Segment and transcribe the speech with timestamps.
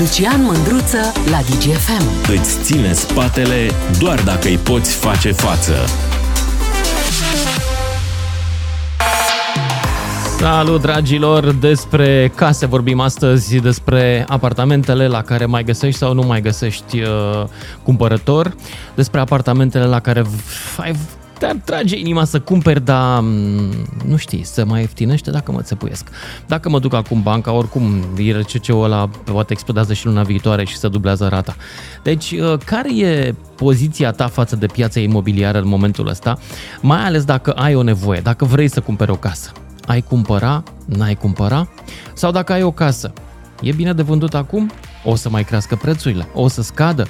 [0.00, 0.98] Lucian Mândruță
[1.30, 2.30] la DGFM.
[2.32, 5.74] Îți ține spatele doar dacă îi poți face față.
[10.38, 11.52] Salut, dragilor!
[11.52, 17.44] Despre case vorbim astăzi, despre apartamentele la care mai găsești sau nu mai găsești uh,
[17.82, 18.54] cumpărător,
[18.94, 20.24] despre apartamentele la care
[20.76, 20.96] ai
[21.40, 23.70] te-ar trage inima să cumperi, dar mm,
[24.06, 26.08] nu știi, să mai ieftinește dacă mă țepuiesc.
[26.46, 30.88] Dacă mă duc acum banca, oricum IRCC-ul ăla poate explodează și luna viitoare și se
[30.88, 31.56] dublează rata.
[32.02, 36.38] Deci, uh, care e poziția ta față de piața imobiliară în momentul ăsta,
[36.80, 39.52] mai ales dacă ai o nevoie, dacă vrei să cumperi o casă?
[39.86, 40.62] Ai cumpăra?
[40.84, 41.68] N-ai cumpăra?
[42.14, 43.12] Sau dacă ai o casă,
[43.60, 44.70] e bine de vândut acum?
[45.04, 46.26] O să mai crească prețurile?
[46.34, 47.06] O să scadă?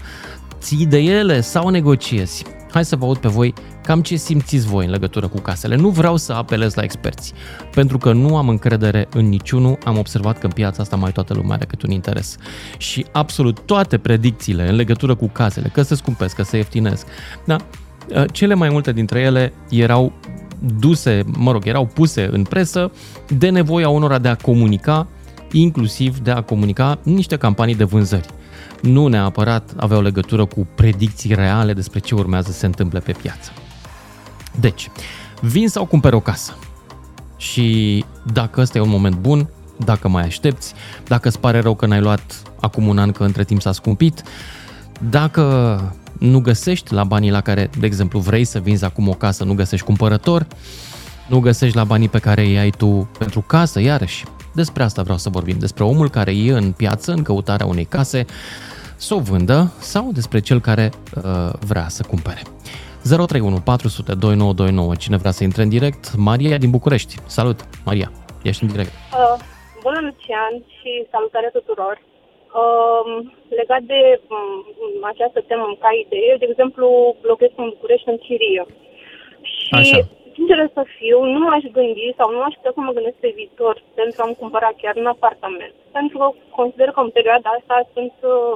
[0.60, 2.45] Ții de ele sau negociezi?
[2.70, 5.77] Hai să vă aud pe voi cam ce simțiți voi în legătură cu casele.
[5.77, 7.33] Nu vreau să apelez la experți,
[7.74, 9.79] pentru că nu am încredere în niciunul.
[9.84, 12.37] Am observat că în piața asta mai toată lumea are cât un interes.
[12.79, 17.07] Și absolut toate predicțiile în legătură cu casele, că se scumpesc, că se ieftinesc,
[17.45, 17.57] da,
[18.15, 20.12] ă, cele mai multe dintre ele erau
[20.79, 22.90] duse, mă rog, erau puse în presă
[23.29, 25.09] de nevoia unora de a comunica,
[25.52, 28.27] inclusiv de a comunica niște campanii de vânzări
[28.81, 33.51] nu neapărat aveau legătură cu predicții reale despre ce urmează să se întâmple pe piață.
[34.61, 34.91] Deci,
[35.41, 36.57] vin sau cumperi o casă.
[37.37, 40.75] Și dacă ăsta e un moment bun, dacă mai aștepți,
[41.07, 44.23] dacă îți pare rău că n-ai luat acum un an că între timp s-a scumpit,
[45.11, 49.45] dacă nu găsești la banii la care, de exemplu, vrei să vinzi acum o casă,
[49.45, 50.47] nu găsești cumpărător,
[51.29, 55.18] nu găsești la banii pe care îi ai tu pentru casă, iarăși, despre asta vreau
[55.18, 58.24] să vorbim, despre omul care e în piață în căutarea unei case,
[58.96, 62.43] să o vândă sau despre cel care uh, vrea să cumpere.
[63.02, 64.94] 031 400 2929.
[64.94, 66.04] Cine vrea să intre în direct?
[66.16, 67.15] Maria din București.
[67.26, 68.09] Salut, Maria.
[68.43, 68.93] Ești în direct.
[68.93, 69.37] Uh,
[69.84, 71.94] bună, Lucian, și salutare tuturor.
[72.62, 73.06] Uh,
[73.60, 74.00] legat de
[74.34, 76.87] um, această temă ca idee, de exemplu,
[77.31, 78.62] locuiesc în București în chirie.
[79.53, 79.98] Și, Așa.
[80.41, 83.75] Sincer să fiu, nu m-aș gândi sau nu aș putea să mă gândesc pe viitor
[83.95, 85.75] pentru a-mi cumpăra chiar un apartament.
[85.99, 86.27] Pentru că
[86.59, 88.55] consider că în perioada asta sunt uh,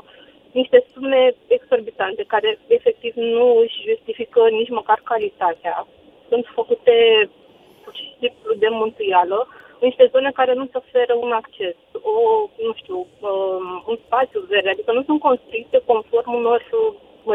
[0.61, 5.87] niște sume exorbitante care efectiv nu își justifică nici măcar calitatea.
[6.29, 6.95] Sunt făcute
[7.83, 9.39] pur și simplu de mântuială
[9.81, 12.17] în niște zone care nu se oferă un acces, o,
[12.67, 16.61] nu știu, um, un spațiu verde, adică nu sunt construite conform unor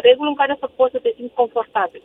[0.07, 2.03] reguli în care să poți să te simți confortabil.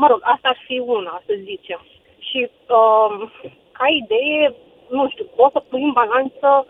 [0.00, 1.80] Mă rog, asta ar fi una, să zicem.
[2.18, 3.32] Și um,
[3.78, 4.54] ca idee,
[4.88, 6.66] nu știu, poți să pui în balanță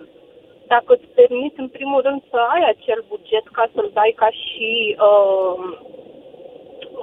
[0.67, 4.97] dacă îți permiți, în primul rând, să ai acel buget ca să-l dai ca și...
[5.09, 5.57] Uh,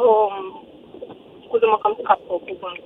[0.06, 0.62] uh,
[1.46, 2.84] scuze-mă că am scap cuvântul.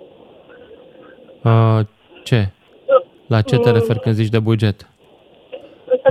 [1.44, 1.80] Uh,
[2.24, 2.50] ce?
[3.28, 4.90] La ce te referi când zici de buget?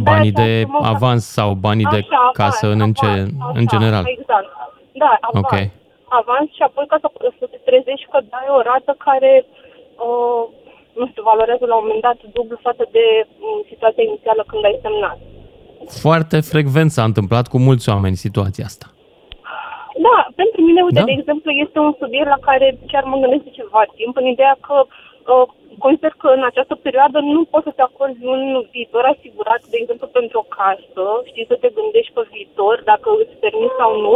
[0.03, 3.07] Banii de avans sau banii de casă în, ce,
[3.53, 4.05] în general?
[4.07, 4.47] Exact.
[4.93, 5.45] Da, avans.
[5.45, 5.73] Okay.
[6.09, 7.09] Avans și apoi ca să,
[7.39, 9.33] să te trezești că dai o rată care
[10.07, 10.45] uh,
[10.99, 13.05] nu știu, valorează la un moment dat dublu față de
[13.39, 15.19] mm, situația inițială când ai semnat.
[16.05, 18.87] Foarte frecvent s-a întâmplat cu mulți oameni situația asta.
[20.07, 21.05] Da, pentru mine, uite, da?
[21.11, 24.57] de exemplu, este un subiect la care chiar mă gândesc de ceva timp, în ideea
[24.67, 25.47] că uh,
[25.85, 28.43] consider că în această perioadă nu poți să te acorzi un
[28.75, 33.37] viitor asigurat, de exemplu, pentru o casă, știi, să te gândești pe viitor, dacă îți
[33.45, 34.15] permiți sau nu,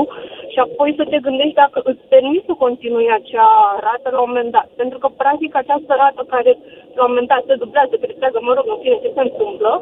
[0.53, 3.51] și apoi să te gândești dacă îți permiți să continui acea
[3.87, 4.69] rată la un moment dat.
[4.81, 6.53] Pentru că, practic, această rată care
[6.97, 9.73] la un moment dat se dublează, treptează, mă rog, în fine, ce se întâmplă,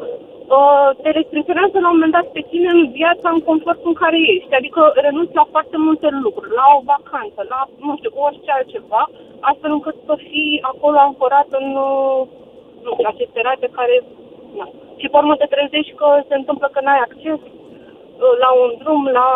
[0.56, 4.18] uh, te restricționează la un moment dat pe tine în viața, în confortul în care
[4.34, 4.58] ești.
[4.60, 9.02] Adică renunți la foarte multe lucruri, la o vacanță, la, nu știu, orice altceva,
[9.50, 13.96] astfel încât să fii acolo ancorat în, uh, nu știu, aceste rate care,
[14.58, 14.66] na.
[15.00, 19.02] Și pe urmă te trezești că se întâmplă că n-ai acces uh, la un drum,
[19.18, 19.28] la,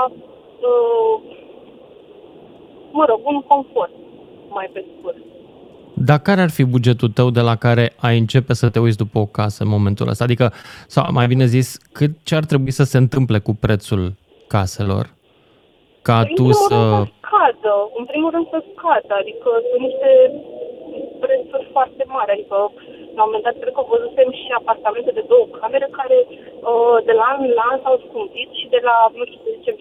[2.91, 3.95] mă rog, un confort,
[4.49, 5.17] mai pe scurt.
[5.95, 9.19] Dar care ar fi bugetul tău de la care ai începe să te uiți după
[9.19, 10.25] o casă în momentul ăsta?
[10.25, 10.53] Adică,
[10.87, 14.13] sau mai bine zis, cât ce ar trebui să se întâmple cu prețul
[14.47, 15.15] caselor
[16.03, 16.67] ca în tu să...
[16.69, 20.11] să scadă, în primul rând să scadă, adică sunt niște
[21.33, 22.57] prețuri foarte mari, adică
[23.17, 27.15] la un moment dat cred că văzusem și apartamente de două camere care uh, de
[27.19, 29.77] la an la an s-au scumpit și de la, nu știu, să zicem,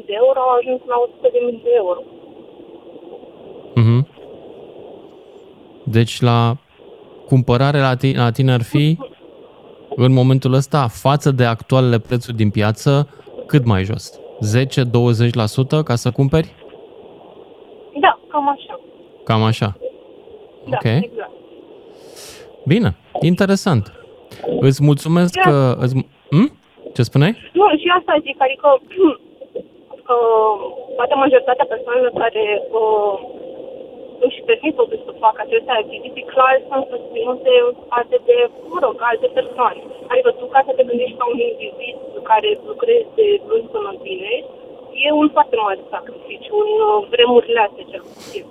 [0.00, 2.00] 70.000 de euro au ajuns la 100.000 de euro.
[3.80, 4.00] Mhm.
[5.96, 6.38] Deci la
[7.30, 8.86] cumpărare la tine, la tine ar fi
[10.04, 13.08] în momentul ăsta, față de actualele prețuri din piață,
[13.46, 14.20] cât mai jos?
[14.40, 16.54] 10-20% ca să cumperi?
[18.00, 18.80] Da, cam așa.
[19.24, 19.76] Cam așa.
[20.70, 20.84] Da, ok.
[20.84, 21.30] exact.
[22.66, 23.84] Bine, interesant.
[24.60, 25.42] Îți mulțumesc da.
[25.46, 25.76] că...
[25.84, 25.94] Îți...
[26.30, 26.48] Hm?
[26.94, 27.32] Ce spuneai?
[27.52, 27.64] Nu,
[27.98, 28.68] asta zic, adică
[30.14, 30.54] uh,
[30.96, 32.44] poate majoritatea persoanelor care
[32.80, 33.14] uh,
[34.26, 37.52] își permit totuși să facă aceste achiziții, clar sunt susținute
[37.98, 38.36] alte de,
[38.72, 39.80] mă rog, alte persoane.
[40.12, 41.96] Adică tu ca să te gândești ca un individ
[42.30, 44.32] care lucrezi de luni până bine,
[45.06, 48.44] e un foarte mare sacrificiu, în uh, vremurile astea cel puțin.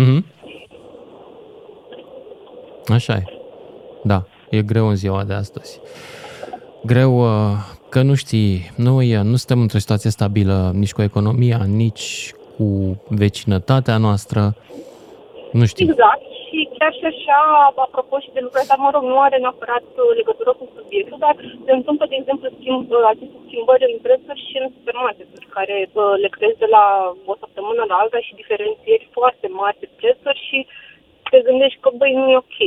[0.00, 0.20] Mm-hmm.
[2.92, 3.22] Așa e.
[4.02, 5.80] Da, e greu în ziua de astăzi.
[6.84, 7.56] Greu uh,
[7.88, 12.66] că nu știi, nu, e, nu suntem într-o situație stabilă nici cu economia, nici cu
[13.22, 14.40] vecinătatea noastră.
[15.58, 15.86] Nu știu.
[15.90, 16.24] Exact.
[16.46, 17.38] Și chiar și așa,
[17.86, 21.34] apropo și de lucruri, dar mă rog, nu are neapărat uh, legătură cu subiectul, dar
[21.66, 26.14] se întâmplă, de exemplu, schimb, uh, aceste schimbări în prețuri și în supermarketuri, care uh,
[26.22, 26.84] le crezi de la
[27.30, 30.58] o săptămână la alta și diferențieri foarte mari de prețuri și
[31.32, 32.58] te gândești că, băi, nu e ok.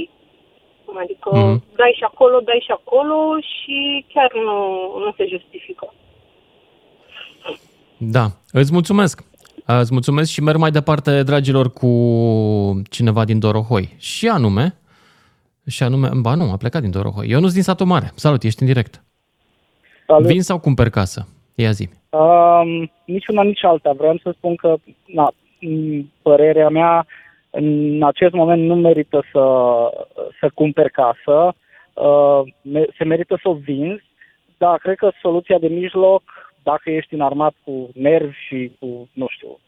[1.03, 1.63] Adică mm.
[1.75, 3.17] dai și acolo, dai și acolo
[3.51, 4.57] și chiar nu,
[5.03, 5.93] nu se justifică.
[7.97, 9.23] Da, îți mulțumesc.
[9.65, 11.89] Îți mulțumesc și merg mai departe, dragilor, cu
[12.89, 13.95] cineva din Dorohoi.
[13.97, 14.75] Și anume,
[15.67, 17.27] și anume, ba nu, a plecat din Dorohoi.
[17.27, 18.11] Eu nu sunt din satul mare.
[18.15, 19.03] Salut, ești în direct.
[20.07, 20.27] Salut.
[20.27, 21.27] Vin sau cumperi casă?
[21.55, 21.89] Ia zi.
[22.09, 23.91] Um, nici una, nici alta.
[23.97, 24.75] Vreau să spun că,
[25.05, 25.33] na,
[26.21, 27.05] părerea mea,
[27.55, 29.43] în acest moment nu merită să,
[30.39, 31.55] să cumperi casă.
[31.93, 32.41] Uh,
[32.97, 34.03] se merită să o vinzi,
[34.57, 36.23] dar cred că soluția de mijloc
[36.63, 39.59] dacă ești înarmat cu nervi și cu, nu știu,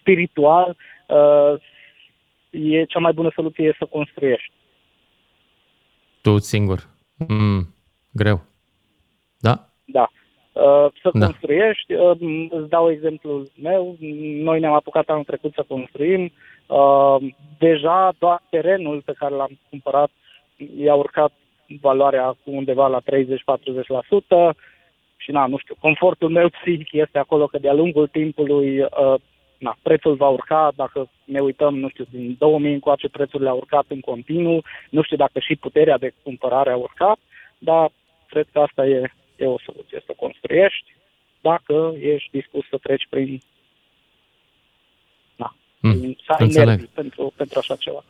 [0.00, 0.76] spiritual,
[1.08, 1.60] uh,
[2.50, 4.52] e cea mai bună soluție e să construiești.
[6.22, 6.88] Tu singur.
[7.28, 7.74] Mm,
[8.12, 8.42] greu.
[9.38, 9.68] Da?
[9.84, 10.10] Da.
[10.52, 11.26] Uh, să da.
[11.26, 13.96] construiești, uh, îți dau exemplul meu,
[14.42, 16.32] noi ne-am apucat anul trecut să construim,
[17.58, 20.10] deja doar terenul pe care l-am cumpărat
[20.76, 21.32] i-a urcat
[21.80, 23.04] valoarea cu undeva la 30-40%,
[25.16, 29.14] și na, nu știu, confortul meu psihic este acolo că de-a lungul timpului uh,
[29.58, 33.84] na, prețul va urca, dacă ne uităm, nu știu, din 2000 încoace prețurile au urcat
[33.88, 37.18] în continuu, nu știu dacă și puterea de cumpărare a urcat,
[37.58, 37.90] dar
[38.28, 40.94] cred că asta e, e o soluție, să construiești
[41.40, 43.53] dacă ești dispus să treci prin na,
[45.88, 48.04] mm, să ai nervi pentru, pentru așa ceva.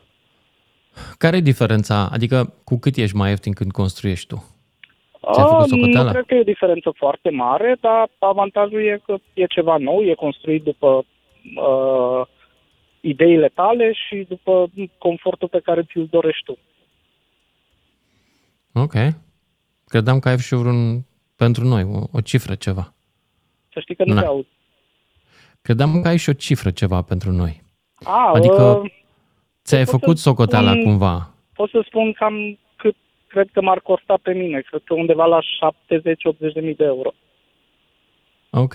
[1.17, 2.09] Care e diferența?
[2.11, 4.55] Adică cu cât ești mai ieftin când construiești tu?
[5.33, 9.45] Ți-ai făcut Nu cred că e o diferență foarte mare, dar avantajul e că e
[9.45, 11.05] ceva nou, e construit după
[11.55, 12.27] uh,
[13.01, 16.57] ideile tale și după confortul pe care ți-l dorești tu.
[18.73, 18.93] Ok.
[19.87, 21.05] Credeam că ai și vreun
[21.35, 22.93] pentru noi, o, o cifră ceva.
[23.73, 24.45] Să știi că nu te aud.
[25.61, 27.63] Credeam că ai și o cifră ceva pentru noi.
[28.03, 28.91] A, adică uh,
[29.63, 31.29] ți-ai făcut socoteala spun, cumva.
[31.53, 32.57] Pot să spun cam
[33.35, 37.13] cred că m-ar costa pe mine, cred că undeva la 70-80 de mii de euro.
[38.49, 38.73] Ok.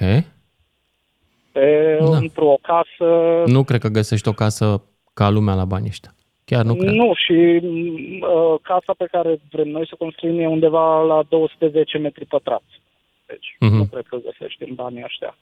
[1.53, 2.17] Pe, da.
[2.17, 3.07] Într-o casă...
[3.47, 4.83] Nu cred că găsești o casă
[5.15, 6.15] ca lumea la banii ăștia.
[6.45, 6.93] Chiar nu cred.
[6.93, 12.27] Nu, și uh, casa pe care vrem noi să construim e undeva la 210 metri
[12.27, 12.83] pătrați.
[13.27, 13.77] Deci uh-huh.
[13.79, 15.37] nu cred că găsești în banii ăștia.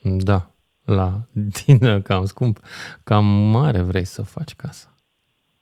[0.00, 0.50] Da,
[0.84, 1.20] la
[1.64, 2.60] tine cam scump.
[3.04, 4.94] Cam mare vrei să faci casa.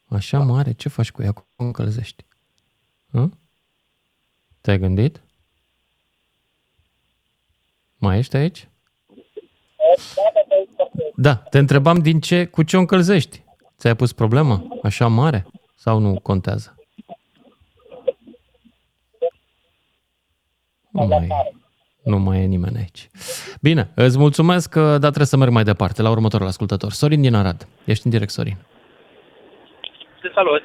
[0.04, 0.44] Așa da.
[0.44, 0.72] mare?
[0.72, 1.32] Ce faci cu ea?
[1.32, 2.24] Cum încălzești?
[3.12, 3.28] Hă?
[4.60, 5.22] Te-ai gândit?
[7.96, 8.68] Mai ești aici?
[11.16, 13.44] Da, te întrebam din ce, cu ce o încălzești.
[13.78, 14.68] Ți-ai pus problemă?
[14.82, 15.46] Așa mare?
[15.74, 16.74] Sau nu contează?
[20.90, 21.28] Nu mai,
[22.14, 23.00] nu mai e nimeni aici.
[23.68, 24.70] Bine, îți mulțumesc,
[25.02, 26.90] dar trebuie să merg mai departe la următorul ascultător.
[27.00, 27.60] Sorin din Arad.
[27.92, 28.58] Ești în direct, Sorin.
[30.22, 30.62] Te salut.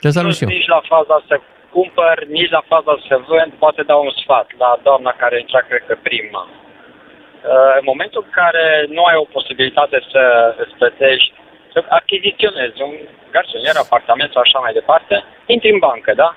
[0.00, 0.48] Te salut și eu.
[0.48, 1.34] Nici la faza să
[1.76, 5.82] cumpăr, nici la faza să vând, poate dau un sfat la doamna care intra, cred
[5.88, 6.42] că prima.
[6.48, 8.66] Uh, în momentul în care
[8.96, 10.22] nu ai o posibilitate să
[10.62, 11.32] îți plătești,
[11.72, 12.92] să achiziționezi un
[13.34, 15.14] garsonier, apartament sau așa mai departe,
[15.54, 16.30] intri în bancă, da?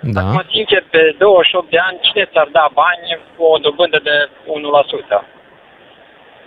[0.00, 0.20] Da.
[0.20, 4.28] Acum, sincer, pe 28 de ani, cine ți-ar da bani cu o dobândă de
[5.20, 5.24] 1%?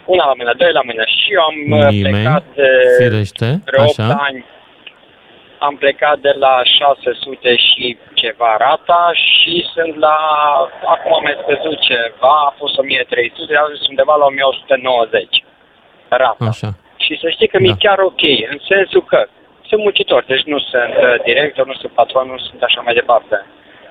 [0.05, 1.03] Una la mână, doi la mână.
[1.05, 4.17] Și eu am uh, Nimeni, plecat de firește, 8 așa.
[4.27, 4.45] ani
[5.67, 10.17] am plecat de la 600 și ceva rata și sunt la,
[10.93, 15.43] acum am mai scăzut ceva, a fost 1300, a ajuns undeva la 1190
[16.07, 16.45] rata.
[16.53, 16.69] Așa.
[17.03, 17.63] Și să știi că da.
[17.63, 19.19] mi-e chiar ok, în sensul că
[19.71, 23.35] sunt muncitor, deci nu sunt uh, director, nu sunt patron, nu sunt așa mai departe.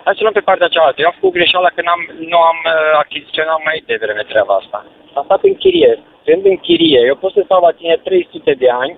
[0.05, 1.01] Hai să luăm pe partea cealaltă.
[1.01, 4.79] Eu am făcut greșeala că am nu am uh, achiziționat mai devreme treaba asta.
[5.19, 5.93] Am stat în chirie.
[6.25, 8.95] Fiind în chirie, eu pot să stau la tine 300 de ani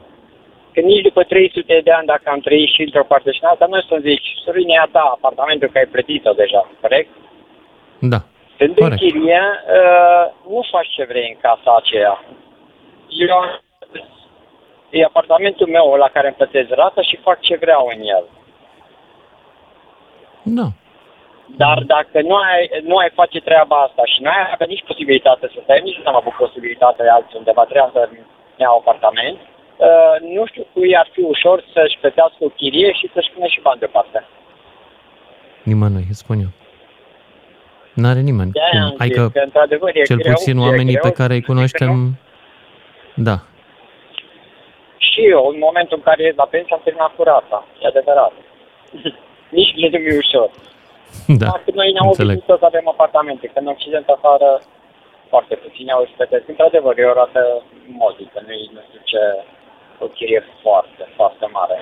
[0.72, 3.66] Că nici după 300 de ani, dacă am trăit și într-o parte și în alta,
[3.66, 7.10] nu să zici, Sorinia ta apartamentul că ai plătit-o deja, corect?
[7.98, 8.20] Da.
[8.58, 9.42] Când în chirie,
[9.78, 12.24] uh, nu faci ce vrei în casa aceea.
[13.08, 13.61] Eu,
[14.96, 18.24] e apartamentul meu la care îmi plătesc rata și fac ce vreau în el.
[20.42, 20.68] Da.
[21.62, 25.46] Dar dacă nu ai, nu ai face treaba asta și nu ai avea nici posibilitate
[25.54, 28.08] să stai, nici nu am avut posibilitatea altundeva, trebuia să
[28.56, 33.30] iau apartament, uh, nu știu cui ar fi ușor să-și plătească o chirie și să-și
[33.34, 34.24] pune și bani deoparte.
[35.62, 36.52] Nimănui, îți spun eu.
[37.94, 38.50] N-are nimeni.
[38.50, 38.94] De Cum?
[38.98, 42.18] Adică, că, într-adevăr, e cel greu, puțin e oamenii greu, pe care îi cunoaștem,
[43.14, 43.36] da.
[45.12, 47.58] Și eu, în momentul în care ies la pensie, am terminat cu rata.
[47.82, 48.32] E adevărat.
[49.58, 50.50] Nici nu mi ușor.
[51.40, 52.36] Da, Dacă noi ne-am înțeleg.
[52.36, 54.48] obișnuit să avem apartamente, că în Occident afară
[55.32, 56.46] foarte puțini au experiență.
[56.52, 57.42] Într-adevăr, e o rată
[58.02, 59.20] modică, nu nu știu ce,
[60.04, 61.76] o chirie foarte, foarte mare.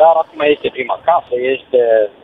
[0.00, 1.82] Dar acum este prima casă, este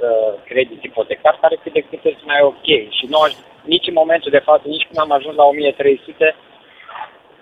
[0.08, 2.68] uh, credit ipotecar, care cât de cât este mai ok.
[2.96, 3.32] Și nu aș,
[3.74, 6.36] nici în momentul de față, nici când am ajuns la 1300,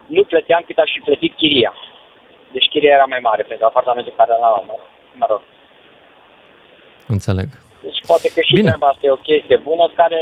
[0.07, 1.73] nu plăteam cât aș fi plătit chiria.
[2.55, 4.77] Deci chiria era mai mare pentru apartamentul care l-am, mă,
[5.21, 5.43] mă rog.
[7.15, 7.49] Înțeleg.
[7.87, 8.69] Deci poate că și Bine.
[8.69, 10.21] treaba asta e o chestie bună care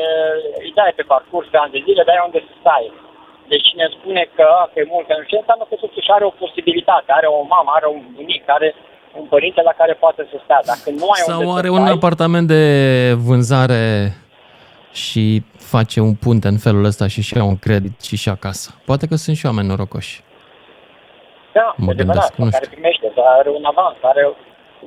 [0.64, 2.86] îi dai pe parcurs pe ani de zile, dar ai unde să stai.
[3.50, 6.24] Deci cine spune că, a, că e mult, că nu știu, înseamnă că totuși are
[6.30, 8.68] o posibilitate, are o mamă, are un bunic, are
[9.18, 10.60] un părinte la care poate să stea.
[10.72, 12.62] Dacă nu ai unde Sau are să un stai, apartament de
[13.28, 13.82] vânzare
[15.02, 18.68] și face un punte în felul ăsta și și ia un credit și și acasă.
[18.88, 20.14] Poate că sunt și oameni norocoși.
[21.52, 22.76] da, mă e adevărat, gândesc, nu care știu.
[22.76, 24.24] primește, dar are un avans, are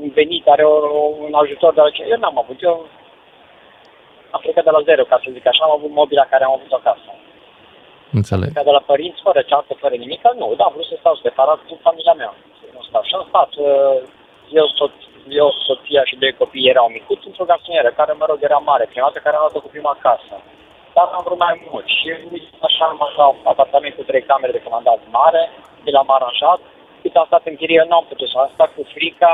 [0.02, 0.76] un venit, are o,
[1.28, 2.10] un ajutor de altceva.
[2.14, 2.76] Eu n-am avut, eu
[4.36, 6.72] am plecat de la zero, ca să zic așa, am avut mobila care am avut
[6.80, 7.10] acasă.
[8.20, 8.50] Înțeleg.
[8.54, 11.60] Ca de la părinți, fără ceartă, fără nimic, nu, da, am vrut să stau separat
[11.68, 12.32] cu familia mea.
[12.60, 13.04] Să nu stau.
[13.08, 13.98] Și am stat, uh,
[14.60, 14.94] eu, soț,
[15.42, 19.08] eu, soția și doi copii erau micuți într-o garsonieră, care, mă rog, era mare, prima
[19.08, 20.36] dată care am luat-o cu prima casă.
[20.96, 22.08] Dar am vrut mai mult și
[22.68, 25.44] așa am așa un apartament cu trei camere de comandat mare,
[25.84, 26.60] mi l-am aranjat.
[27.02, 29.34] Cât am stat în chirie, nu am putut să am stat cu frica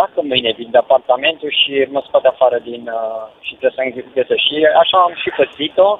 [0.00, 2.82] dacă mâine vin de apartamentul și mă scot afară din...
[2.98, 4.40] Uh, și trebuie să găsesc.
[4.48, 5.98] Și așa am și pățit-o,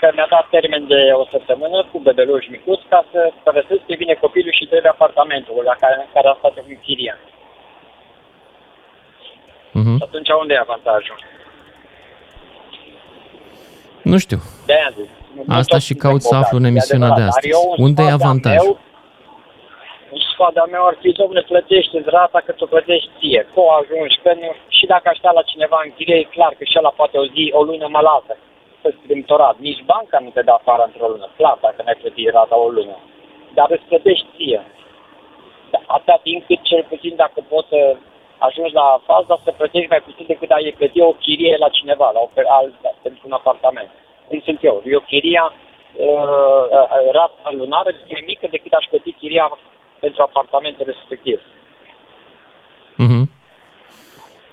[0.00, 4.14] că mi-a dat termen de o săptămână cu bebeluși micuți ca să părăsesc că vine
[4.14, 7.18] copilul și trebuie apartamentul la care, în care am stat în chirie.
[9.72, 9.96] Mhm.
[9.96, 11.18] Și atunci unde e avantajul?
[14.02, 14.38] Nu știu.
[14.66, 15.08] De-aia zic.
[15.34, 17.50] Nu Asta toți și suntem caut să bogați, aflu în e emisiunea de adevărat, dar
[17.50, 17.54] astăzi.
[17.56, 18.76] eu, în Unde e sfatul avantajul?
[18.76, 18.84] Meu,
[20.14, 24.16] în sfatul meu ar fi, domnule, plătește rata că tu plătești ție, că o ajungi,
[24.22, 26.92] că nu, și dacă aș sta la cineva în chirie, e clar că și ăla
[27.00, 28.34] poate o zi, o lună mă lasă
[28.86, 29.56] să strâmtorat.
[29.68, 32.96] Nici banca nu te dă afară într-o lună, clar, dacă n-ai plătit rata o lună.
[33.54, 34.60] Dar îți plătești ție.
[35.70, 37.96] Da, Atâta timp cât cel puțin dacă poți să
[38.38, 42.20] ajungi la faza să plătești mai puțin decât ai plăti o chirie la cineva, la
[42.20, 43.90] o, pe- alt, pentru un apartament.
[44.28, 44.82] Cum sunt eu.
[44.84, 45.52] Eu chiria,
[45.96, 49.58] uh, uh, rata lunară e mai mică decât aș plăti chiria
[50.00, 51.40] pentru apartamentul respectiv.
[52.96, 53.30] Mhm.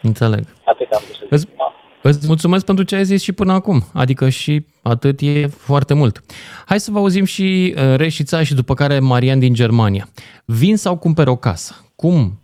[0.02, 0.44] Înțeleg.
[0.64, 1.58] Atât am vrut să Îți- zic.
[1.58, 1.74] Da.
[2.06, 3.84] Îți mulțumesc pentru ce ai zis și până acum.
[3.94, 6.24] Adică și atât e foarte mult.
[6.66, 10.08] Hai să vă auzim și uh, Reșița și după care Marian din Germania.
[10.46, 11.86] Vin sau cumperi o casă?
[11.96, 12.40] Cum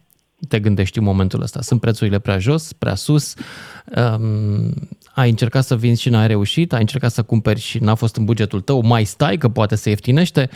[0.48, 1.62] te gândești în momentul ăsta?
[1.62, 3.34] Sunt prețurile prea jos, prea sus?
[3.96, 4.74] Um,
[5.16, 6.74] ai încercat să vinzi și n-ai reușit?
[6.74, 8.82] Ai încercat să cumperi și n-a fost în bugetul tău?
[8.86, 10.50] Mai stai că poate se ieftinește?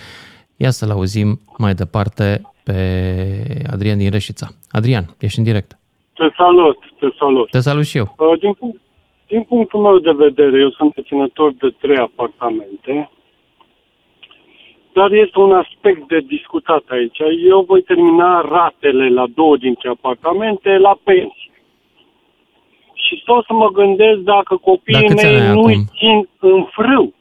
[0.57, 4.48] Ia să-l auzim mai departe pe Adrian din Reșița.
[4.72, 5.77] Adrian, ești în direct.
[6.13, 7.50] Te salut, te salut.
[7.50, 8.15] Te salut și eu.
[8.17, 8.81] Uh, Din, punct-
[9.34, 13.10] din punctul meu de vedere, eu sunt deținător de trei apartamente,
[14.94, 17.20] dar este un aspect de discutat aici.
[17.50, 21.52] Eu voi termina ratele la două dintre apartamente la pensie.
[22.94, 25.86] Și tot să mă gândesc dacă copiii Dar câți ani mei ai nu îi acum?
[25.98, 27.13] țin în frâu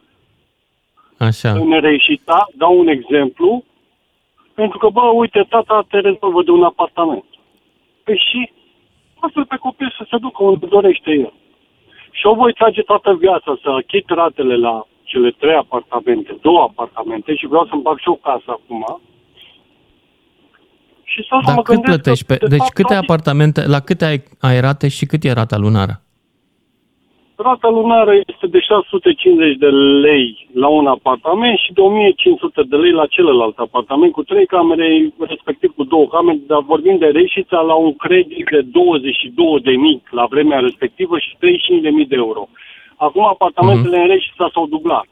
[1.19, 1.51] Așa.
[1.51, 3.65] în reșita, dau un exemplu,
[4.55, 7.25] pentru că, bă, uite, tata te rezolvă de un apartament.
[8.05, 8.53] Păi și
[9.21, 11.33] lasă pe copil să se ducă unde dorește el.
[12.19, 17.35] Și o voi trage toată viața să achit ratele la cele trei apartamente, două apartamente
[17.35, 19.01] și vreau să-mi bag și o casă acum.
[21.05, 22.25] Și să Dar mă cât gândesc plătești?
[22.25, 25.25] că, Pe, de deci fapt, câte toate- apartamente, la câte ai, ai rate și cât
[25.25, 26.01] e rata lunară?
[27.43, 29.67] Rata lunară este de 650 de
[30.07, 35.13] lei la un apartament și de 1500 de lei la celălalt apartament cu trei camere,
[35.19, 38.69] respectiv cu două camere, dar vorbim de reșița la un credit de 22.000
[40.11, 42.49] la vremea respectivă și 35.000 de euro.
[42.97, 45.07] Acum apartamentele în reșița s-au dublat.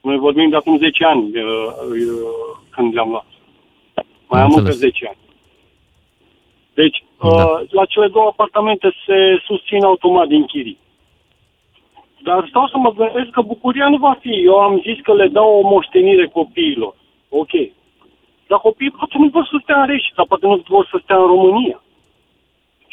[0.00, 1.42] Noi vorbim de acum 10 ani uh,
[1.90, 3.26] uh, când le-am luat.
[4.28, 4.78] Mai Am am încă înțeles.
[4.78, 5.18] 10 ani.
[6.74, 7.26] Deci, Da.
[7.28, 10.78] uh, la cele două apartamente se susțin automat din chirii.
[12.22, 14.44] Dar stau să mă gândesc că bucuria nu va fi.
[14.44, 16.94] Eu am zis că le dau o moștenire copiilor.
[17.28, 17.50] Ok.
[18.46, 21.26] Dar copiii poate nu vor să stea în Reșița, poate nu vor să stea în
[21.26, 21.82] România.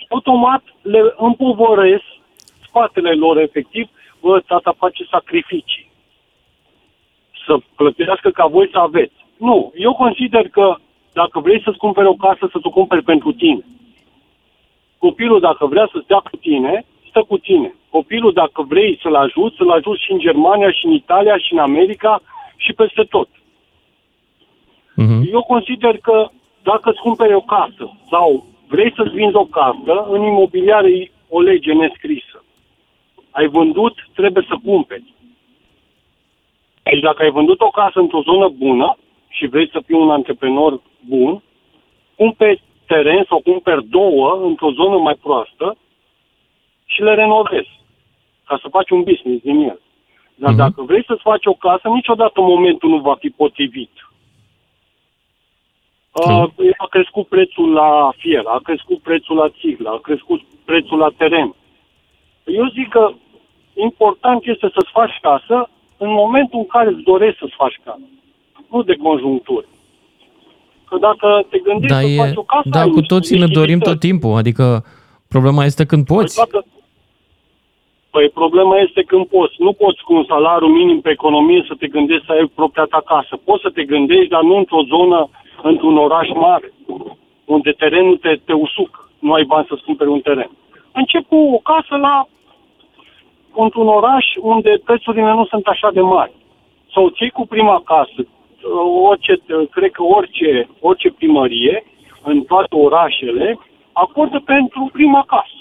[0.09, 2.03] Automat le împovăresc
[2.67, 3.89] spatele lor efectiv,
[4.21, 5.91] bă, tata face sacrificii.
[7.45, 9.25] Să plătească ca voi să aveți.
[9.38, 10.75] Nu, eu consider că
[11.13, 13.63] dacă vrei să-ți cumperi o casă, să-ți o cumperi pentru tine.
[14.98, 17.74] Copilul, dacă vrea să stea cu tine, stă cu tine.
[17.89, 21.60] Copilul, dacă vrei să-l ajuți, să-l ajuți și în Germania, și în Italia, și în
[21.60, 22.22] America,
[22.58, 23.29] și peste tot.
[25.01, 25.31] Uh-huh.
[25.31, 26.29] Eu consider că
[26.63, 31.41] dacă îți cumperi o casă sau vrei să-ți vinzi o casă, în imobiliare e o
[31.41, 32.43] lege nescrisă.
[33.31, 35.13] Ai vândut, trebuie să cumperi.
[36.84, 40.81] Deci dacă ai vândut o casă într-o zonă bună și vrei să fii un antreprenor
[41.08, 41.41] bun,
[42.15, 45.77] cumperi teren sau cumperi două într-o zonă mai proastă
[46.86, 47.78] și le renovezi
[48.50, 49.79] ca să faci un business din el.
[50.41, 50.63] Dar uh-huh.
[50.63, 53.94] dacă vrei să-ți faci o casă, niciodată momentul nu va fi potrivit.
[56.12, 61.10] Uh, a crescut prețul la fier, a crescut prețul la țiglă, a crescut prețul la
[61.18, 61.56] teren.
[62.46, 63.12] Eu zic că
[63.74, 68.08] important este să-ți faci casă în momentul în care îți dorești să-ți faci casă,
[68.72, 69.65] nu de conjunctură.
[70.89, 72.70] Că dacă te gândești da, să e, faci o casă...
[72.70, 74.86] Da, cu toții ne dorim tot timpul, adică
[75.27, 76.36] problema este când poți.
[76.36, 76.68] Păi, toată,
[78.19, 79.55] Păi problema este când poți.
[79.57, 83.01] Nu poți cu un salariu minim pe economie să te gândești să ai propria ta
[83.05, 83.39] casă.
[83.43, 85.29] Poți să te gândești, dar nu într-o zonă,
[85.61, 86.73] într-un oraș mare,
[87.45, 89.09] unde terenul te, te usuc.
[89.19, 90.51] Nu ai bani să-ți cumperi un teren.
[90.91, 92.27] Încep cu o casă la
[93.55, 96.31] într-un oraș unde prețurile nu sunt așa de mari.
[96.93, 98.27] Sau ții cu prima casă.
[99.09, 99.33] Orice,
[99.71, 101.83] cred că orice, orice primărie,
[102.23, 103.59] în toate orașele,
[103.93, 105.59] acordă pentru prima casă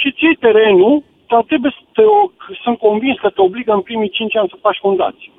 [0.00, 2.04] și ții terenul, dar trebuie să te,
[2.64, 5.32] sunt convins că te obligă în primii 5 ani să faci fundații.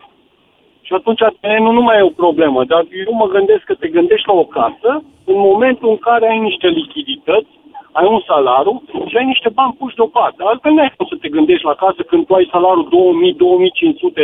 [0.88, 4.28] Și atunci terenul nu mai e o problemă, dar eu mă gândesc că te gândești
[4.28, 4.92] la o casă
[5.32, 7.54] în momentul în care ai niște lichidități,
[7.92, 10.40] ai un salariu și ai niște bani puși deoparte.
[10.44, 12.88] Altfel nu ai cum să te gândești la casă când tu ai salariul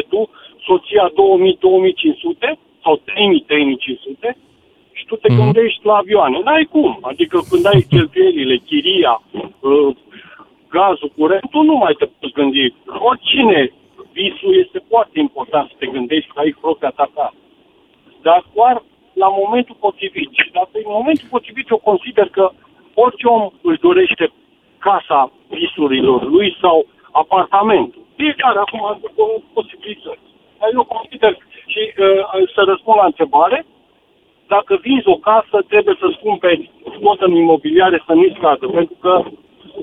[0.02, 0.30] 2000-2500 tu,
[0.68, 1.14] soția 2000-2500
[2.84, 4.38] sau 3000-3500
[4.98, 5.40] și tu te mm-hmm.
[5.40, 6.38] gândești la avioane.
[6.44, 7.00] N-ai cum.
[7.02, 9.96] Adică când ai cheltuielile, chiria, uh,
[10.70, 12.74] gazul, curentul, nu mai te poți gândi.
[13.10, 13.72] Oricine,
[14.12, 17.34] visul este foarte important să te gândești că ai propria ta casă.
[18.22, 20.30] Dar doar la momentul potrivit.
[20.32, 22.52] Și dacă în momentul potrivit eu consider că
[22.94, 24.32] orice om își dorește
[24.80, 28.02] casa visurilor lui sau apartamentul.
[28.16, 29.00] Fiecare acum are
[29.54, 30.28] posibilități.
[30.60, 33.66] Dar eu consider și uh, să răspund la întrebare,
[34.48, 39.24] dacă vinzi o casă, trebuie să-ți cumperi tot în imobiliare să nu-i scadă, pentru că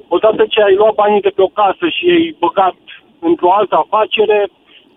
[0.09, 2.77] odată ce ai luat banii de pe o casă și ai băgat
[3.19, 4.49] într-o altă afacere,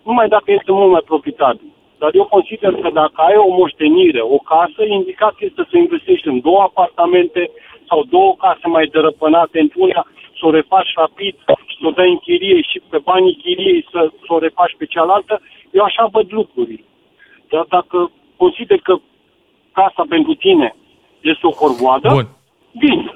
[0.04, 1.70] numai dacă este mult mai profitabil.
[1.98, 6.40] Dar eu consider că dacă ai o moștenire, o casă, indicat este să investești în
[6.40, 7.52] două apartamente
[7.88, 10.08] sau două case mai dărăpânate într-una,
[10.40, 11.36] să o refaci rapid
[11.68, 14.86] și să o dai în chirie și pe banii chiriei să, să o refaci pe
[14.86, 16.84] cealaltă, eu așa văd lucrurile.
[17.50, 18.96] Dar dacă consider că
[19.72, 20.76] casa pentru tine
[21.22, 22.28] este o corvoadă, Bun.
[22.80, 23.14] bine.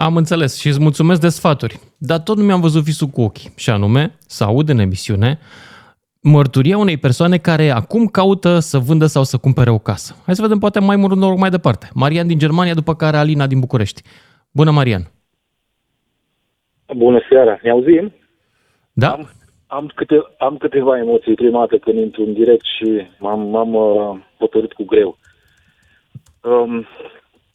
[0.00, 1.78] Am înțeles și îți mulțumesc de sfaturi.
[1.96, 3.50] Dar tot nu mi-am văzut visul cu ochii.
[3.56, 5.38] Și anume, să aud în emisiune
[6.22, 10.16] mărturia unei persoane care acum caută să vândă sau să cumpere o casă.
[10.24, 11.88] Hai să vedem poate mai mult noroc mai departe.
[11.94, 14.02] Marian din Germania, după care Alina din București.
[14.50, 15.02] Bună, Marian!
[16.96, 17.58] Bună seara!
[17.62, 18.12] Ne auzim?
[18.92, 19.10] Da.
[19.10, 19.30] Am,
[19.66, 24.18] am, câte, am câteva emoții prima dată când intru în direct și m-am, m-am uh,
[24.38, 25.18] hotărât cu greu.
[26.42, 26.86] Um,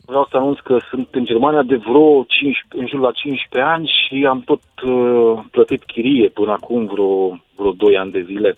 [0.06, 3.88] vreau să anunț că sunt în Germania de vreo 5, în jur la 15 ani
[3.88, 8.58] și am tot uh, plătit chirie până acum vreo, vreo 2 ani de zile.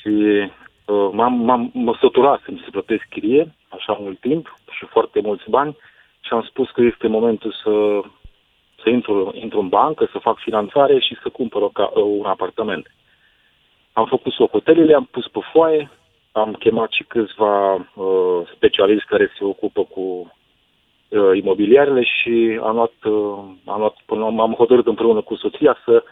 [0.00, 5.50] Și uh, m-am, m-am mă săturasem să plătesc chirie așa mult timp și foarte mulți
[5.50, 5.76] bani
[6.20, 8.00] și am spus că este momentul să,
[8.82, 12.94] să intru, intru în bancă, să fac finanțare și să cumpăr o, un apartament.
[13.92, 15.90] Am făcut socotelile, am pus pe foaie,
[16.32, 20.00] am chemat și câțiva uh, specialiști care se ocupă cu
[21.08, 26.04] uh, imobiliarele și am luat, uh, am luat până am hotărât împreună cu soția să,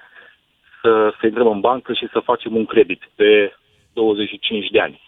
[0.83, 3.53] să, să intrăm în bancă și să facem un credit pe
[3.93, 5.01] 25 de ani.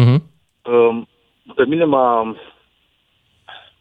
[0.00, 0.20] Uh-huh.
[0.64, 1.02] Uh,
[1.54, 2.36] pe mine m-a,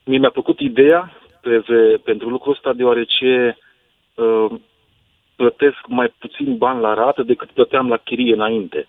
[0.04, 3.58] mie mi-a plăcut ideea pe, pe, pentru lucrul ăsta deoarece
[4.16, 4.52] uh,
[5.36, 8.88] plătesc mai puțin bani la rată decât plăteam la chirie înainte.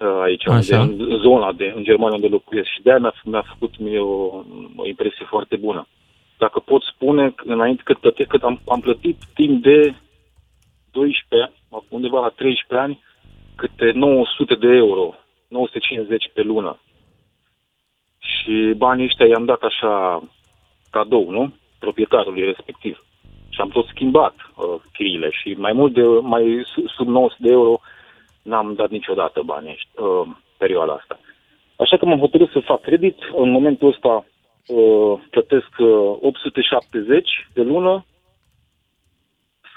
[0.00, 0.80] Uh, aici, Așa.
[0.80, 4.44] unde, în zona de, în Germania unde locuiesc și de-aia mi-a, mi-a făcut mie o,
[4.76, 5.86] o impresie foarte bună.
[6.38, 9.94] dacă pot spune, înainte cât plătesc, cât am, am plătit timp de
[10.90, 11.52] 12,
[11.88, 13.02] undeva la 13 ani,
[13.56, 15.14] câte 900 de euro,
[15.48, 16.80] 950 pe lună.
[18.18, 20.22] Și banii ăștia i-am dat așa
[20.90, 21.54] cadou, nu?
[21.78, 23.04] Proprietarului respectiv.
[23.48, 26.62] Și am tot schimbat uh, chiriile și mai mult de, mai
[26.96, 27.80] sub 900 de euro
[28.42, 30.26] n-am dat niciodată banii ăștia, uh,
[30.58, 31.20] perioada asta.
[31.76, 33.16] Așa că m-am hotărât să fac credit.
[33.36, 34.24] În momentul ăsta
[34.66, 38.04] uh, plătesc uh, 870 de lună.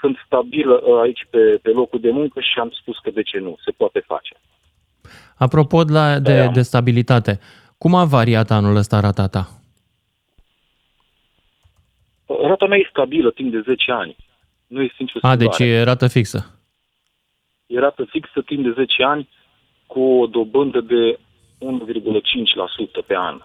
[0.00, 3.38] Sunt stabil uh, aici pe, pe locul de muncă și am spus că de ce
[3.38, 4.34] nu, se poate face.
[5.36, 7.38] Apropo de, de, de stabilitate,
[7.78, 9.48] cum a variat anul ăsta rata ta?
[12.26, 14.16] Rata mea e stabilă timp de 10 ani.
[14.66, 15.44] Nu este nicio schimbare.
[15.44, 16.53] A, deci e rată fixă.
[17.74, 19.28] E rată fixă timp de 10 ani
[19.86, 21.18] cu o dobândă de
[21.60, 23.40] 1,5% pe an.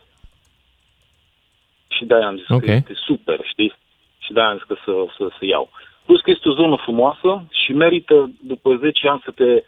[1.87, 2.59] Și de-aia am zis okay.
[2.59, 3.73] că este super, știi?
[4.17, 5.69] Și de-aia am zis că să, să, să iau.
[6.05, 9.63] Plus că este o zonă frumoasă și merită după 10 ani să te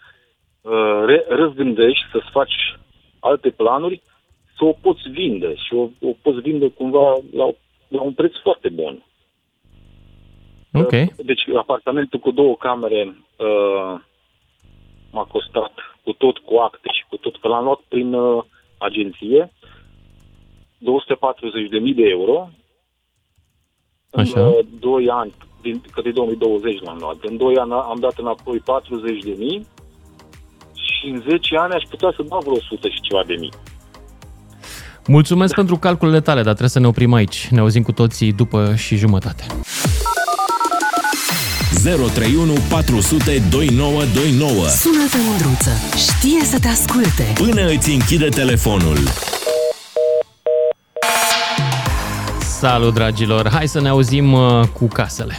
[0.62, 2.78] uh, re- răzgândești, să-ți faci
[3.20, 4.02] alte planuri,
[4.58, 7.46] să o poți vinde și o, o poți vinde cumva la,
[7.88, 9.04] la un preț foarte bun.
[10.74, 10.92] Ok.
[10.92, 14.00] Uh, deci apartamentul cu două camere uh,
[15.12, 15.72] m-a costat
[16.04, 18.44] cu tot cu acte și cu tot, că l-am luat prin uh,
[18.78, 19.52] agenție,
[20.80, 22.50] 240.000 de euro.
[24.12, 24.46] Așa.
[24.46, 28.18] În uh, 2 ani, din, că de 2020 l-am luat, în 2 ani am dat
[28.18, 28.64] înapoi 40.000
[30.74, 33.52] și în 10 ani aș putea să dau vreo 100 și ceva de mii.
[35.08, 37.48] Mulțumesc pentru calculele tale, dar trebuie să ne oprim aici.
[37.52, 39.44] Ne auzim cu toții după și jumătate.
[41.84, 44.68] 031 400 2929.
[44.68, 45.70] Sună-te, Mândruță.
[45.96, 47.24] Știe să te asculte.
[47.34, 48.98] Până îți închide telefonul.
[52.60, 53.50] Salut, dragilor!
[53.50, 55.38] Hai să ne auzim uh, cu casele.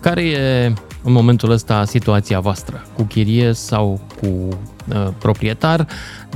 [0.00, 0.72] Care e
[1.02, 2.86] în momentul ăsta situația voastră?
[2.94, 5.86] Cu chirie sau cu uh, proprietar?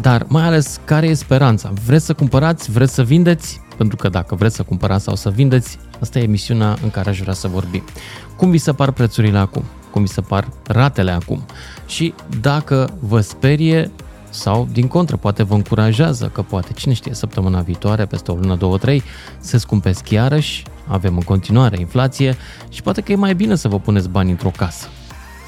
[0.00, 1.72] Dar mai ales, care e speranța?
[1.86, 2.70] Vreți să cumpărați?
[2.70, 3.60] Vreți să vindeți?
[3.80, 7.20] Pentru că dacă vreți să cumpărați sau să vindeți, asta e emisiunea în care aș
[7.20, 7.82] vrea să vorbim.
[8.36, 9.64] Cum vi se par prețurile acum?
[9.90, 11.44] Cum vi se par ratele acum?
[11.86, 13.90] Și dacă vă sperie
[14.30, 18.54] sau, din contră, poate vă încurajează că poate, cine știe, săptămâna viitoare, peste o lună,
[18.54, 19.02] două, trei,
[19.38, 22.36] se scumpesc iarăși, avem în continuare inflație
[22.68, 24.86] și poate că e mai bine să vă puneți bani într-o casă.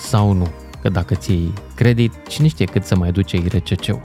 [0.01, 0.49] Sau nu,
[0.83, 4.03] că dacă ți iei credit, cine știe cât să mai duce IRCC-ul.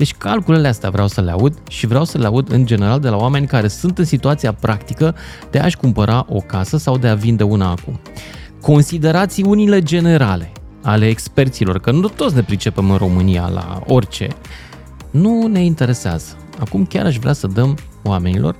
[0.00, 3.08] Deci calculele astea vreau să le aud și vreau să le aud în general de
[3.08, 5.14] la oameni care sunt în situația practică
[5.50, 8.00] de a-și cumpăra o casă sau de a vinde una acum.
[8.60, 14.28] Considerațiunile generale ale experților, că nu toți ne pricepem în România la orice,
[15.10, 16.36] nu ne interesează.
[16.58, 18.56] Acum chiar aș vrea să dăm oamenilor,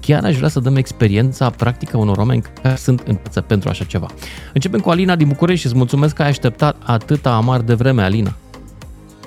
[0.00, 3.84] chiar aș vrea să dăm experiența practică unor oameni care sunt în față pentru așa
[3.84, 4.06] ceva.
[4.52, 8.02] Începem cu Alina din București și îți mulțumesc că ai așteptat atâta amar de vreme,
[8.02, 8.34] Alina.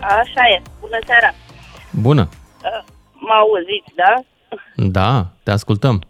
[0.02, 0.62] Așa e.
[0.80, 1.32] Bună seara.
[2.02, 2.30] Bună.
[2.64, 2.84] Uh,
[3.14, 4.14] mă auziți, da?
[4.76, 6.02] Da, te ascultăm.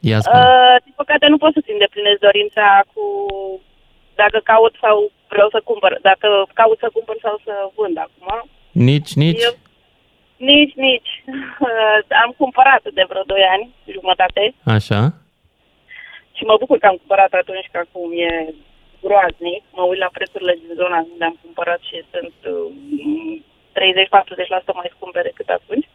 [0.00, 3.04] Ia uh, din păcate nu pot să-ți îndeplinesc dorința cu
[4.14, 4.96] dacă caut sau
[5.28, 8.48] vreau să cumpăr, dacă caut să cumpăr sau să vând acum.
[8.72, 9.42] Nici, nici?
[9.42, 9.54] Eu,
[10.36, 11.12] nici, nici.
[11.68, 13.64] Uh, am cumpărat de vreo 2 ani,
[13.96, 14.54] jumătate.
[14.76, 15.00] Așa.
[16.36, 18.54] Și mă bucur că am cumpărat atunci, că acum e
[19.08, 19.62] groaznic.
[19.78, 22.68] Mă uit la prețurile din zona unde am cumpărat și sunt uh,
[24.70, 25.88] 30-40% mai scumpe decât atunci.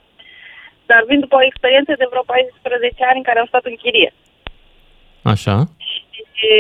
[0.89, 4.13] Dar vin după o experiență de vreo 14 ani în care am stat în chirie.
[5.33, 5.55] Așa.
[6.37, 6.55] Și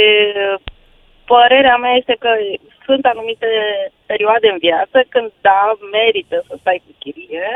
[1.25, 2.29] părerea mea este că
[2.85, 3.47] sunt anumite
[4.05, 7.47] perioade în viață când, da, merită să stai cu chirie,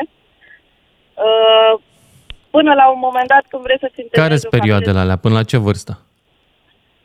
[1.25, 1.79] uh,
[2.49, 5.17] până la un moment dat când vrei să-ți Care sunt perioadele alea?
[5.17, 6.06] Până la ce vârstă?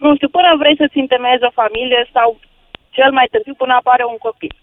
[0.05, 2.29] Nu știu, până vrei să-ți întemeiezi o familie sau
[2.91, 4.55] cel mai târziu până apare un copil.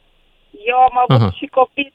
[0.71, 1.31] Eu am avut Aha.
[1.39, 1.93] și copil,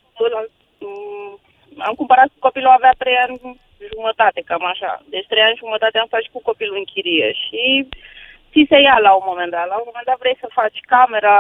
[0.79, 1.39] mm,
[1.79, 3.61] am cumpărat cu copilul, avea trei ani
[3.93, 4.93] jumătate, cam așa.
[5.13, 7.63] Deci trei ani jumătate am stat și cu copilul în chirie și
[8.51, 9.67] ți se ia la un moment dat.
[9.73, 11.37] La un moment dat vrei să faci camera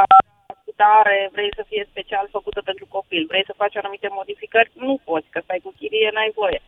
[0.76, 5.28] tare, vrei să fie special făcută pentru copil, vrei să faci anumite modificări, nu poți,
[5.30, 6.60] că stai cu chirie, n-ai voie.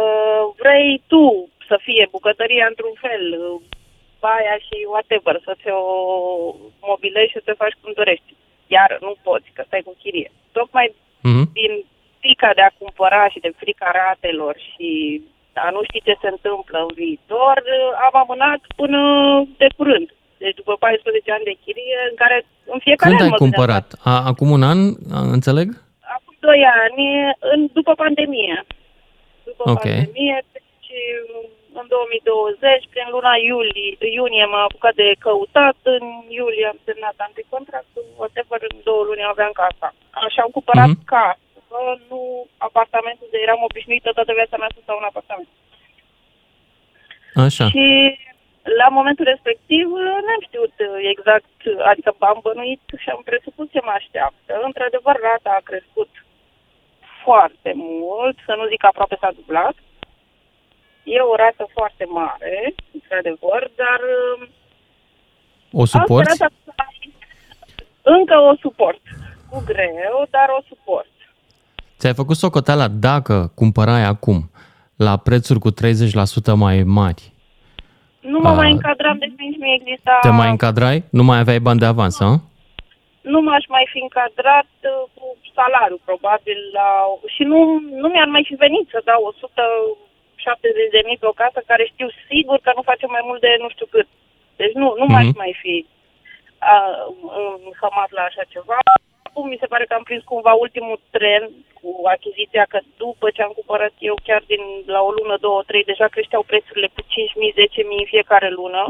[0.00, 3.22] Uh, vrei tu să fie bucătăria într-un fel,
[4.24, 5.80] uh, baia și whatever, să ți-o
[6.90, 8.30] mobilezi și să te faci cum dorești.
[8.76, 10.30] Iar nu poți, că stai cu chirie.
[10.58, 11.46] Tocmai mm-hmm.
[11.58, 11.72] din
[12.20, 14.90] frica de a cumpăra și de frica ratelor și
[15.66, 17.56] a nu ști ce se întâmplă în viitor,
[18.06, 19.00] am amânat până
[19.60, 20.08] de curând.
[20.42, 22.36] Deci după 14 ani de chirie, în care
[22.74, 23.86] în fiecare Când ai cumpărat?
[24.10, 24.78] A, acum un an,
[25.36, 25.68] înțeleg?
[26.16, 27.04] Acum 2 ani,
[27.52, 28.56] în, după pandemie.
[29.48, 29.92] După okay.
[29.92, 30.90] pandemie, deci
[31.80, 36.04] în 2020, prin luna iulie, iunie m-am apucat de căutat, în
[36.38, 39.88] iulie am semnat anticontractul, whatever, în două luni aveam casa.
[40.26, 41.08] Așa am cumpărat mm-hmm.
[41.14, 42.20] casă, nu
[42.68, 45.50] apartamentul de eram obișnuită toată viața mea să stau în apartament.
[47.46, 47.64] Așa.
[47.74, 47.86] Și
[48.80, 49.86] la momentul respectiv
[50.24, 50.74] n-am știut
[51.12, 51.54] exact,
[51.90, 54.52] adică am bănuit și am presupus ce mă așteaptă.
[54.68, 56.10] Într-adevăr, rata a crescut
[57.24, 59.76] foarte mult, să nu zic aproape s-a dublat.
[61.04, 64.00] E o rată foarte mare, într-adevăr, dar...
[65.72, 66.44] O suporți?
[68.02, 69.00] Încă o suport.
[69.50, 71.12] Cu greu, dar o suport.
[71.98, 74.50] Ți-ai făcut socoteala dacă cumpărai acum
[74.96, 75.74] la prețuri cu 30%
[76.54, 77.34] mai mari,
[78.32, 78.58] nu mă a...
[78.60, 80.18] mai încadram, deci nici nu exista...
[80.20, 80.98] Te mai încadrai?
[81.18, 82.30] Nu mai aveai bani de avans, a?
[83.32, 85.24] Nu m-aș mai fi încadrat uh, cu
[85.56, 86.88] salariul, probabil, la...
[87.34, 87.58] și nu,
[88.02, 89.20] nu mi-ar mai fi venit să dau
[90.44, 93.50] 170 de mii pe o casă care știu sigur că nu face mai mult de
[93.64, 94.08] nu știu cât.
[94.60, 95.12] Deci nu, nu mm-hmm.
[95.12, 95.74] m-aș mai fi
[97.68, 98.78] înhămat la așa ceva
[99.34, 101.42] acum mi se pare că am prins cumva ultimul tren
[101.78, 104.62] cu achiziția, că după ce am cumpărat eu chiar din
[104.94, 108.82] la o lună, două, trei, deja creșteau prețurile cu 5.000, 10.000 în fiecare lună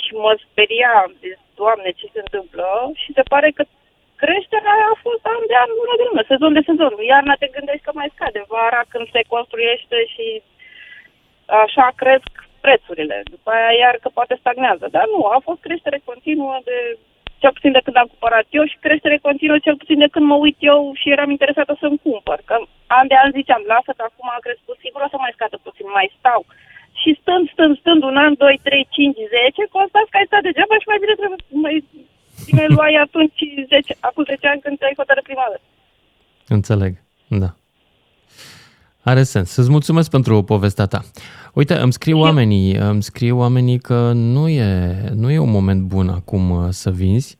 [0.00, 2.66] și mă speria, zis, Doamne, ce se întâmplă?
[3.02, 3.62] Și se pare că
[4.22, 6.92] creșterea a fost an de an, lună de lună, sezon de sezon.
[7.12, 10.26] Iarna te gândești că mai scade, vara când se construiește și
[11.62, 12.32] așa cresc
[12.64, 13.16] prețurile.
[13.34, 14.86] După aia iar că poate stagnează.
[14.96, 16.76] Dar nu, a fost creștere continuă de
[17.42, 20.36] cel puțin de când am cumpărat eu și creștere continuă cel puțin de când mă
[20.44, 22.38] uit eu și eram interesată să-mi cumpăr.
[22.48, 22.56] Că
[22.98, 25.86] an de an ziceam, lasă că acum a crescut, sigur o să mai scadă puțin,
[25.98, 26.40] mai stau.
[27.00, 30.76] Și stând, stând, stând un an, 2, 3, 5, 10, constați că ai stat degeaba
[30.82, 31.76] și mai bine trebuie, mai
[32.46, 35.66] bine luai atunci 10, acum 10 ani când ți-ai hotărât prima dată.
[36.56, 36.92] Înțeleg,
[37.42, 37.50] da.
[39.04, 39.56] Are sens.
[39.56, 41.00] Îți mulțumesc pentru povestea ta.
[41.54, 46.08] Uite, îmi scriu oamenii, îmi scriu oamenii că nu e, nu e un moment bun
[46.08, 47.38] acum uh, să vinzi,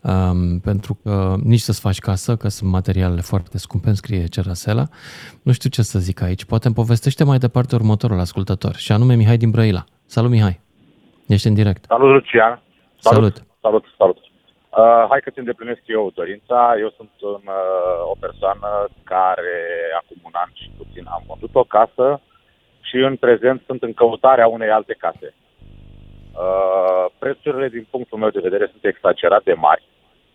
[0.00, 4.88] um, pentru că nici să-ți faci casă, că sunt materialele foarte scumpe, îmi scrie Cerasela.
[5.42, 6.44] Nu știu ce să zic aici.
[6.44, 9.84] Poate îmi povestește mai departe următorul ascultător, și anume Mihai din Brăila.
[10.06, 10.60] Salut, Mihai!
[11.26, 11.84] Ești în direct.
[11.88, 12.62] Salut, Lucian!
[12.98, 13.36] Salut!
[13.36, 13.84] Salut, salut!
[13.98, 14.29] salut.
[14.78, 16.74] Uh, hai că ți îndeplinesc eu dorința.
[16.84, 18.68] Eu sunt un, uh, o persoană
[19.04, 19.58] care
[20.00, 22.20] acum un an și puțin am vândut o casă
[22.80, 25.34] și în prezent sunt în căutarea unei alte case.
[25.34, 29.84] Uh, prețurile, din punctul meu de vedere, sunt exagerat de mari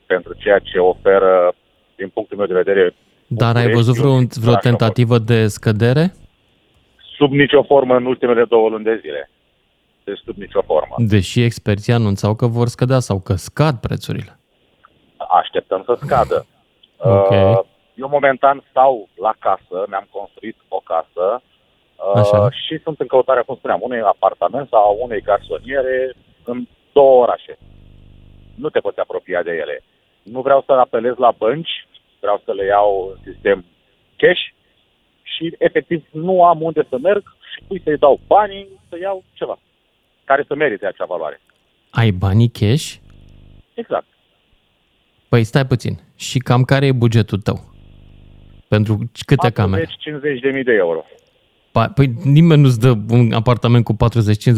[0.06, 1.54] pentru ceea ce oferă,
[1.96, 2.94] din punctul meu de vedere...
[3.28, 6.14] Dar ai văzut vreo, vreo tentativă de scădere?
[7.18, 9.30] Sub nicio formă în ultimele două luni de zile.
[10.06, 10.96] Deci sub nicio formă.
[10.98, 14.40] Deși experții anunțau că vor scădea sau că scad prețurile.
[15.42, 16.46] Așteptăm să scadă.
[16.98, 17.52] Okay.
[17.52, 17.60] Uh,
[17.96, 21.42] eu momentan stau la casă, mi-am construit o casă,
[22.14, 22.40] Așa.
[22.40, 26.14] Uh, și sunt în căutarea, cum spuneam, unui apartament sau unei garsoniere
[26.44, 27.58] în două orașe.
[28.56, 29.84] Nu te poți apropia de ele.
[30.24, 31.88] Nu vreau să apelez la bănci,
[32.20, 33.66] vreau să le iau în sistem
[34.18, 34.42] cash
[35.22, 39.58] și efectiv nu am unde să merg și pui să-i dau banii să iau ceva
[40.26, 41.42] care să merite acea valoare.
[41.90, 42.94] Ai banii cash?
[43.74, 44.06] Exact.
[45.30, 46.00] Păi stai puțin.
[46.16, 47.74] Și cam care e bugetul tău?
[48.68, 49.88] Pentru câte camere?
[50.00, 51.06] 50 de mii de euro.
[51.96, 53.98] Păi nimeni nu-ți dă un apartament cu 40-50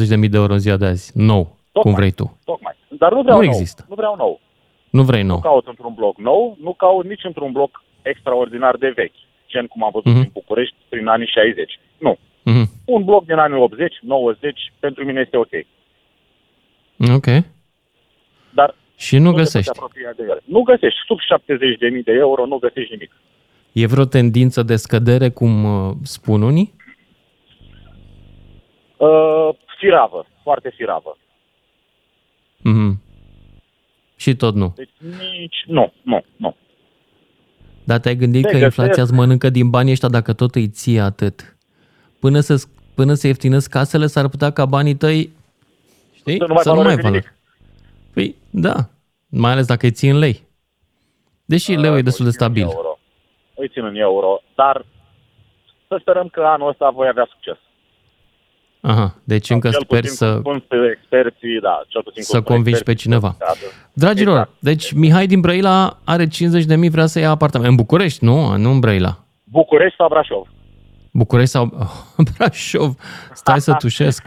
[0.08, 2.38] de mii de euro în ziua de azi, nou, tocmai, cum vrei tu.
[2.46, 2.76] Tocmai.
[2.88, 3.52] Dar nu vreau nu nou.
[3.52, 3.86] există.
[3.90, 4.40] Nu vreau nou.
[4.90, 5.36] Nu vrei nou.
[5.36, 9.84] Nu caut într-un bloc nou, nu caut nici într-un bloc extraordinar de vechi, gen cum
[9.84, 10.26] am văzut uh-huh.
[10.26, 11.80] în București prin anii 60.
[12.48, 12.54] Nu.
[12.54, 12.68] Uh-huh.
[12.86, 15.52] Un bloc din anii 80, 90, pentru mine este ok.
[17.16, 17.26] Ok.
[18.54, 19.72] Dar și nu, nu găsești.
[20.16, 20.42] De ele.
[20.46, 21.00] Nu găsești.
[21.06, 23.12] Sub 70.000 de euro nu găsești nimic.
[23.72, 26.74] E vreo tendință de scădere, cum uh, spun unii?
[28.98, 31.18] Uh, firavă, foarte firavă.
[32.60, 32.98] Mm-hmm.
[34.16, 34.74] Și tot nu.
[34.76, 34.90] Deci
[35.40, 36.56] nici, nu, nu, nu.
[37.84, 38.78] Dar te-ai gândit Se că găsesc.
[38.78, 41.57] inflația îți mănâncă din banii ăștia dacă tot îi ții atât?
[42.20, 42.64] Până să,
[42.96, 45.32] până să ieftinesc casele, s-ar putea ca banii tăi,
[46.14, 47.20] știi, să nu mai, să nu mai vală.
[48.14, 48.76] Păi, da,
[49.30, 50.44] mai ales dacă îi ții în lei.
[51.46, 52.62] Deși uh, leu e destul de stabil.
[52.62, 53.00] Euro.
[53.56, 54.86] Îi țin în euro, dar
[55.88, 57.58] să sperăm că anul ăsta voi avea succes.
[58.82, 60.42] Aha, deci încă sper să...
[60.92, 63.38] experții, da, cel puțin să convingi pe cineva.
[63.94, 64.52] Dragilor, exact.
[64.60, 67.70] deci Mihai din Brăila are 50 de mii, vrea să ia apartament.
[67.70, 68.58] În București, nu?
[68.58, 69.18] Nu în Brăila.
[69.44, 70.48] București sau Brașov?
[71.18, 72.96] București sau oh, Brașov?
[73.34, 74.24] Stai să tușesc.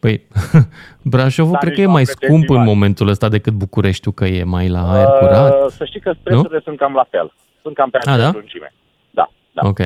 [0.00, 0.26] Păi,
[1.12, 4.68] Brașovul Dar cred că e mai scump în momentul ăsta decât Bucureștiul, că e mai
[4.68, 5.70] la aer uh, curat.
[5.70, 7.32] Să știi că prețurile sunt cam la fel.
[7.62, 8.30] Sunt cam pe aceeași da?
[8.32, 8.74] lungime.
[9.10, 9.68] Da, da.
[9.68, 9.78] Ok,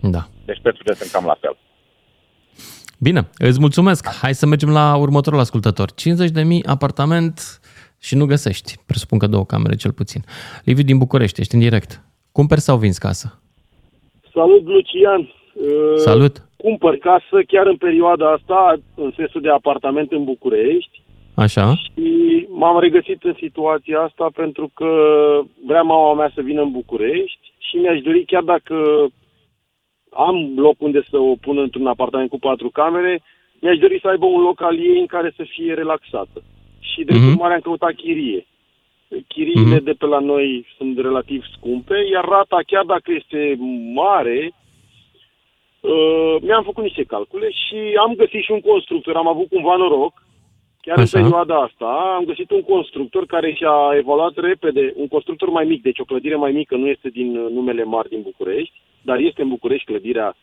[0.00, 0.28] da.
[0.44, 1.56] Deci prețurile sunt cam la fel.
[2.98, 4.08] Bine, îți mulțumesc.
[4.20, 5.88] Hai să mergem la următorul ascultător.
[5.90, 5.94] 50.000
[6.66, 7.60] apartament
[8.00, 8.74] și nu găsești.
[8.86, 10.24] Presupun că două camere cel puțin.
[10.64, 12.02] Liviu din București, ești în direct.
[12.32, 13.40] Cumperi sau vinzi casă?
[14.32, 15.30] Salut, Lucian!
[15.56, 16.42] Uh, Salut!
[16.56, 21.02] Cumpăr casă chiar în perioada asta, în sensul de apartament în București.
[21.34, 21.74] Așa.
[21.74, 24.90] Și m-am regăsit în situația asta pentru că
[25.66, 29.06] vrea mama mea să vină în București și mi-aș dori, chiar dacă
[30.10, 33.22] am loc unde să o pun într-un apartament cu patru camere,
[33.60, 36.42] mi-aș dori să aibă un loc al ei în care să fie relaxată.
[36.80, 37.30] Și de mm-hmm.
[37.30, 38.46] urmare am căutat chirie.
[39.28, 39.84] Chiriile mm-hmm.
[39.84, 43.58] de pe la noi sunt relativ scumpe, iar rata, chiar dacă este
[43.94, 44.52] mare,
[45.92, 50.14] uh, mi-am făcut niște calcule și am găsit și un constructor, am avut cumva noroc,
[50.80, 51.18] chiar Așa.
[51.18, 55.82] în perioada asta, am găsit un constructor care și-a evaluat repede, un constructor mai mic,
[55.82, 59.48] deci o clădire mai mică, nu este din numele mari din București, dar este în
[59.48, 60.36] București clădirea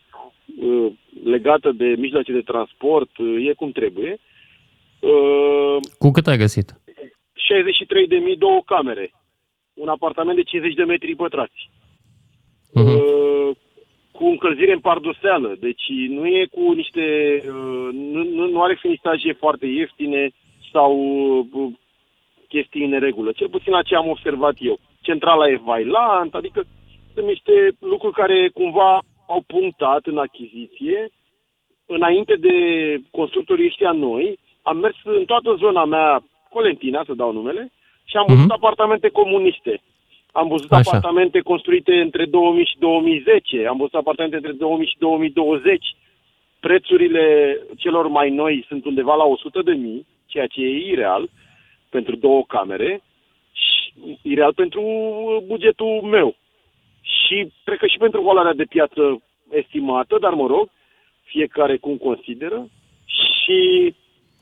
[0.62, 0.92] uh,
[1.24, 4.18] legată de mijloace de transport, uh, e cum trebuie.
[5.00, 6.72] Uh, Cu cât ai găsit?
[6.72, 9.14] 63.000 două camere.
[9.74, 11.70] Un apartament de 50 de metri pătrați.
[12.80, 13.14] Uh-huh.
[14.14, 15.56] Uh, cu încălzire în pardoseală.
[15.60, 17.04] Deci nu e cu niște...
[17.46, 20.30] Uh, nu, nu, nu are finistaje foarte ieftine
[20.72, 20.98] sau
[21.52, 21.72] uh,
[22.48, 23.32] chestii în neregulă.
[23.32, 24.80] Cel puțin la ce am observat eu.
[25.02, 26.64] Centrala e vailant, adică
[27.14, 31.10] sunt niște lucruri care cumva au punctat în achiziție.
[31.86, 32.56] Înainte de
[33.12, 37.72] constructorii ăștia noi, am mers în toată zona mea, Colentina, să dau numele,
[38.04, 38.56] și am văzut uh-huh.
[38.56, 39.82] apartamente comuniste.
[40.34, 40.90] Am văzut Așa.
[40.90, 45.96] apartamente construite între 2000 și 2010, am văzut apartamente între 2000 și 2020.
[46.60, 51.30] Prețurile celor mai noi sunt undeva la 100 de mii, ceea ce e ireal
[51.90, 53.02] pentru două camere
[53.52, 54.84] și ireal pentru
[55.48, 56.36] bugetul meu
[57.02, 60.70] și cred că și pentru valoarea de piață estimată, dar mă rog,
[61.24, 62.70] fiecare cum consideră
[63.06, 63.94] și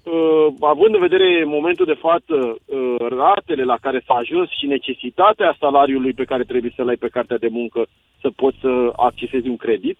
[0.04, 5.56] uh, având în vedere momentul de față uh, ratele la care s-a ajuns și necesitatea
[5.60, 7.86] salariului pe care trebuie să-l ai pe cartea de muncă
[8.22, 9.98] să poți să accesezi un credit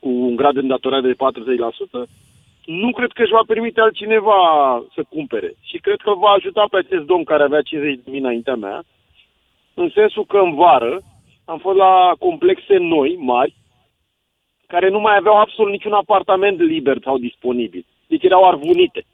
[0.00, 1.16] cu un grad de îndatorare de
[2.04, 2.08] 40%,
[2.64, 4.40] nu cred că își va permite altcineva
[4.94, 5.54] să cumpere.
[5.60, 8.82] Și cred că va ajuta pe acest domn care avea 50 de mii înaintea mea,
[9.74, 11.00] în sensul că în vară,
[11.44, 13.54] am fost la complexe noi, mari,
[14.66, 17.84] care nu mai aveau absolut niciun apartament liber sau disponibil.
[18.06, 19.04] Deci erau arvunite.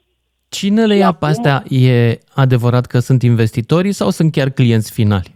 [0.49, 1.63] Cine le ia pe astea?
[1.69, 5.35] E adevărat că sunt investitorii sau sunt chiar clienți finali?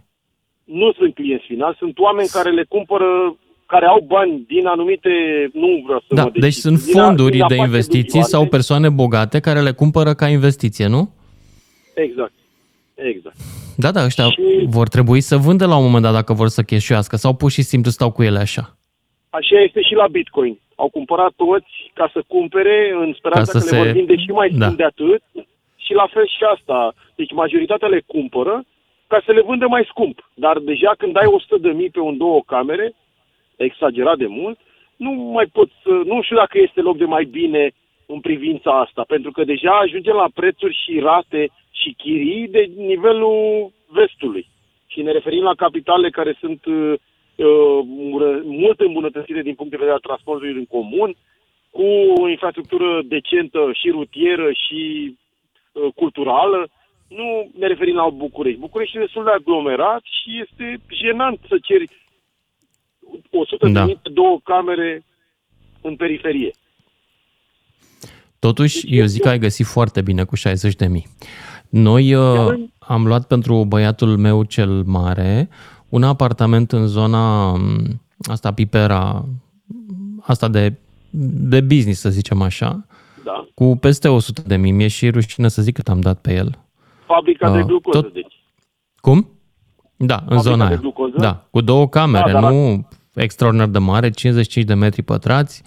[0.64, 5.10] Nu sunt clienți finali, sunt oameni care le cumpără, care au bani din anumite,
[5.52, 9.60] nu vreau să da, mă Deci sunt fonduri din de investiții sau persoane bogate care
[9.60, 11.14] le cumpără ca investiție, nu?
[11.94, 12.32] Exact.
[12.94, 13.36] Exact.
[13.76, 14.66] Da, da, ăștia și...
[14.66, 17.62] vor trebui să vândă la un moment dat dacă vor să cheșuiască sau pur și
[17.62, 18.76] simplu stau cu ele așa.
[19.38, 20.58] Așa este și la Bitcoin.
[20.76, 23.74] Au cumpărat toți ca să cumpere în speranța că se...
[23.74, 24.68] le vor vinde și mai da.
[24.70, 25.22] de atât
[25.76, 26.94] și la fel și asta.
[27.14, 28.64] Deci majoritatea le cumpără
[29.06, 30.30] ca să le vândă mai scump.
[30.34, 32.94] Dar deja când ai 100 de mii pe un două camere,
[33.56, 34.58] exagerat de mult,
[34.96, 37.70] nu mai poți să, nu știu dacă este loc de mai bine
[38.06, 43.72] în privința asta, pentru că deja ajungem la prețuri și rate și chirii de nivelul
[43.88, 44.46] vestului.
[44.86, 46.60] Și ne referim la capitale care sunt
[47.36, 51.16] uh, uh mult îmbunătățite din punct de vedere al transportului în comun,
[51.70, 51.86] cu
[52.22, 54.80] o infrastructură decentă și rutieră și
[55.72, 56.68] uh, culturală.
[57.08, 58.60] Nu ne referim la București.
[58.60, 61.86] București este destul de aglomerat și este jenant să ceri
[63.30, 63.80] 100 da.
[63.80, 65.04] de mii două camere
[65.80, 66.50] în periferie.
[68.38, 71.06] Totuși, deci eu zic că ai găsit foarte bine cu 60 de mii.
[71.68, 75.48] Noi uh, am luat pentru băiatul meu cel mare
[75.92, 78.00] un apartament în zona um,
[78.30, 79.24] asta Pipera,
[80.20, 80.74] asta de,
[81.50, 82.86] de business, să zicem așa,
[83.24, 83.46] da.
[83.54, 84.72] cu peste 100 de mii.
[84.72, 86.58] Mi-e și rușine să zic cât am dat pe el.
[87.06, 88.12] Fabrica uh, de glucoză, tot...
[88.12, 88.34] deci.
[89.00, 89.28] Cum?
[89.96, 90.80] Da, în Fabrica zona aia.
[91.16, 95.62] Da, cu două camere, da, nu extraordinar de mare, 55 de metri pătrați,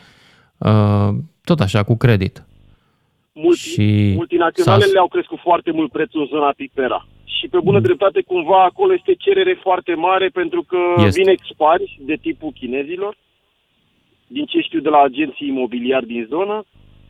[0.58, 1.10] uh,
[1.44, 2.46] tot așa, cu credit.
[3.34, 7.06] Multi, și multinaționalele au crescut foarte mult prețul în zona Pipera.
[7.38, 7.84] Și pe bună mm.
[7.84, 11.20] dreptate, cumva, acolo este cerere foarte mare pentru că este.
[11.20, 13.18] vin expari de tipul chinezilor,
[14.28, 16.66] din ce știu de la agenții imobiliari din zonă,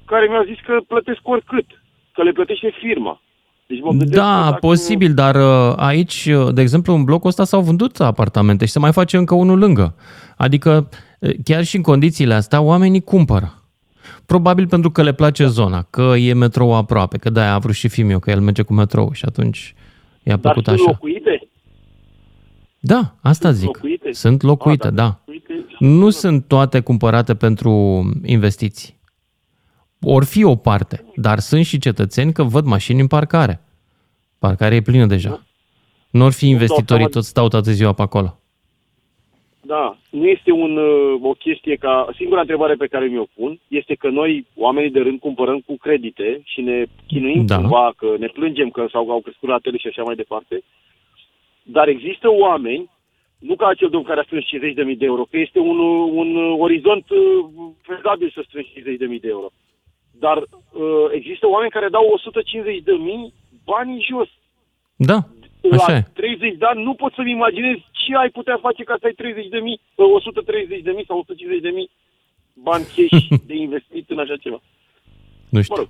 [0.05, 1.65] care mi-au zis că plătesc oricât,
[2.13, 3.19] că le plătește firma.
[3.67, 8.65] Deci da, posibil, dar uh, aici, uh, de exemplu, în blocul ăsta s-au vândut apartamente
[8.65, 9.95] și se mai face încă unul lângă.
[10.37, 13.53] Adică, uh, chiar și în condițiile astea, oamenii cumpără.
[14.25, 17.87] Probabil pentru că le place zona, că e metrou aproape, că de-aia a vrut și
[17.87, 19.75] fiul meu, că el merge cu metrou și atunci
[20.25, 20.83] i-a plăcut Dar așa.
[20.87, 21.49] locuite?
[22.79, 23.65] Da, asta sunt zic.
[23.65, 24.11] Locuite?
[24.11, 25.21] Sunt locuite, a, da.
[25.25, 25.65] Locuite.
[25.79, 28.99] Nu sunt toate cumpărate pentru investiții.
[30.01, 33.61] Or fi o parte, dar sunt și cetățeni că văd mașini în parcare.
[34.39, 35.45] Parcarea e plină deja.
[36.09, 38.39] Nu or fi investitorii toți stau toată ziua pe acolo.
[39.65, 42.07] Da, nu este un, uh, o chestie ca...
[42.15, 46.41] Singura întrebare pe care mi-o pun este că noi, oamenii de rând, cumpărăm cu credite
[46.43, 47.55] și ne chinuim da.
[47.55, 50.63] cumva, că ne plângem că sau au crescut la tele și așa mai departe.
[51.63, 52.89] Dar există oameni,
[53.39, 55.79] nu ca acel domn care a strâns 50.000 de euro, că este un,
[56.21, 57.45] un orizont uh,
[57.81, 59.49] fezabil să strângi 50.000 de euro.
[60.19, 62.21] Dar uh, există oameni care dau
[63.29, 64.29] 150.000 bani jos.
[64.95, 65.19] Da
[65.69, 69.05] la Așa 30 de ani nu pot să-mi imaginez ce ai putea face ca să
[69.05, 71.89] ai 30 de mii, 130 de mii sau 150 de mii
[72.53, 74.59] bani cash de investit în așa ceva.
[75.49, 75.75] Nu știu.
[75.75, 75.89] Mă rog.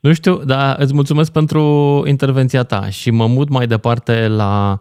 [0.00, 1.62] Nu știu, dar îți mulțumesc pentru
[2.06, 4.78] intervenția ta și mă mut mai departe la...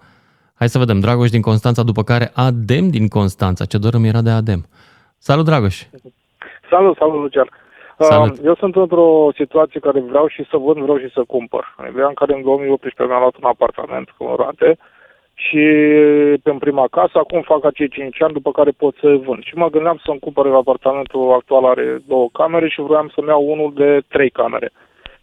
[0.55, 3.65] Hai să vedem, Dragoș din Constanța, după care Adem din Constanța.
[3.65, 4.65] Ce doră mi era de Adem.
[5.17, 5.75] Salut, Dragoș!
[6.69, 7.49] Salut, salut, Lucian!
[7.99, 8.45] Salut.
[8.45, 11.75] Eu sunt într-o situație care vreau și să vând, vreau și să cumpăr.
[11.77, 14.77] În ideea în care în 2018 mi-am luat un apartament cu rate
[15.47, 15.63] și
[16.43, 19.43] pe prima casă, acum fac acei 5 ani, după care pot să vând.
[19.43, 23.73] Și mă gândeam să-mi cumpăr apartamentul actual are două camere și vreau să-mi iau unul
[23.73, 24.71] de trei camere.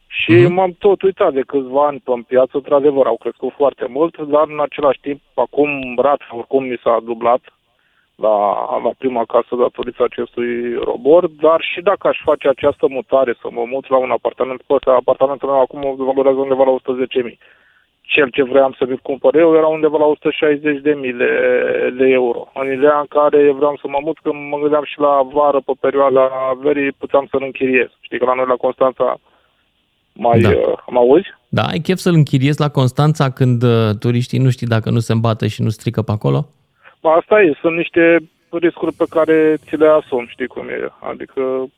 [0.06, 0.48] Și uh-huh.
[0.48, 4.60] m-am tot uitat de câțiva ani pe piață, într-adevăr, au crescut foarte mult, dar în
[4.60, 7.40] același timp, acum rata oricum mi s-a dublat
[8.14, 8.36] la,
[8.84, 13.64] la prima casă datorită acestui robor, dar și dacă aș face această mutare, să mă
[13.66, 16.76] mut la un apartament, pe ăsta, apartamentul meu acum valorează undeva la
[17.26, 17.38] 110.000.
[18.14, 20.12] Cel ce vreau să mi cumpăr eu era undeva la
[20.56, 21.30] 160.000 de, de,
[21.98, 22.40] de euro.
[22.54, 25.72] În ideea în care vreau să mă mut, când mă gândeam și la vară, pe
[25.80, 26.24] perioada
[26.64, 27.90] verii, puteam să-l închiriez.
[28.00, 29.18] Știi că la noi la Constanța
[30.12, 30.48] mai da.
[30.48, 31.28] uh, mă auzi?
[31.48, 35.12] Da, ai chef să-l închiriezi la Constanța când uh, turiștii nu știi dacă nu se
[35.12, 36.48] îmbată și nu strică pe acolo?
[37.00, 38.18] Asta e, sunt niște
[38.50, 40.92] riscuri pe care ți le asum, știi cum e.
[41.10, 41.68] Adică uh,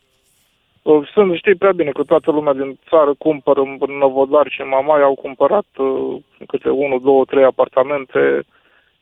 [1.12, 5.05] sunt, știi prea bine că toată lumea din țară cumpără în Novodar și în Mamaia
[5.05, 6.16] au cumpărat uh,
[6.47, 8.43] câte 1, 2, 3 apartamente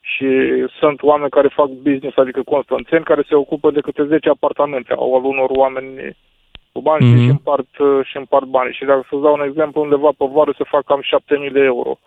[0.01, 0.29] și
[0.79, 4.93] sunt oameni care fac business, adică constanțeni, care se ocupă de câte 10 apartamente.
[4.93, 6.17] Au al unor oameni
[6.73, 7.23] cu bani mm-hmm.
[7.23, 8.73] și împart, uh, și împart bani.
[8.73, 11.03] Și dacă să-ți dau un exemplu, undeva pe vară se fac cam
[11.47, 11.99] 7.000 de euro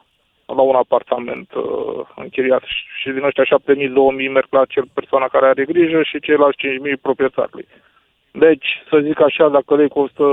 [0.46, 2.64] la un apartament uh, închiriat
[3.00, 7.68] și din ăștia 7.000-2.000 merg la cel persoana care are grijă și ceilalți 5.000 proprietarului.
[8.32, 10.24] Deci, să zic așa, dacă lei costă,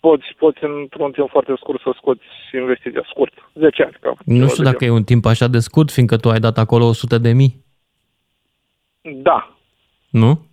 [0.00, 3.96] poți, poți într-un timp foarte scurt să scoți investiția scurt, 10 ani.
[4.00, 6.84] Cam, nu știu dacă e un timp așa de scurt, fiindcă tu ai dat acolo
[6.84, 7.64] 100 de mii.
[9.00, 9.56] Da.
[10.10, 10.46] Nu?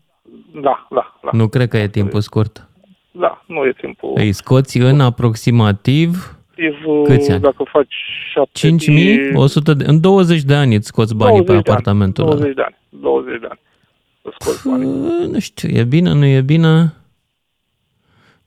[0.61, 1.29] Da, da, da.
[1.31, 2.67] Nu cred că e timpul scurt.
[3.11, 4.13] Da, nu e timpul.
[4.15, 7.41] Îi scoți în aproximativ respectiv, Câți ani?
[7.41, 7.95] dacă faci
[9.31, 9.35] 5.000?
[9.35, 12.33] 100 de, în 20 de ani îți scoți banii pe apartamentul ăla.
[12.33, 12.77] 20 de ani.
[12.89, 13.59] 20 de ani.
[14.39, 14.87] Scoți banii.
[15.31, 16.93] Nu știu, e bine, nu e bine?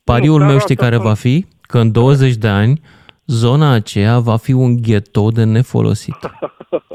[0.05, 1.47] Pariul nu, meu știi care va fi?
[1.61, 2.81] Că în 20 de ani
[3.27, 6.17] zona aceea va fi un ghetou de nefolosit.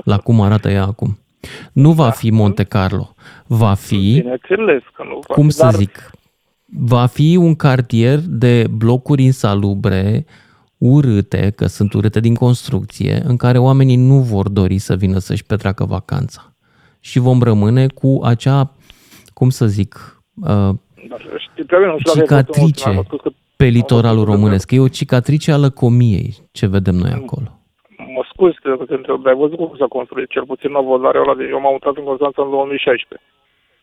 [0.03, 1.17] La cum arată ea acum.
[1.73, 2.11] Nu va da.
[2.11, 3.15] fi Monte Carlo.
[3.47, 4.23] Va fi,
[4.93, 6.11] că nu va cum să zic,
[6.65, 10.25] va fi un cartier de blocuri insalubre,
[10.77, 15.43] urâte, că sunt urâte din construcție, în care oamenii nu vor dori să vină să-și
[15.43, 16.53] petreacă vacanța.
[16.99, 18.73] Și vom rămâne cu acea,
[19.39, 19.91] cum să zic,
[20.43, 20.73] uh,
[22.13, 22.89] cicatrice
[23.57, 24.71] pe litoralul românesc.
[24.71, 27.49] E o cicatrice a lăcomiei ce vedem noi acolo.
[28.15, 31.33] Mă scuz că te întreb, dar ai văzut cum s-a construit cel puțin Novodarea ăla?
[31.53, 33.27] Eu m-am mutat în Constanța în 2016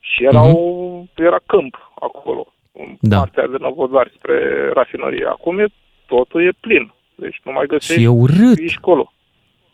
[0.01, 0.55] și era, uh-huh.
[0.55, 1.75] o, era câmp
[2.09, 2.43] acolo,
[2.73, 3.19] în da.
[3.19, 4.37] partea de Novodari spre
[4.73, 5.27] rafinărie.
[5.27, 5.67] Acum e
[6.07, 6.93] totul e plin.
[7.15, 8.01] Deci nu mai găsești.
[8.01, 8.59] Și e urât.
[8.59, 9.13] Ești școlo.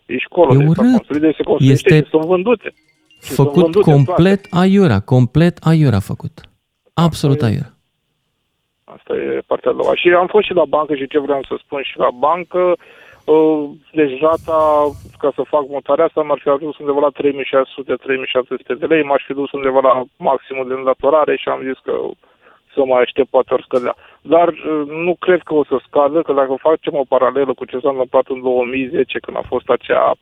[0.06, 0.50] Ești școlo.
[0.52, 1.18] E deci urât.
[1.18, 2.68] Deci se este și sunt vândute.
[3.22, 4.64] Și făcut sunt vândute complet toate.
[4.64, 5.00] aiurea.
[5.00, 6.40] Complet aiurea făcut.
[6.94, 7.74] Absolut aiurea.
[8.84, 9.94] Asta e partea a doua.
[9.94, 12.76] Și am fost și la bancă și ce vreau să spun și la bancă,
[13.24, 18.86] uh, deci rata ca să fac mutarea asta m-ar fi adus undeva la 3600-3700 de
[18.86, 21.94] lei, m-aș fi dus undeva la maximul de îndatorare și am zis că
[22.74, 23.94] să mai aștept, poate ori scădea.
[24.20, 27.78] Dar uh, nu cred că o să scadă, că dacă facem o paralelă cu ce
[27.82, 30.16] s-a întâmplat în 2010, când a fost acea uh,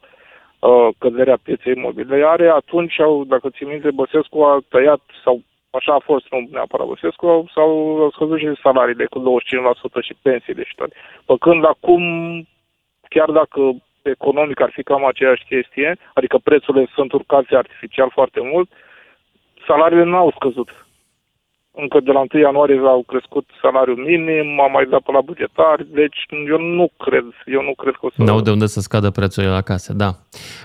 [0.99, 6.27] căderea pieței imobiliare, atunci, au, dacă ți minte, Băsescu a tăiat, sau așa a fost,
[6.31, 7.69] nu neapărat Băsescu, sau
[8.03, 9.41] au scăzut și salariile cu
[10.01, 10.95] 25% și pensiile și toate.
[11.25, 12.03] Păcând acum,
[13.09, 13.61] chiar dacă
[14.03, 18.71] economic ar fi cam aceeași chestie, adică prețurile sunt urcate artificial foarte mult,
[19.67, 20.87] salariile nu au scăzut
[21.83, 25.87] încă de la 1 ianuarie au crescut salariul minim, am mai dat pe la bugetari,
[26.01, 26.19] deci
[26.49, 28.23] eu nu cred, eu nu cred că o să...
[28.23, 30.11] N-au de unde să scadă prețurile la case, da.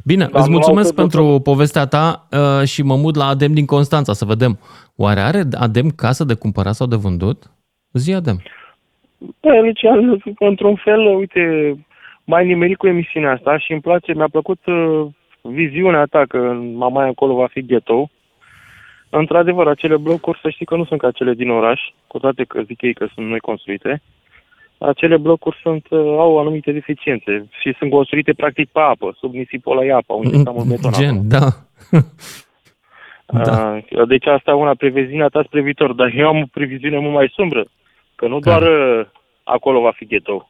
[0.06, 1.40] Bine, da, îți mulțumesc pentru să...
[1.40, 4.60] povestea ta uh, și mă mut la Adem din Constanța să vedem.
[4.96, 7.38] Oare are Adem casă de cumpărat sau de vândut?
[7.94, 8.38] Zi, Adem.
[9.40, 11.42] Da, Lucian, într-un fel, uite,
[12.24, 15.06] mai nimerit cu emisiunea asta și îmi place, mi-a plăcut uh,
[15.42, 16.38] viziunea ta că
[16.90, 18.10] mai acolo va fi ghetto.
[19.16, 22.62] Într-adevăr, acele blocuri, să știi că nu sunt ca cele din oraș, cu toate că
[22.62, 24.02] zic ei că sunt noi construite.
[24.78, 29.78] Acele blocuri sunt, uh, au anumite deficiențe și sunt construite practic pe apă, sub nisipul
[29.78, 30.92] ăla apa, unde stăm în beton.
[30.92, 31.48] Gen, da.
[33.46, 33.80] da.
[34.08, 37.32] Deci asta e una previziunea ta spre viitor, dar eu am o previziune mult mai
[37.34, 37.66] sumbră,
[38.16, 39.06] că nu doar uh,
[39.44, 40.50] acolo va fi ghetto.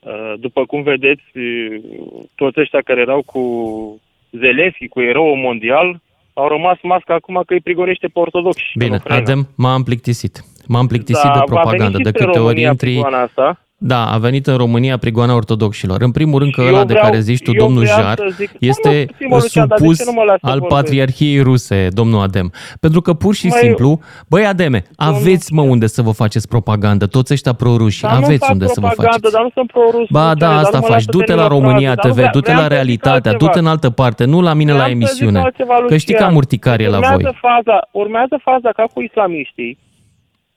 [0.00, 1.24] Uh, după cum vedeți,
[2.34, 3.42] toți ăștia care erau cu
[4.30, 6.00] Zelenski, cu erou mondial,
[6.40, 8.64] au rămas masca acum că îi prigonește pe ortodoxi.
[8.78, 10.34] Bine, Adem, m-am plictisit.
[10.72, 11.98] M-am plictisit da, de propagandă.
[11.98, 13.02] De câte ori intri...
[13.26, 13.46] Asta.
[13.82, 16.02] Da, a venit în România prigoana ortodoxilor.
[16.02, 20.00] În primul rând că ăla de care zici tu, domnul Jar, zic, este nu, supus
[20.40, 22.52] al patriarhiei ruse, domnul Adem.
[22.80, 27.06] Pentru că pur și Mai simplu, băi Ademe, aveți mă unde să vă faceți propagandă,
[27.06, 29.32] toți ăștia proruși, aveți unde să vă faceți.
[29.32, 33.32] Dar nu sunt prorus, ba da, asta faci, du-te la România TV, du-te la Realitatea,
[33.32, 35.52] du-te în altă parte, nu la mine la emisiune.
[35.86, 37.36] Că știi că am urticarie la voi.
[37.90, 39.78] Urmează faza ca cu islamiștii.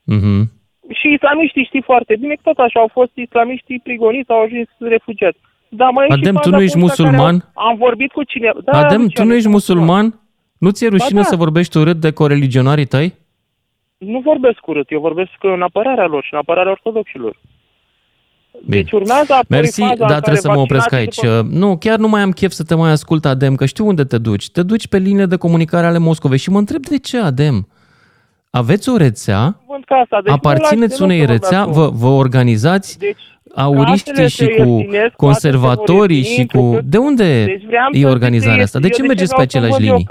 [0.03, 4.67] Mhm și islamiștii știi foarte bine că tot așa au fost islamiștii prigoniți, au ajuns
[4.79, 5.39] refugiați.
[5.69, 7.51] Da, mai Adem, tu nu ești musulman?
[7.53, 8.59] Au, am vorbit cu cineva.
[8.63, 10.19] Da, Adem, tu nu ești musulman?
[10.57, 11.25] Nu ți-e rușine da.
[11.25, 13.13] să vorbești urât de coreligionarii tăi?
[13.97, 17.39] Nu vorbesc urât, eu vorbesc în apărarea lor și în apărarea ortodoxilor.
[18.65, 18.81] Bine.
[18.81, 21.15] Deci urmează Mersi, dar trebuie să mă opresc aici.
[21.15, 21.47] După...
[21.51, 24.17] Nu, chiar nu mai am chef să te mai ascult, Adem, că știu unde te
[24.17, 24.49] duci.
[24.49, 27.67] Te duci pe linie de comunicare ale Moscovei și mă întreb de ce, Adem?
[28.49, 33.21] Aveți o rețea, casa, deci aparțineți unei rețea, vă, vă organizați deci,
[33.55, 36.77] auriștii și cu conservatorii și cu...
[36.83, 38.79] De unde deci e organizarea asta?
[38.79, 40.07] De ce mergeți pe aceleași linii?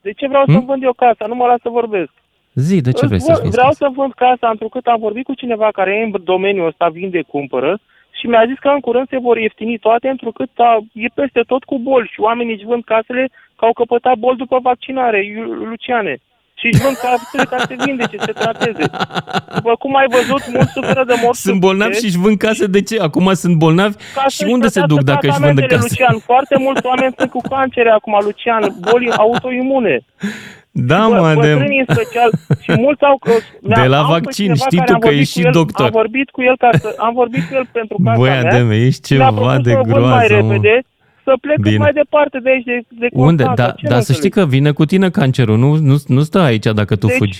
[0.00, 0.54] De ce vreau hmm?
[0.54, 1.26] să vând eu casa?
[1.26, 2.10] Nu mă las să vorbesc.
[2.54, 3.86] Zi, de ce vrei să Vreau casa?
[3.86, 7.78] să vând casa întrucât am vorbit cu cineva care e în domeniul ăsta, vinde, cumpără
[8.10, 11.64] și mi-a zis că în curând se vor ieftini toate întrucât a, e peste tot
[11.64, 15.20] cu boli și oamenii își vând casele că au căpătat boli după vaccinare,
[15.70, 16.18] Luciane
[16.58, 18.84] și își vând casele ca să se vindece, să se trateze.
[19.54, 22.82] După cum ai văzut, mulți suferă de morți Sunt bolnavi și își vând case de
[22.82, 22.96] ce?
[23.00, 25.86] Acum sunt bolnavi ca și unde se duc dacă își vând case?
[25.88, 30.00] Lucian, foarte mulți oameni sunt cu cancere acum, Lucian, boli autoimune.
[30.70, 31.58] Da, mă, Adem.
[31.58, 32.30] în special
[32.60, 33.18] și mulți au...
[33.60, 35.84] De la vaccin, știi tu că ești și el, doctor.
[35.84, 39.00] Am vorbit cu el, ca să, am vorbit cu el pentru casa Băi, Adem, ești
[39.00, 40.80] ceva de groază, mai repede, mă
[41.28, 41.70] să plec Bine.
[41.70, 43.44] cât mai departe de aici, de, de Unde?
[43.54, 46.94] Da, da să știi că vine cu tine cancerul, nu, nu, nu stă aici dacă
[46.96, 47.38] tu deci, fugi.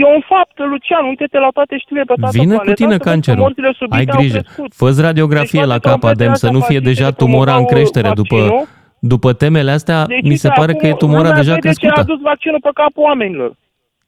[0.00, 3.54] E un fapt, Lucian, uite-te la toate știrile pe toată Vine cu tine cancerul,
[3.88, 4.40] ai grijă.
[4.78, 8.68] Fă-ți radiografie deci, la cap, Adem, să nu fie deja tumora în creștere după,
[8.98, 11.92] după temele astea, deci, mi se pare că e tumora deja crescută.
[11.92, 13.56] Ce a adus vaccinul pe capul oamenilor?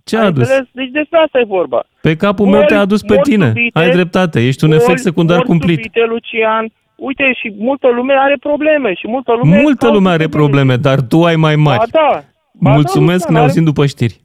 [0.05, 0.49] Ce a adus?
[0.73, 1.87] Deci despre asta e vorba.
[2.01, 3.47] Pe capul meu te-a adus pe tine.
[3.47, 5.77] Subite, Ai dreptate, ești un efect secundar cumplit.
[5.77, 9.61] Subite, Lucian, uite, și multă lume are probleme și multă lume...
[9.61, 11.79] Multă lume are probleme, dar tu ai mai mari.
[11.79, 12.25] Ba da.
[12.53, 14.21] Ba Mulțumesc, da, ne auzim după știri.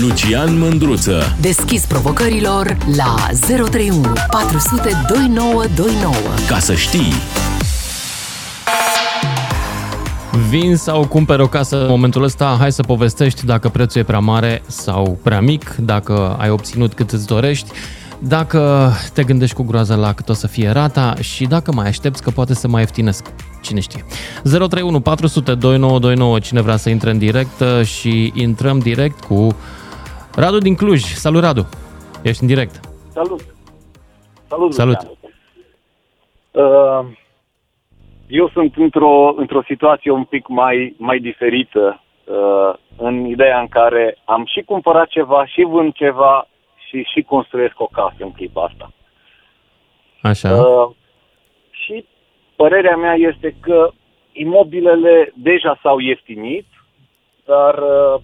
[0.00, 1.22] Lucian Mândruță.
[1.40, 3.14] Deschis provocărilor la
[3.46, 6.14] 031 400 2929.
[6.48, 7.12] Ca să știi.
[10.48, 14.18] Vin sau cumperi o casă în momentul ăsta, hai să povestești dacă prețul e prea
[14.18, 17.70] mare sau prea mic, dacă ai obținut cât îți dorești
[18.20, 22.22] dacă te gândești cu groază la cât o să fie rata și dacă mai aștepți
[22.22, 23.34] că poate să mai ieftinesc.
[23.62, 24.04] Cine știe.
[24.42, 29.48] 031 400 2929, cine vrea să intre în direct uh, și intrăm direct cu
[30.36, 31.00] Radu din Cluj.
[31.00, 31.68] Salut, Radu!
[32.22, 32.80] Ești în direct.
[33.12, 33.40] Salut!
[34.48, 34.72] Salut!
[34.72, 34.98] Salut!
[36.50, 37.06] Uh,
[38.26, 44.18] eu sunt într-o, într-o situație un pic mai, mai diferită uh, în ideea în care
[44.24, 46.48] am și cumpărat ceva și vând ceva
[46.94, 48.92] și, și construiesc o casă în clipa asta.
[50.22, 50.54] Așa.
[50.54, 50.90] Uh,
[51.70, 52.04] și
[52.56, 53.90] părerea mea este că
[54.32, 56.66] imobilele deja s-au ieftinit,
[57.44, 58.20] dar uh,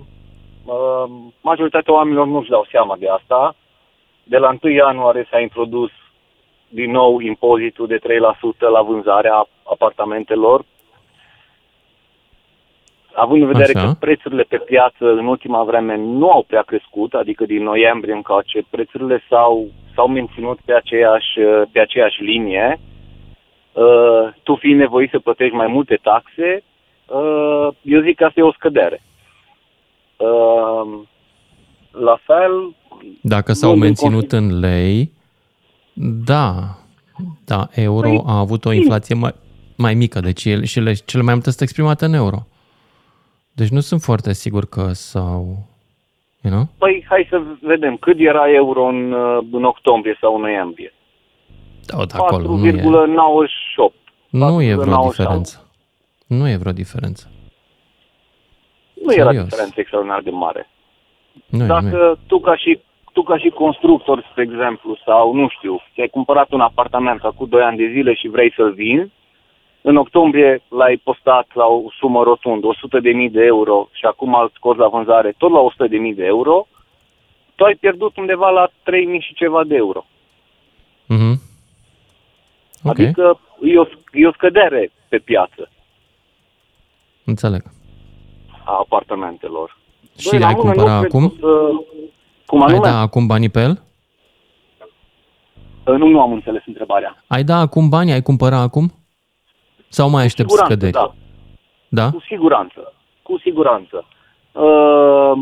[0.64, 1.10] uh,
[1.40, 3.56] majoritatea oamenilor nu-și dau seama de asta.
[4.24, 5.90] De la 1 ianuarie s-a introdus
[6.68, 8.00] din nou impozitul de 3%
[8.58, 10.64] la vânzarea apartamentelor
[13.20, 13.86] având în vedere Așa.
[13.86, 18.66] că prețurile pe piață în ultima vreme nu au prea crescut, adică din noiembrie încoace,
[18.70, 21.38] prețurile s-au, s-au menținut pe aceeași,
[21.72, 22.80] pe aceeași linie,
[23.72, 26.62] uh, tu fiind nevoit să plătești mai multe taxe,
[27.06, 29.02] uh, eu zic că asta e o scădere.
[30.16, 30.98] Uh,
[31.90, 32.74] la fel...
[33.22, 35.12] Dacă s-au menținut în lei,
[36.24, 36.52] da,
[37.44, 39.34] da, euro păi, a avut o inflație mai,
[39.76, 42.46] mai mică, deci el, și le, cele mai multe sunt exprimate în euro.
[43.60, 45.42] Deci nu sunt foarte sigur că s-au
[46.42, 46.64] You know?
[46.78, 50.92] Păi hai să vedem cât era euro în, uh, în octombrie sau în noiembrie.
[51.86, 53.92] Tot acolo, 4,98.
[54.30, 55.70] Nu e vreo diferență.
[56.26, 57.30] Nu e vreo diferență.
[58.94, 59.34] Nu Serios.
[59.34, 60.68] era diferență extraordinar de mare.
[61.46, 62.80] Nu Dacă nu tu ca și
[63.12, 67.62] tu ca și constructor, spre exemplu, sau nu știu, ți-ai cumpărat un apartament acum 2
[67.62, 69.12] ani de zile și vrei să-l vinzi,
[69.82, 74.78] în octombrie l-ai postat la o sumă rotundă, 100.000 de euro și acum îl scoți
[74.78, 76.66] la vânzare tot la 100.000 de euro,
[77.54, 78.72] tu ai pierdut undeva la 3.000
[79.20, 80.04] și ceva de euro.
[81.04, 81.34] Mm-hmm.
[82.82, 83.04] Okay.
[83.04, 85.70] Adică e o, e o scădere pe piață.
[87.24, 87.62] Înțeleg.
[88.64, 89.78] A apartamentelor.
[90.18, 91.34] Și ai cumpărat acum?
[91.40, 91.70] Să...
[92.46, 92.86] Cum anume?
[92.86, 93.82] Ai da acum banii pe el?
[95.84, 97.24] Nu, nu am înțeles întrebarea.
[97.26, 98.12] Ai da acum bani?
[98.12, 98.92] Ai cumpărat acum?
[99.92, 100.92] Sau mai aștepți scăderi?
[100.92, 101.12] Da.
[101.88, 102.10] da.
[102.10, 102.92] Cu siguranță.
[103.22, 104.04] Cu siguranță.
[104.52, 105.32] Uh,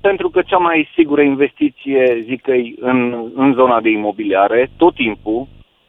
[0.00, 5.46] pentru că cea mai sigură investiție, zic că în, în zona de imobiliare, tot timpul,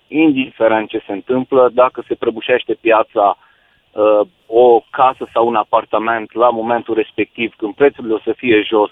[0.07, 6.49] indiferent ce se întâmplă, dacă se prăbușește piața, uh, o casă sau un apartament la
[6.49, 8.91] momentul respectiv, când prețurile o să fie jos,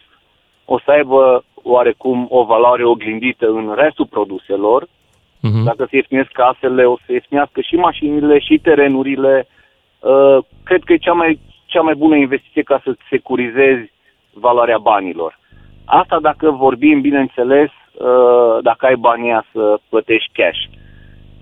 [0.65, 4.87] o să aibă oarecum o valoare oglindită în restul produselor.
[5.45, 5.63] Uh-huh.
[5.63, 9.47] Dacă se ieftinesc casele, o să ieftinească și mașinile și terenurile.
[9.99, 13.91] Uh, cred că e cea mai, cea mai bună investiție ca să securizezi
[14.33, 15.39] valoarea banilor.
[15.85, 20.59] Asta dacă vorbim, bineînțeles, uh, dacă ai banii să plătești cash.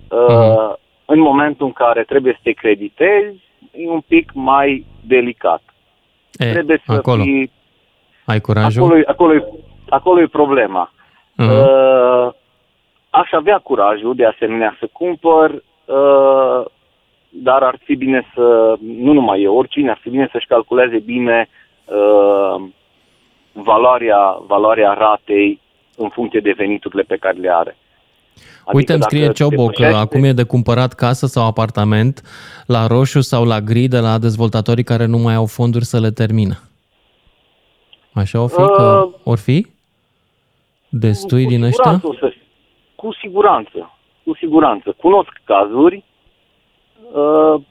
[0.08, 0.82] Uh, uh-huh.
[1.06, 3.42] În momentul în care trebuie să te creditezi,
[3.72, 5.62] e un pic mai delicat.
[6.32, 7.24] E, trebuie să acolo.
[7.24, 7.52] fii...
[8.26, 8.84] Ai curajul?
[8.84, 9.44] Acolo, acolo,
[9.90, 10.92] acolo e problema.
[10.92, 11.50] Uh-huh.
[11.50, 12.34] Uh,
[13.22, 16.66] aș avea curajul de asemenea să cumpăr, uh,
[17.30, 21.50] dar ar fi bine să, nu numai eu, oricine, ar fi bine să-și calculeze bine
[21.86, 22.64] uh,
[23.52, 25.60] valoarea, valoarea ratei
[25.98, 27.78] în funcție de veniturile pe care le are.
[28.36, 32.22] Adică Uite, îmi scrie Ciobo că acum e de cumpărat casă sau apartament
[32.66, 36.12] la roșu sau la gri de la dezvoltatorii care nu mai au fonduri să le
[36.12, 36.60] termină.
[38.14, 38.62] Așa o fi?
[38.62, 39.68] Uh, că or fi?
[40.90, 42.02] Destui din ăștia?
[42.20, 42.33] Să,
[43.04, 43.98] cu siguranță.
[44.24, 44.96] Cu siguranță.
[44.98, 46.04] Cunosc cazuri,
[47.12, 47.62] uh,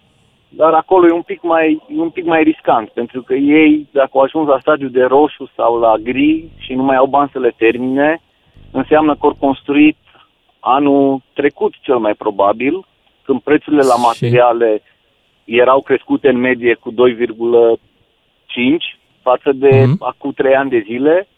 [0.49, 4.11] dar acolo e un pic mai, e un pic mai riscant, pentru că ei, dacă
[4.13, 7.39] au ajuns la stadiu de roșu sau la gri și nu mai au bani să
[7.39, 8.21] le termine,
[8.71, 9.97] înseamnă că au construit
[10.61, 12.87] anul trecut cel mai probabil,
[13.23, 14.83] când prețurile la materiale
[15.45, 16.97] erau crescute în medie cu 2,5
[19.23, 19.99] față de mm-hmm.
[19.99, 21.29] acum 3 ani de zile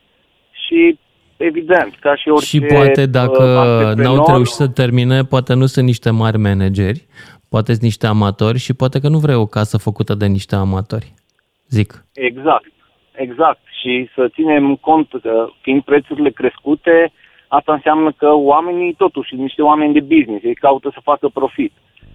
[0.67, 0.99] și
[1.37, 3.43] evident, ca și orice Și poate dacă
[3.91, 7.07] uh, n-au reușit să termine, poate nu sunt niște mari manageri,
[7.49, 11.13] poate sunt niște amatori și poate că nu vrei o casă făcută de niște amatori.
[11.69, 12.05] Zic.
[12.13, 12.73] Exact,
[13.13, 13.61] exact.
[13.81, 17.13] Și să ținem cont că fiind prețurile crescute,
[17.49, 21.73] asta înseamnă că oamenii, totuși, niște oameni de business, ei caută să facă profit.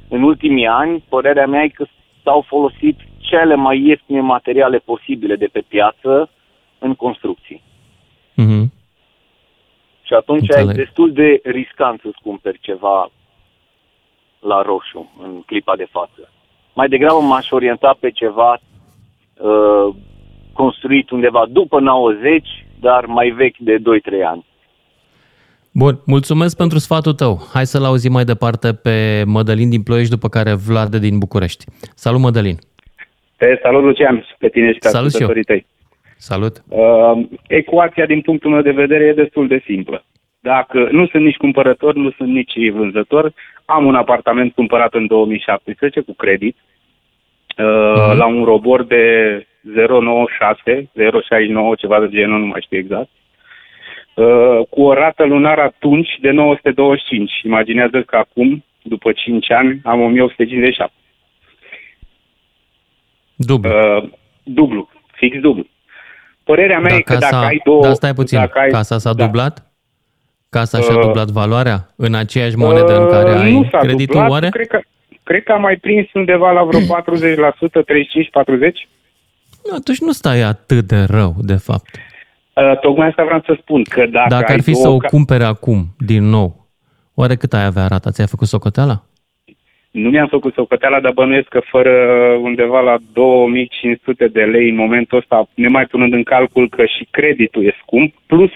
[0.09, 1.85] În ultimii ani, părerea mea e că
[2.23, 6.29] s-au folosit cele mai ieftine materiale posibile de pe piață
[6.79, 7.61] în construcții.
[8.41, 8.78] Mm-hmm.
[10.19, 10.77] Și atunci Înțeleg.
[10.77, 13.11] e destul de riscant să-ți cumperi ceva
[14.39, 16.31] la roșu în clipa de față.
[16.73, 18.59] Mai degrabă m-aș orienta pe ceva
[19.37, 19.95] uh,
[20.53, 22.47] construit undeva după 90,
[22.79, 23.81] dar mai vechi de 2-3
[24.25, 24.45] ani.
[25.73, 27.39] Bun, mulțumesc pentru sfatul tău.
[27.53, 31.65] Hai să-l auzim mai departe pe Mădălin din Ploiești, după care Vlad din București.
[31.95, 32.57] Salut, Mădălin!
[33.37, 35.29] Te salut, Lucian, pe tine și pe Salut și eu.
[35.45, 35.65] tăi.
[36.21, 36.63] Salut!
[36.67, 40.03] Uh, ecuația, din punctul meu de vedere, e destul de simplă.
[40.39, 43.33] Dacă nu sunt nici cumpărător, nu sunt nici vânzător,
[43.65, 48.17] am un apartament cumpărat în 2017 cu credit, uh, uh-huh.
[48.17, 49.03] la un robor de
[49.61, 53.09] 096, 069, ceva de genul, nu mai știu exact.
[54.13, 57.31] Uh, cu o rată lunară atunci de 925.
[57.43, 60.93] Imaginează că acum, după 5 ani, am 1157.
[63.35, 63.69] Dublu.
[63.69, 64.09] Uh,
[64.43, 65.67] dublu, fix dublu.
[66.51, 67.81] Părerea mea da, e că casa, dacă ai două...
[67.81, 69.25] Dar stai puțin, dacă ai, casa s-a da.
[69.25, 69.71] dublat?
[70.49, 74.05] Casa și-a uh, dublat valoarea în aceeași monedă uh, în care ai nu s-a creditul
[74.05, 74.49] dublat, oare?
[74.49, 74.79] Cred că,
[75.23, 76.91] cred că am mai prins undeva la vreo 40%, 35-40%.
[79.75, 81.89] Atunci nu stai atât de rău, de fapt.
[82.53, 85.87] Uh, tocmai asta vreau să spun, că dacă Dacă ar fi să o cumpere acum,
[85.97, 86.67] din nou,
[87.13, 88.11] oare cât ai avea rata?
[88.11, 89.03] Ți-ai făcut socoteala?
[89.91, 91.91] Nu mi-am făcut socoteala, dar bănuiesc că fără
[92.41, 97.65] undeva la 2500 de lei în momentul ăsta, nemai punând în calcul că și creditul
[97.65, 98.51] e scump, plus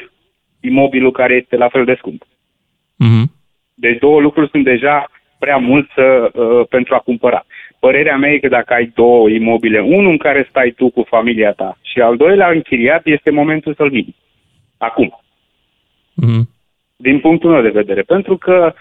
[0.59, 2.23] imobilul care este la fel de scump.
[2.23, 3.31] Mm-hmm.
[3.73, 7.45] Deci două lucruri sunt deja prea mult să, uh, pentru a cumpăra.
[7.79, 11.51] Părerea mea e că dacă ai două imobile, unul în care stai tu cu familia
[11.51, 14.15] ta și al doilea închiriat, este momentul să-l vinzi.
[14.77, 15.19] Acum.
[16.21, 16.43] Mm-hmm.
[16.95, 18.01] Din punctul meu de vedere.
[18.01, 18.73] Pentru că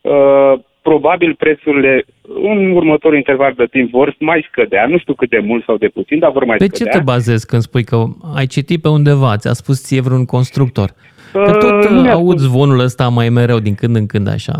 [0.00, 2.04] uh, probabil prețurile
[2.50, 5.88] în următorul interval de timp vor mai scădea, nu știu cât de mult sau de
[5.88, 6.92] puțin, dar vor mai Pe scădea.
[6.92, 7.96] ce te bazezi când spui că
[8.36, 10.88] ai citit pe undeva, ți-a spus ție vreun constructor?
[11.32, 14.56] Că tot Uh, nu mi-a auzi zvonul ăsta mai mereu din când în când așa.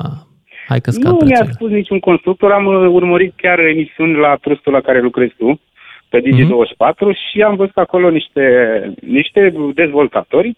[0.68, 1.52] Hai că scad Nu mi-a prețurile.
[1.52, 5.60] spus niciun constructor, am uh, urmărit chiar emisiuni la trustul la care lucrezi tu,
[6.08, 6.26] pe Mhm.
[6.26, 8.44] Digi24 și am văzut acolo niște,
[9.00, 9.40] niște
[9.74, 10.56] dezvoltatori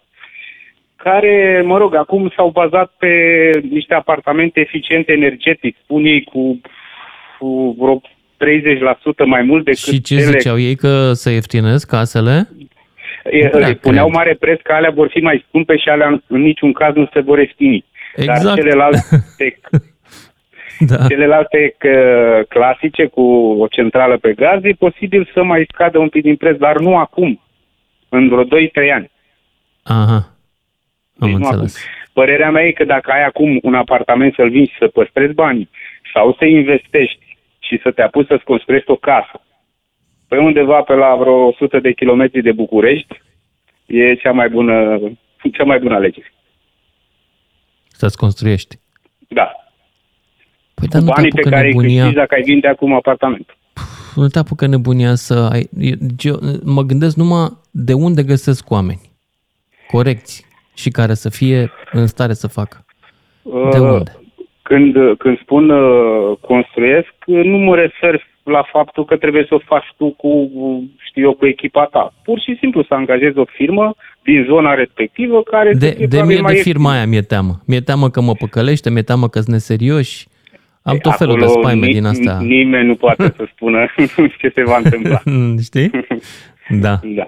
[1.03, 3.09] care, mă rog, acum s-au bazat pe
[3.70, 6.61] niște apartamente eficiente energetic, spun ei cu,
[7.38, 12.49] cu vreo 30% mai mult decât Și ce cele ziceau ei că se ieftinesc casele?
[13.30, 14.16] E, Nu prea îi puneau cred.
[14.16, 17.09] mare preț că alea vor fi mai scumpe și alea în, în niciun caz nu
[17.12, 17.84] se vor ieftini.
[18.16, 18.42] Exact.
[18.44, 19.01] Dar celelalte,
[20.90, 21.07] da.
[21.09, 21.94] celelalte că,
[22.49, 23.22] clasice cu
[23.59, 26.96] o centrală pe gaz e posibil să mai scadă un pic din preț, dar nu
[26.96, 27.40] acum,
[28.09, 28.49] în vreo 2-3
[28.94, 29.11] ani.
[29.82, 30.38] Aha.
[31.19, 31.77] Am Deci nu înțeles.
[31.77, 31.91] acum.
[32.12, 35.69] Părerea mea e că dacă ai acum un apartament să-l vinzi și să păstrezi banii
[36.12, 39.41] sau să investești și să te apuci să-ți construiești o casă
[40.29, 43.23] pe undeva pe la vreo 100 de kilometri de București,
[43.87, 44.99] e cea mai bună,
[45.53, 46.33] cea mai bună alegere.
[47.89, 48.77] Să-ți construiești.
[49.29, 49.53] Da.
[50.75, 52.69] Păi dar Cu nu te banii pe apucă care îi nebunia, câștigi dacă ai vinde
[52.69, 53.57] acum apartament.
[54.14, 55.69] nu te apucă nebunia să ai...
[56.19, 59.01] Eu, mă gândesc numai de unde găsesc oameni
[59.87, 60.47] corecți
[60.81, 62.85] și care să fie în stare să facă.
[63.43, 64.12] De Uh, unde?
[64.62, 69.85] Când, când spun uh, construiesc, nu mă refer la faptul că trebuie să o faci
[69.97, 70.51] tu cu,
[71.09, 72.12] știu eu, cu echipa ta.
[72.24, 76.07] Pur și simplu să angajezi o firmă din zona respectivă care să De, fie de
[76.07, 76.74] probabil mie mai de ieftină.
[76.79, 77.53] firma aia mi-e teamă.
[77.66, 80.26] Mi-e teamă că mă păcălește, mi-e teamă că sunt neserioși.
[80.83, 82.39] Am tot felul de Acolo spaime ni- din astea.
[82.41, 83.87] Nimeni nu poate să spună
[84.41, 85.20] ce se va întâmpla.
[85.68, 85.91] Știi?
[86.81, 87.01] Da.
[87.03, 87.26] Da.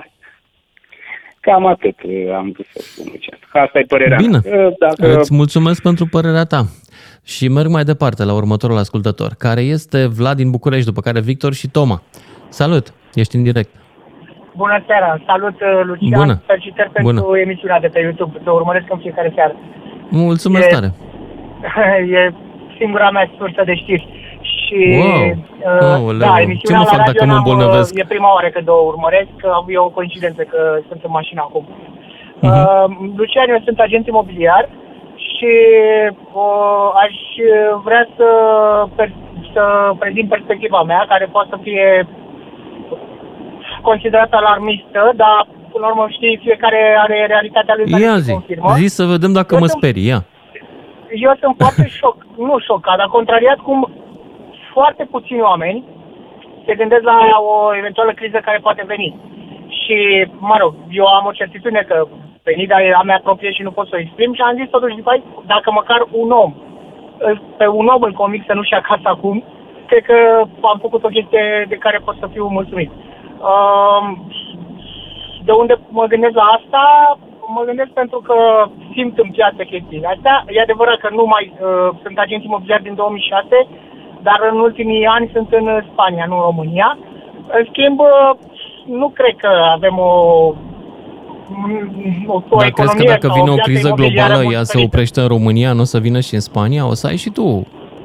[1.40, 3.06] Cam atât uh, am vrut să spun.
[3.12, 3.38] Lucian.
[3.64, 4.40] Asta e părerea Bine.
[4.44, 4.66] mea.
[4.66, 6.62] Uh, Dacă Îți mulțumesc pentru părerea ta.
[7.24, 11.52] Și merg mai departe la următorul ascultător, care este Vlad din București, după care Victor
[11.52, 12.02] și Toma.
[12.48, 13.70] Salut, ești în direct.
[14.56, 16.42] Bună seara, salut uh, Lucian, Bună.
[16.46, 17.38] felicitări pentru Bună.
[17.38, 19.54] emisiunea de pe YouTube, te urmăresc în fiecare seară.
[20.08, 20.92] Mulțumesc E- tare.
[22.20, 22.32] e
[22.78, 24.08] singura mea sursă de știri.
[24.70, 25.30] Și Wow.
[25.30, 26.18] uh, Aoleu.
[26.28, 27.90] da, Ce emisiunea mă la fac radio dacă mă n-am, uh, îmbolnăvesc?
[27.98, 31.64] E prima oară când o urmăresc, că e o coincidență că sunt în mașină acum.
[32.40, 32.52] Mhm.
[32.52, 32.84] Uh,
[33.18, 34.64] Lucian, eu sunt agent imobiliar
[35.28, 35.52] și
[36.42, 37.14] uh, aș
[37.86, 38.28] vrea să,
[38.96, 39.18] per-
[39.52, 39.62] să
[39.98, 42.06] prezint perspectiva mea, care poate să fie
[43.82, 48.32] considerată alarmistă, dar până la urmă știi, fiecare are realitatea lui care Ia se zi,
[48.32, 48.72] confirmă.
[48.76, 50.20] zi să vedem dacă Eu mă sunt- sperii, ia.
[51.26, 53.78] Eu sunt foarte șoc, nu șocat, dar contrariat cum
[54.72, 55.84] foarte puțini oameni
[56.66, 57.18] se gândesc la
[57.52, 59.16] o eventuală criză care poate veni.
[59.82, 62.06] Și, mă rog, eu am o certitudine că
[62.42, 65.00] venirea e a mea proprie și nu pot să o exprim și am zis totuși,
[65.02, 66.54] băi, dacă măcar un om,
[67.56, 69.44] pe un om îl convic să nu-și ia casa acum,
[69.86, 70.18] cred că
[70.72, 72.90] am făcut o chestie de care pot să fiu mulțumit.
[73.50, 74.04] Um,
[75.44, 76.84] de unde mă gândesc la asta?
[77.54, 78.36] Mă gândesc pentru că
[78.92, 80.44] simt în piață chestiile astea.
[80.48, 83.66] E adevărat că nu mai uh, sunt agent imobiliar din 2006,
[84.22, 86.98] dar în ultimii ani sunt în Spania, nu în România.
[87.56, 88.30] În schimb, uh,
[88.86, 90.12] nu cred că avem o,
[92.26, 94.54] o, o Dar crezi că economie dacă sau vine o piață criză imobiliară globală, mult
[94.54, 94.90] ea se diferită.
[94.90, 96.82] oprește în România, nu o să vină și în Spania?
[96.92, 97.46] O să ai și tu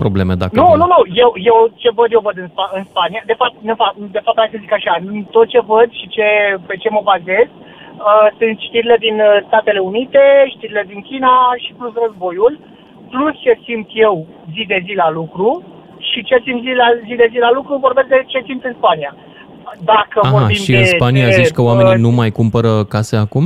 [0.04, 0.78] probleme dacă Nu, vine.
[0.82, 1.00] nu, nu.
[1.24, 3.22] Eu, eu ce văd, eu văd în, Spa, în Spania.
[3.32, 4.94] De fapt, de fapt, de fapt, hai să zic așa.
[5.36, 6.28] Tot ce văd și ce,
[6.68, 10.24] pe ce mă bazez uh, sunt știrile din uh, Statele Unite,
[10.56, 12.54] știrile din China și plus războiul,
[13.12, 14.16] plus ce simt eu
[14.54, 15.50] zi de zi la lucru
[16.16, 18.76] și ce simt zi, la, zi de zi la lucru vorbesc de ce simt în
[18.78, 19.16] Spania.
[19.92, 22.72] Dacă Aha, vorbim și de, în Spania de, zici că uh, oamenii nu mai cumpără
[22.94, 23.46] case acum?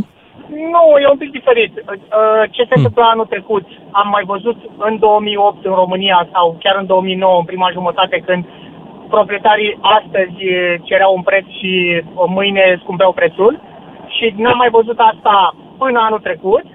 [0.76, 1.74] nu, e un pic diferit.
[1.78, 3.66] Uh, Ce se întâmplă anul trecut?
[3.92, 8.46] Am mai văzut în 2008 în România sau chiar în 2009, în prima jumătate, când
[9.16, 12.04] proprietarii astăzi eh, cereau un preț și eh,
[12.38, 13.54] mâine scumpeau prețul.
[14.16, 16.66] Și n-am mai văzut asta până anul trecut.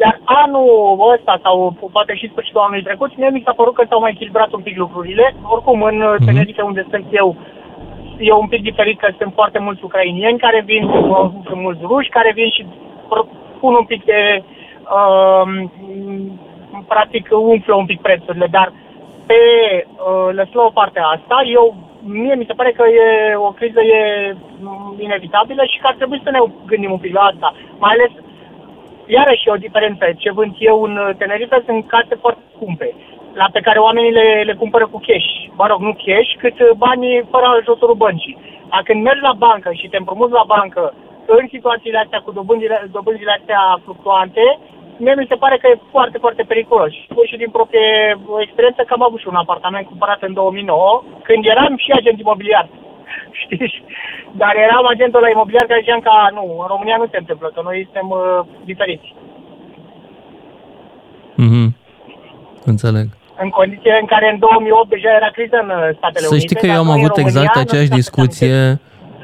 [0.00, 4.00] Iar anul ăsta, sau poate și sfârșitul anului trecut, mie mi s-a părut că s-au
[4.00, 5.34] mai echilibrat un pic lucrurile.
[5.42, 7.36] Oricum, în mm Tenerife, unde sunt eu,
[8.18, 10.90] e un pic diferit că sunt foarte mulți ucrainieni care vin,
[11.46, 12.62] sunt mulți ruși care vin și
[13.10, 14.42] pr- pun un pic de...
[14.96, 15.46] Uh,
[16.88, 18.72] practic umflă un pic prețurile, dar
[19.26, 19.40] pe
[19.86, 21.74] uh, lăsând la o parte asta, eu
[22.04, 24.00] mie mi se pare că e o criză e
[24.60, 27.54] mm, inevitabilă și că ar trebui să ne gândim un pic la asta.
[27.78, 28.10] Mai ales,
[29.16, 30.04] iarăși e o diferență.
[30.22, 32.88] Ce vând eu în Tenerife sunt case foarte scumpe.
[33.40, 35.30] la pe care oamenii le, le cumpără cu cash.
[35.60, 36.56] Mă rog, nu cash, cât
[36.86, 38.38] banii fără ajutorul băncii.
[38.70, 40.82] Dacă când mergi la bancă și te împrumuți la bancă
[41.26, 44.58] în situațiile astea cu dobânzile, dobânzile astea fluctuante,
[44.96, 46.92] mie mi se pare că e foarte, foarte periculos.
[47.28, 51.76] Și din proprie experiență că am avut și un apartament cumpărat în 2009, când eram
[51.76, 52.68] și agent imobiliar.
[53.42, 53.84] Știi?
[54.40, 57.60] Dar eram agentul la imobiliar care ziceam că nu, în România nu se întâmplă, că
[57.64, 58.20] noi suntem uh,
[58.70, 59.08] diferiți.
[61.44, 61.76] Mhm.
[62.64, 63.06] Înțeleg.
[63.44, 66.46] În condiții în care în 2008 deja era criză în uh, Statele Să Unite.
[66.46, 68.80] știi că eu am dar noi în avut România exact nu aceeași suntem discuție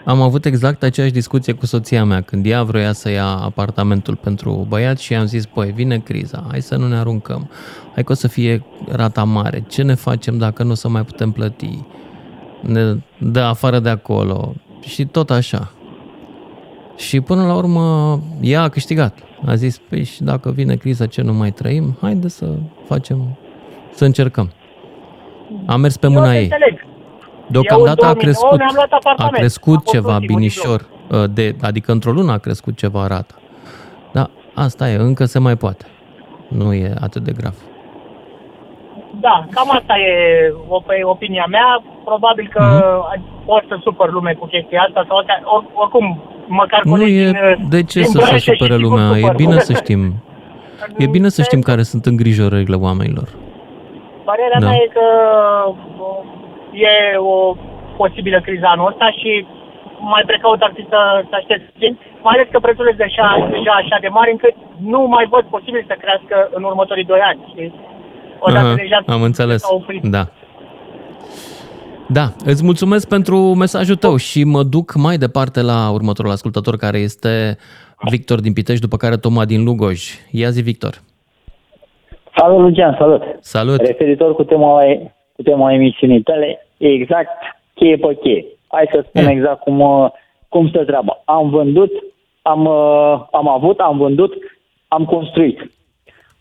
[0.08, 4.66] am avut exact aceeași discuție cu soția mea când ea vroia să ia apartamentul pentru
[4.68, 7.50] băiat și am zis, păi, vine criza, hai să nu ne aruncăm,
[7.94, 11.02] hai că o să fie rata mare, ce ne facem dacă nu o să mai
[11.02, 11.84] putem plăti,
[12.60, 15.72] ne dă afară de acolo și tot așa.
[16.96, 19.18] Și până la urmă ea a câștigat.
[19.46, 22.46] A zis, păi și dacă vine criza ce nu mai trăim, haide să
[22.86, 23.38] facem,
[23.94, 24.52] să încercăm.
[25.66, 26.42] A mers pe mâna Eu ei.
[26.42, 26.86] înțeleg.
[27.46, 29.34] Deocamdată Eu a în 2009 crescut, mi-am luat a apartament.
[29.34, 33.34] A crescut fost ceva ultimul binișor, uh, de, adică într-o lună a crescut ceva rata.
[34.12, 35.86] Da, asta e, încă se mai poate.
[36.48, 37.54] Nu e atât de grav.
[39.28, 40.12] Da, cam asta e
[40.76, 41.68] op- opinia mea.
[42.04, 42.76] Probabil că Mhm.
[42.78, 43.44] mm-hmm.
[43.48, 45.40] pot să supăr lume cu chestia asta sau astea.
[45.44, 46.06] Or, oricum,
[46.46, 49.08] măcar Nu colegii e din, de ce din să se Bănești și supere sigur lumea,
[49.16, 49.34] e supăr.
[49.42, 50.02] bine să știm.
[51.04, 53.28] E bine să știm care sunt îngrijorările oamenilor.
[54.28, 54.66] Părerea Da.
[54.68, 55.06] mea e că
[55.68, 57.54] uh, e o
[57.96, 59.46] posibilă criză anul ăsta și
[60.14, 61.92] mai precaut ar fi să, să aștept puțin,
[62.26, 64.54] mai ales că prețurile sunt deja, deja așa de mari încât
[64.92, 67.40] nu mai văd posibil să crească în următorii doi ani.
[67.52, 67.72] știi?
[68.38, 69.62] Odată Aha, deja am înțeles.
[69.62, 70.02] s-au oprit.
[70.02, 70.28] Da.
[72.08, 76.98] Da, îți mulțumesc pentru mesajul tău și mă duc mai departe la următorul ascultător care
[76.98, 77.56] este
[78.10, 80.00] Victor din Pitești, după care Toma din Lugoj.
[80.30, 80.94] Ia zi, Victor.
[82.36, 83.22] Salut, Lucian, salut!
[83.40, 83.76] Salut!
[83.80, 84.78] Referitor cu tema,
[85.36, 87.30] cu tema emisiunii tale, exact
[87.74, 88.44] cheie pe cheie.
[88.68, 89.30] Hai să spun Eh.
[89.30, 90.08] exact cum, uh,
[90.48, 91.22] cum stă treaba.
[91.24, 91.90] Am vândut,
[92.42, 94.32] am, uh, am avut, am vândut,
[94.88, 95.70] am construit.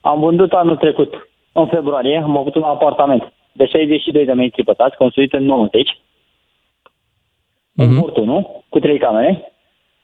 [0.01, 1.26] Am vândut anul trecut,
[1.61, 5.97] în februarie, am avut un apartament de 62 de metri pătrați, construit în 90,
[7.75, 7.99] în Mhm.
[7.99, 8.63] Burtu, nu?
[8.69, 9.51] Cu trei camere,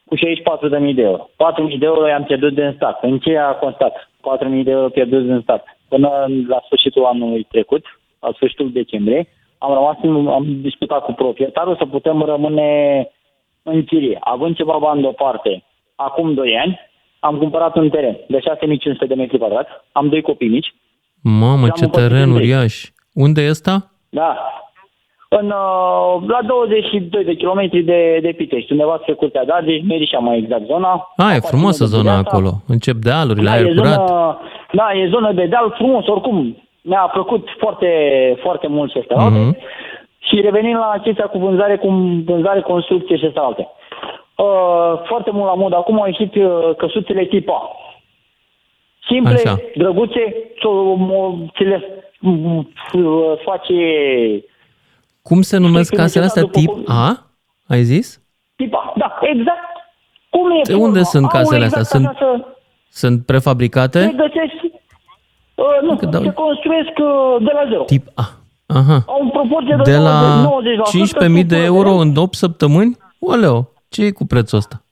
[0.06, 1.30] cu 64.000 de euro.
[1.36, 3.04] 4.000 de euro i-am pierdut din stat.
[3.04, 4.10] În ce a constat?
[4.22, 5.66] 4.000 de euro pierduți din stat.
[5.88, 7.86] Până la sfârșitul anului trecut,
[8.20, 9.28] la sfârșitul decembrie,
[9.58, 13.08] am rămas, în- am discutat cu proprietarul să putem rămâne
[13.64, 14.18] în chirie.
[14.20, 15.64] Având ceva bani deoparte,
[15.95, 16.80] acum 2 ani,
[17.20, 20.74] am cumpărat un teren de 6.500 de metri pătrați, am doi copii mici,
[21.24, 22.43] Mamă, Le-am ce împărțit teren în trei.
[22.51, 22.74] uriaș!
[23.13, 23.76] Unde e ăsta?
[24.09, 24.38] da,
[25.39, 30.17] în, uh, la 22 de kilometri de, de Pitești, undeva spre Curtea de Argeș, Merișa
[30.17, 30.88] mai exact zona.
[30.91, 32.30] A, e Aparține frumoasă de zona Budeața.
[32.30, 32.51] acolo.
[32.67, 34.07] Încep dealurile, Da, aer e curat.
[34.07, 34.39] zonă,
[34.71, 36.57] da, e zonă de deal frumos, oricum.
[36.82, 37.89] Mi-a plăcut foarte,
[38.41, 39.57] foarte mult ce este Mhm.
[40.28, 41.88] Și revenind la chestia cu vânzare, cu
[42.26, 43.67] vânzare, construcție și astea alte.
[44.38, 47.61] Uh, foarte mult la mod acum au ieșit uh, căsuțele tip A.
[49.08, 49.58] Simple, Așa.
[49.76, 51.82] drăguțe, ce o- ți le
[52.22, 53.74] uh, face
[55.22, 57.26] Cum se numesc Știi, casele astea după tip cum- A?
[57.68, 58.22] Ai zis?
[58.56, 58.93] tip A.
[58.97, 59.60] Da, exact.
[60.30, 61.04] Cum e De unde forma?
[61.04, 61.80] sunt Au casele astea?
[61.82, 62.45] exact Sunt- așa să-
[62.89, 64.14] Sunt Se prefabricate?
[64.18, 64.66] găsești,
[65.56, 67.84] uh, nu, Că dau- se construiesc uh, de la zero.
[67.84, 68.24] Tip A.
[68.68, 69.04] Aha.
[69.08, 70.89] Au în proporție de, De la 90%.
[70.91, 72.97] 15.000 de structură euro în 8 săptămâni?
[73.20, 74.84] Oleo, ce e cu prețul ăsta?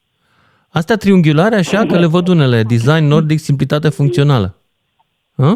[0.73, 2.61] Astea triunghiulare așa, că le văd unele.
[2.63, 4.55] Design nordic, simplitate funcțională.
[5.37, 5.53] Hă?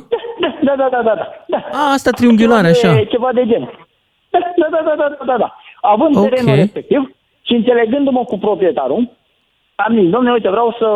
[0.64, 1.28] Da, da, da, da, da.
[1.48, 1.58] da.
[1.72, 3.06] A, astea triunghiulare Ceva de- așa.
[3.10, 3.70] Ceva de gen.
[4.32, 5.56] Da, da, da, da, da, da, da.
[5.82, 6.30] Având Ok.
[6.30, 9.10] terenul respectiv și înțelegându-mă cu proprietarul,
[9.76, 10.88] am zis, domnule, uite, vreau să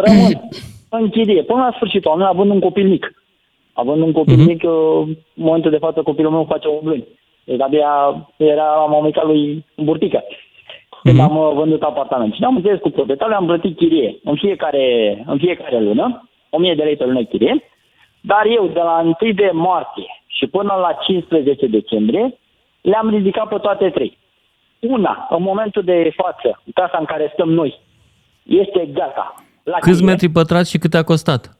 [0.00, 0.48] rămân
[0.88, 3.14] în chirie până la sfârșitul anului, având un copil mic.
[3.72, 4.46] Având un copil Mhm.
[4.46, 5.02] mic, uh,
[5.34, 7.04] în momentul de față copilul meu face 8 luni.
[7.44, 7.90] Deci abia
[8.36, 9.84] era la mamica lui în
[11.06, 11.26] burtică.
[11.26, 12.34] Când am uh, vândut apartament.
[12.34, 14.84] Și am înțeles cu proprietarul, am plătit chirie în fiecare,
[15.26, 17.62] în fiecare lună, 1000 de lei pe lună chirie,
[18.20, 22.38] dar eu de la 1 de martie și până la 15 decembrie
[22.80, 24.18] le-am ridicat pe toate trei.
[24.80, 27.80] Una, în momentul de față, casa în care stăm noi,
[28.42, 29.34] este gata.
[29.62, 30.10] La Câți chirie.
[30.10, 31.56] metri pătrați și cât a costat?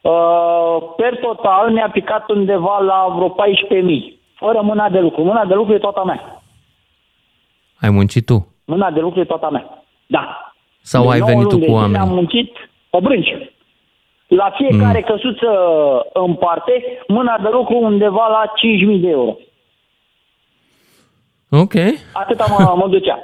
[0.00, 3.34] Uh, per total mi-a picat undeva la vreo 14.000,
[4.34, 5.22] fără mâna de lucru.
[5.24, 6.41] Mâna de lucru e toată a mea.
[7.82, 8.46] Ai muncit tu?
[8.64, 9.84] Mâna de lucru e toată a mea.
[10.06, 10.52] Da.
[10.82, 12.02] Sau De ai nouă venit tu luni cu de zile oameni?
[12.04, 12.52] Am muncit
[12.90, 13.50] pe brânci.
[14.26, 15.14] La fiecare mm.
[15.14, 15.48] căsuță
[16.12, 16.72] în parte,
[17.08, 18.52] mâna de lucru undeva la
[18.96, 19.36] 5.000 de euro.
[21.50, 21.74] Ok,
[22.12, 23.18] Atâta mă, mă ducea.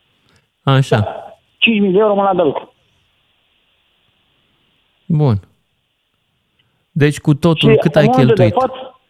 [0.76, 1.26] așa.
[1.84, 2.74] 5.000 de euro mâna de lucru.
[5.06, 5.40] Bun.
[6.92, 8.70] Deci cu totul, Și cât ai în momentul de cheltuit?
[8.72, 9.00] față,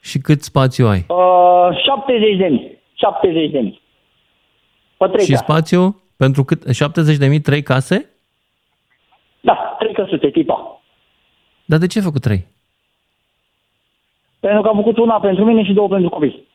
[0.00, 1.04] Și cât spațiu ai?
[1.08, 2.78] uh, 70 de mii.
[2.94, 3.79] 70 de mii.
[5.00, 5.42] Pe trei Și case.
[5.44, 6.62] spațiu pentru cât?
[7.34, 8.10] 70.000, trei case?
[9.40, 10.80] Da, trei căsute, tipa.
[11.64, 12.46] Dar de ce ai făcut trei?
[14.40, 16.48] Pentru că am făcut una pentru mine și două pentru copii.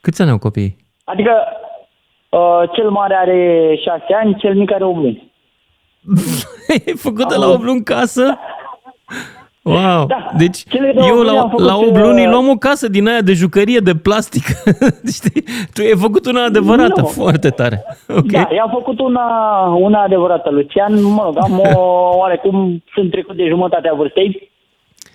[0.00, 0.76] Câți ani au copiii?
[1.04, 1.30] Adică
[2.28, 5.32] uh, cel mare are 6 ani, cel mic are 8 luni.
[6.68, 8.38] ai făcut de la 8 luni casă?
[9.64, 10.06] Wow!
[10.06, 10.30] Da.
[10.36, 12.88] Deci Cele două eu luni la, am făcut, la 8 luni uh, luam o casă
[12.88, 14.42] din aia de jucărie de plastic.
[15.18, 15.42] Știi?
[15.72, 17.06] Tu ai făcut una adevărată, Nu.
[17.06, 17.84] foarte tare.
[18.08, 18.26] Ok.
[18.30, 19.26] Da, i-am făcut una,
[19.78, 21.02] una adevărată, Lucian.
[21.02, 21.78] Mă rog, am o,
[22.22, 24.50] oarecum, sunt trecut de jumătatea vârstei.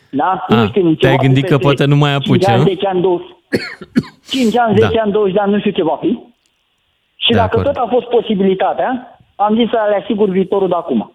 [0.09, 0.45] Da?
[0.47, 2.63] Ah, nu știu te-ai gândit că poate nu mai apuci, 5 ani, nu?
[2.67, 3.25] 10 ani, 20,
[4.29, 4.87] 5 ani, Da.
[4.87, 6.19] 10 ani, 20 de ani, nu știu ce va fi.
[7.15, 7.65] Și De dacă acord.
[7.75, 11.11] tot a fost posibilitatea, am zis să le asigur viitorul de acum.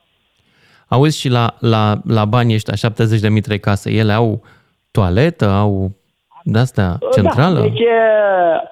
[0.93, 4.43] Auzi și la, la, la banii ăștia, 70.000 trei case, ele au
[4.91, 5.91] toaletă, au
[6.45, 7.55] de-astea centrală?
[7.61, 7.93] Da, deci e,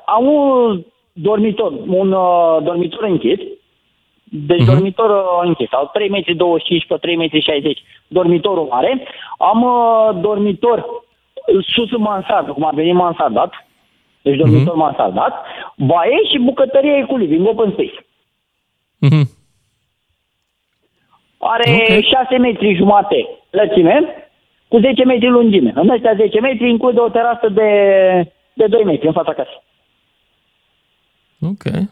[0.06, 3.38] am un dormitor, un uh, dormitor închis,
[4.24, 4.66] deci Mhm.
[4.70, 9.02] dormitor uh, închis, sau 3 metri 25 pe 3 metri 60, dormitorul mare.
[9.38, 13.52] Am uh, dormitor uh, sus în mansardă, cum ar veni mansardat,
[14.22, 14.78] deci dormitor Mhm.
[14.78, 15.32] mansardat,
[15.76, 18.06] baie și bucătărie cu living, open space.
[18.98, 19.28] Mhm.
[21.40, 22.04] Are Ok.
[22.04, 24.02] 6 metri jumate lățime,
[24.68, 25.72] cu 10 metri lungime.
[25.74, 27.70] În ăștia 10 metri include o terasă de,
[28.52, 29.62] de 2 metri în fața casei.
[31.40, 31.88] Ok.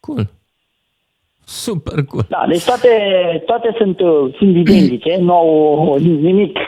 [0.00, 0.30] Cool.
[1.44, 2.26] Super cool.
[2.28, 2.88] Da, deci toate,
[3.46, 6.58] toate sunt, uh, sunt identice, nu au nimic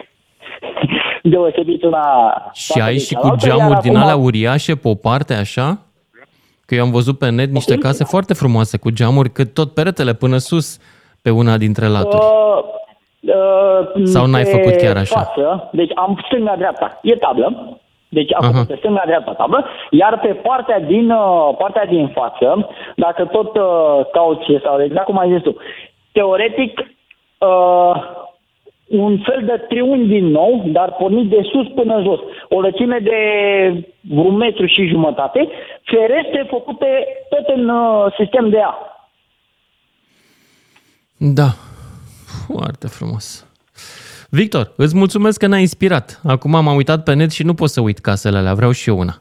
[1.23, 2.03] deosebit una
[2.53, 4.95] Și față ai de și cu cealaltă, iar geamuri din acum, alea uriașe pe o
[4.95, 5.79] parte, așa?
[6.67, 10.15] Că eu am văzut pe net niște case foarte frumoase cu geamuri, cât tot peretele
[10.15, 10.79] până sus
[11.29, 12.25] pe una dintre laturi.
[12.25, 12.61] Uh,
[13.21, 15.21] uh, Sau n-ai pe făcut chiar așa?
[15.21, 18.53] Față, deci am stânga-dreapta, e tablă, deci am Aha.
[18.53, 24.07] făcut pe stânga-dreapta tablă, iar pe partea din, uh, partea din față, dacă tot uh,
[24.13, 25.57] cauți, sau exact cum ai zis tu,
[26.13, 26.73] teoretic,
[27.39, 27.95] uh,
[28.89, 32.21] un fel de triunghi din nou, dar pornit de sus până jos.
[32.49, 33.19] O lățime de
[34.15, 35.49] un metru și jumătate,
[35.83, 38.98] ferestre făcute tot în uh, sistem de A.
[41.19, 41.55] Da,
[42.47, 43.47] foarte frumos.
[44.31, 46.21] Victor, îți mulțumesc că ne-ai inspirat.
[46.25, 48.99] Acum m-am uitat pe net și nu pot să uit casele alea, vreau și eu
[48.99, 49.15] una.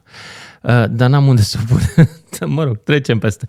[0.62, 1.80] Uh, Dar n-am unde să o pun.
[2.56, 3.46] mă rog, trecem peste.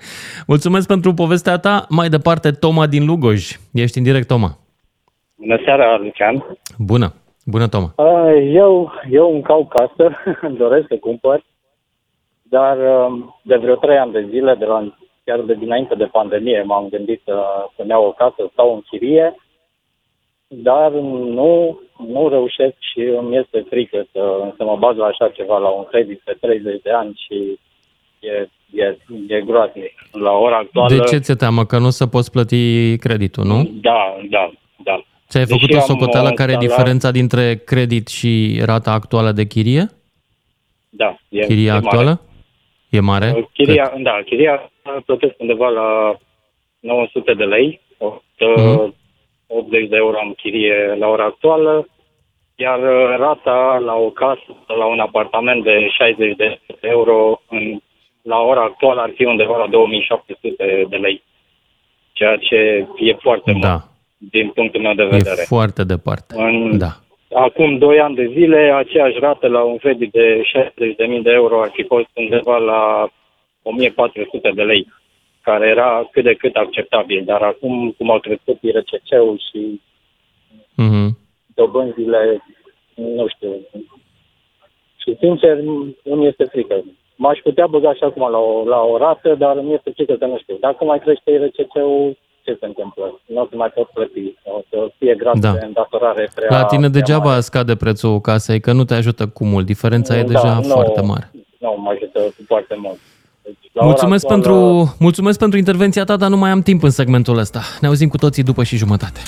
[0.47, 1.85] Mulțumesc pentru povestea ta.
[1.89, 3.57] Mai departe, Toma din Lugoj.
[3.73, 4.57] Ești în direct, Toma.
[5.35, 6.45] Bună seara, Lucian.
[6.77, 7.13] Bună.
[7.45, 7.93] Bună, Toma.
[7.95, 11.45] Uh, Eu, eu îmi caut casă, îmi doresc să cumpăr,
[12.41, 14.97] dar uh, de vreo trei ani de zile, de la,
[15.29, 17.35] chiar de dinainte de pandemie, m-am gândit să,
[17.75, 19.35] să-mi iau o casă, să stau în chirie,
[20.47, 20.91] dar
[21.39, 25.69] nu, nu reușesc și îmi este frică să, să mă bag la așa ceva, la
[25.69, 27.59] un credit pe 30 de ani și
[28.19, 28.35] e,
[28.83, 29.93] e, e groaznic.
[30.11, 30.95] La ora actuală...
[30.95, 31.65] De ce ți-e teamă?
[31.65, 33.69] Că nu o să poți plăti creditul, nu?
[33.81, 34.51] Da, da,
[34.83, 35.03] da.
[35.29, 38.91] Ți-ai Deși făcut o am socoteală o care e salariu- diferența dintre credit și rata
[38.91, 39.89] actuală de chirie?
[40.89, 42.19] Da, e, Chiria e mare.
[42.89, 43.25] Actuală?
[43.25, 43.49] E mare?
[43.53, 44.71] Chiria, da, chiria
[45.05, 46.17] plătesc undeva la
[46.79, 47.81] 900 de lei,
[49.47, 51.87] 80 de euro am chirie la ora actuală,
[52.55, 57.79] iar uh, rata la o casă, la un apartament de 60 de euro, în,
[58.21, 61.23] la ora actuală ar fi undeva la 2700 de lei,
[62.11, 63.83] ceea ce e foarte mult Da,
[64.17, 65.41] din punctul meu de e vedere.
[65.47, 66.35] foarte departe.
[66.37, 66.91] În, Da.
[67.33, 71.69] Acum 2 ani de zile, aceeași rată la un credit de 60.000 de euro ar
[71.73, 73.09] fi fost undeva la
[73.63, 74.87] 1400 de lei,
[75.41, 77.23] care era cât de cât acceptabil.
[77.25, 79.81] Dar acum, cum au crescut IRCC-ul și
[80.75, 81.17] Mhm.
[81.55, 82.43] dobânzile,
[82.95, 83.49] nu știu.
[84.97, 85.57] Și sincer,
[86.03, 86.83] nu este frică.
[87.15, 90.25] M-aș putea băga și acum la o, la o rată, dar mi este frică că
[90.25, 90.57] nu știu.
[90.59, 93.19] Dacă mai crește IRCC-ul, ce se întâmplă?
[93.25, 94.25] Nu o să mai pot plăti.
[94.43, 95.51] O să fie grad Da.
[95.51, 96.47] de îndatorare prea...
[96.59, 99.65] La tine prea degeaba scade prețul casei, că nu te ajută cu mult.
[99.65, 101.31] Diferența e Da, deja nu- foarte mare.
[101.59, 102.97] Nu, mă ajută foarte mult.
[103.43, 106.83] Deci, la Mulțumesc ora actuală- pentru, mulțumesc pentru intervenția ta, dar nu mai am timp
[106.83, 107.61] în segmentul ăsta.
[107.81, 109.19] Ne auzim cu toții după și jumătate.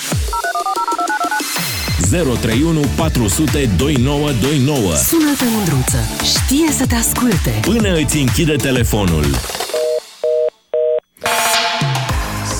[2.10, 4.94] 031 400 2929.
[4.94, 5.98] Sună-te, Mândruță.
[6.24, 7.50] Știe să te asculte.
[7.62, 9.24] Până îți închide telefonul.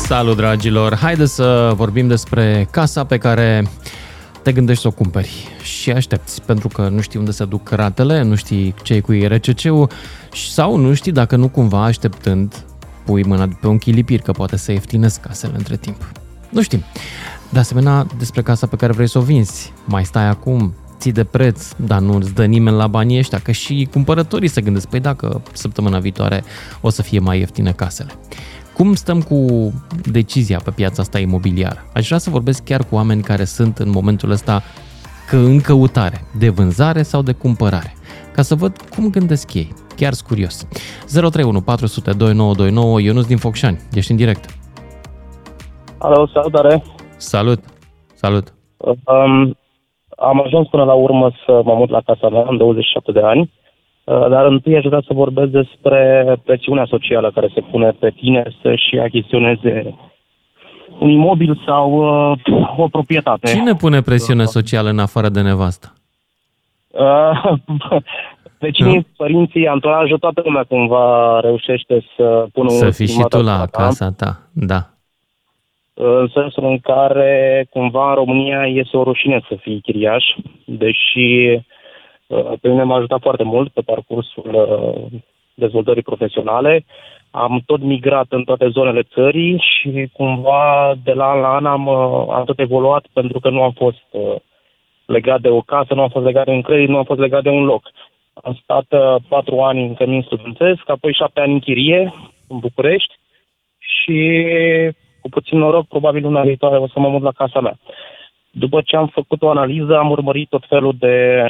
[0.06, 0.96] Salut, dragilor!
[0.96, 3.68] Haideți să vorbim despre casa pe care
[4.42, 8.22] te gândești să o cumperi și aștepți, pentru că nu știi unde se duc ratele,
[8.22, 9.90] nu știi ce cu IRCC-ul
[10.32, 12.64] sau nu știi dacă nu cumva așteptând
[13.04, 16.12] pui mâna pe un chilipir, că poate să ieftinesc casele între timp.
[16.48, 16.82] Nu știm.
[17.48, 19.72] De asemenea, despre casa pe care vrei să o vinzi.
[19.84, 23.52] Mai stai acum, ții de preț, dar nu îți dă nimeni la banii ăștia, că
[23.52, 26.44] și cumpărătorii se gândesc, păi dacă săptămâna viitoare
[26.80, 28.12] o să fie mai ieftine casele.
[28.82, 29.36] Cum stăm cu
[30.12, 31.80] decizia pe piața asta imobiliară?
[31.94, 34.60] Aș vrea să vorbesc chiar cu oameni care sunt în momentul ăsta
[35.28, 37.92] că în căutare, de vânzare sau de cumpărare,
[38.34, 39.68] ca să văd cum gândesc ei.
[39.96, 40.66] Chiar sunt curios.
[41.06, 44.44] 031 400 2929 Ionuț din Focșani, ești în direct.
[45.98, 46.82] Alo, salutare!
[47.16, 47.60] Salut!
[48.14, 48.54] Salut!
[48.76, 49.56] Um,
[50.16, 53.40] am ajuns până la urmă să mă mut la casa mea, am 27 de ani,
[53.40, 53.61] uh,
[54.04, 58.98] dar întâi aș vrea să vorbesc despre presiunea socială care se pune pe tine să-și
[58.98, 59.94] achiziționeze
[60.98, 62.38] un imobil sau uh,
[62.76, 63.50] o proprietate.
[63.50, 65.92] Cine pune presiune socială în afară de nevastă?
[66.88, 67.52] Uh,
[68.58, 69.04] vecinii, uh.
[69.16, 72.90] părinții, anturajul, toată lumea cumva reușește să pună să un...
[72.92, 74.86] Să fii și tu la casa ta, da
[75.94, 80.24] în sensul în care cumva în România este o rușine să fii chiriaș,
[80.64, 81.62] deși uh,
[82.60, 85.20] pe mine m-a ajutat foarte mult pe parcursul uh,
[85.54, 86.84] dezvoltării profesionale.
[87.30, 91.86] Am tot migrat în toate zonele țării și cumva de la an la an am,
[91.86, 94.04] uh, am tot evoluat pentru că nu am fost
[95.06, 97.42] legat de o casă, nu am fost legat de un credit, nu am fost legat
[97.42, 97.90] de un loc.
[98.42, 98.86] Am stat
[99.28, 102.14] patru ani în cămin studențesc, apoi șapte ani în chirie,
[102.48, 103.14] în București
[103.78, 104.42] și
[105.20, 107.76] cu puțin noroc, probabil luna viitoare o să mă mut la casa mea.
[108.54, 111.46] După ce am făcut o analiză, am urmărit tot felul de,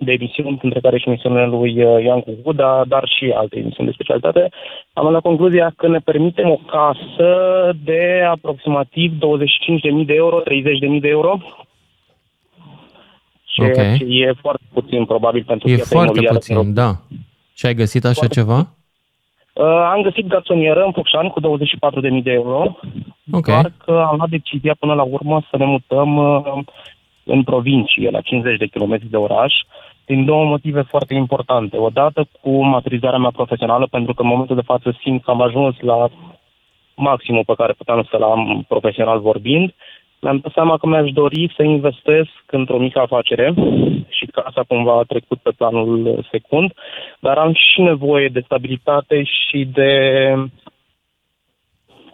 [0.00, 3.94] de emisiuni, între care și emisiunile lui uh, Ian Cuguda, dar și alte emisiuni de
[3.94, 4.48] specialitate.
[4.92, 7.30] Am la concluzia că ne permitem o casă
[7.84, 11.38] de aproximativ 25.000 de euro, 30.000 de euro,
[13.44, 13.96] ceea okay.
[13.98, 16.90] ce e foarte puțin probabil pentru E foarte puțin, da.
[17.54, 18.68] Și ai găsit așa foarte ceva?
[19.52, 22.76] Uh, am găsit garsonieră în Focșani cu 24.000 de euro,
[23.32, 23.54] okay.
[23.54, 26.58] doar că am luat decizia până la urmă să ne mutăm uh,
[27.24, 29.54] în provincie, la 50 de km de oraș,
[30.04, 31.76] din două motive foarte importante.
[31.76, 35.80] Odată cu maturizarea mea profesională, pentru că în momentul de față simt că am ajuns
[35.80, 36.08] la
[36.94, 39.74] maximul pe care puteam să-l am profesional vorbind
[40.22, 43.54] mi-am dat seama că mi-aș dori să investesc într-o mică afacere
[44.08, 46.72] și casa cumva a trecut pe planul secund,
[47.20, 49.90] dar am și nevoie de stabilitate și de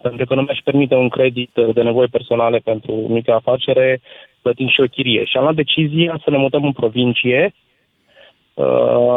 [0.01, 4.01] pentru că nu mi-aș permite un credit de nevoi personale pentru mică afacere,
[4.41, 5.25] plătind și o chirie.
[5.25, 7.68] Și am luat decizia să ne mutăm în provincie, uh,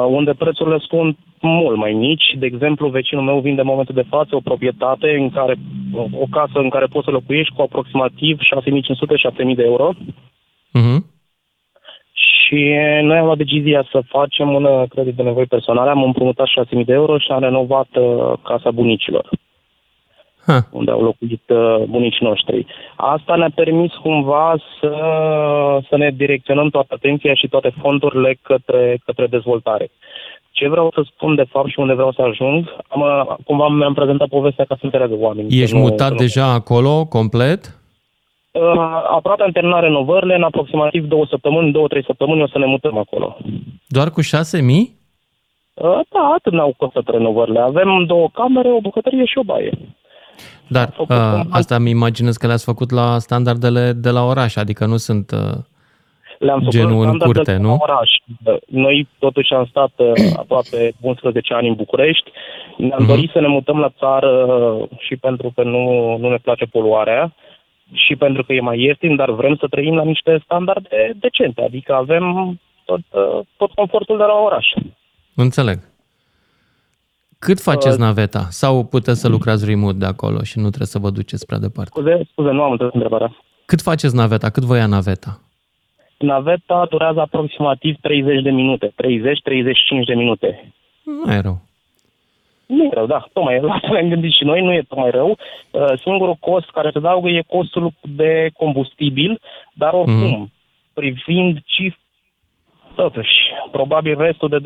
[0.08, 2.34] unde prețurile sunt mult mai mici.
[2.38, 5.54] De exemplu, vecinul meu vinde în momentul de față o proprietate în care,
[6.20, 9.90] o casă în care poți să locuiești cu aproximativ 6500-7000 de euro.
[10.78, 10.98] Uh-huh.
[12.12, 12.60] Și
[13.02, 16.46] noi am luat decizia să facem un credit de nevoi personale, am împrumutat
[16.78, 19.28] 6.000 de euro și am renovat uh, casa bunicilor.
[20.46, 20.66] Ha.
[20.70, 22.66] unde au locuit uh, bunicii noștri.
[22.96, 24.94] Asta ne-a permis cumva să,
[25.88, 29.90] să ne direcționăm toată atenția și toate fondurile către, către dezvoltare.
[30.50, 33.94] Ce vreau să spun de fapt și unde vreau să ajung, am, uh, cumva mi-am
[33.94, 35.62] prezentat povestea ca să înțeleagă oamenii.
[35.62, 36.52] Ești mutat nu, deja nu.
[36.52, 37.80] acolo, complet?
[38.50, 38.62] Uh,
[39.16, 42.96] aproape am terminat renovările, în aproximativ două săptămâni, două, trei săptămâni o să ne mutăm
[42.98, 43.36] acolo.
[43.86, 45.00] Doar cu șase mii?
[45.74, 47.60] Uh, da, atât ne-au costat renovările.
[47.60, 49.78] Avem două camere, o bucătărie și o baie.
[50.68, 54.96] Dar uh, asta mi imaginez că le-ați făcut la standardele de la oraș, adică nu
[54.96, 55.58] sunt uh,
[56.38, 57.76] le-am făcut genul în curte, nu?
[57.80, 58.10] Oraș.
[58.66, 60.12] Noi totuși am stat uh,
[60.42, 62.30] aproape 11 ani în București.
[62.76, 63.06] Ne-am uh-huh.
[63.06, 67.34] dorit să ne mutăm la țară uh, și pentru că nu, nu ne place poluarea
[67.92, 71.94] și pentru că e mai ieftin, dar vrem să trăim la niște standarde decente, adică
[71.94, 72.24] avem
[72.84, 74.66] tot, uh, tot confortul de la oraș.
[75.34, 75.78] Înțeleg.
[77.46, 78.46] Cât faceți uh, naveta?
[78.50, 81.90] Sau puteți să lucrați remote de acolo și nu trebuie să vă duceți prea departe?
[81.94, 83.36] Scuze, scuze, nu am înțeles întrebarea.
[83.64, 84.50] Cât faceți naveta?
[84.50, 85.40] Cât vă ia naveta?
[86.18, 88.94] Naveta durează aproximativ 30 de minute, 30-35
[90.06, 90.72] de minute.
[91.02, 91.60] Nu e rău.
[92.66, 95.38] Nu e rău, da, tocmai la asta ne-am gândit și noi, nu e tocmai rău.
[95.70, 99.40] Uh, singurul cost care se adaugă e costul de combustibil,
[99.72, 100.52] dar oricum, mm.
[100.92, 101.94] privind cif
[102.94, 103.30] Totuși,
[103.70, 104.58] probabil restul de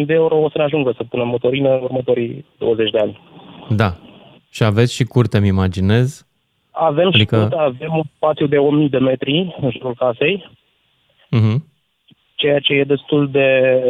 [0.00, 3.20] 25.000 de euro o să ne ajungă să punem motorină în următorii 20 de ani.
[3.68, 3.94] Da.
[4.50, 6.26] Și aveți și curte, îmi imaginez?
[6.70, 7.36] Avem adică...
[7.36, 10.50] și curte, avem un spațiu de 1000 de metri în jurul casei,
[11.26, 11.56] uh-huh.
[12.34, 13.82] ceea ce e destul de,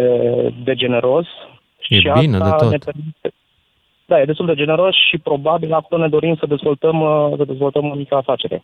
[0.64, 1.26] de generos.
[1.88, 2.70] E și bine asta de tot.
[2.70, 3.34] Ne permite,
[4.06, 6.96] da, e destul de generos și probabil acolo ne dorim să dezvoltăm,
[7.36, 8.62] să dezvoltăm o mică afacere în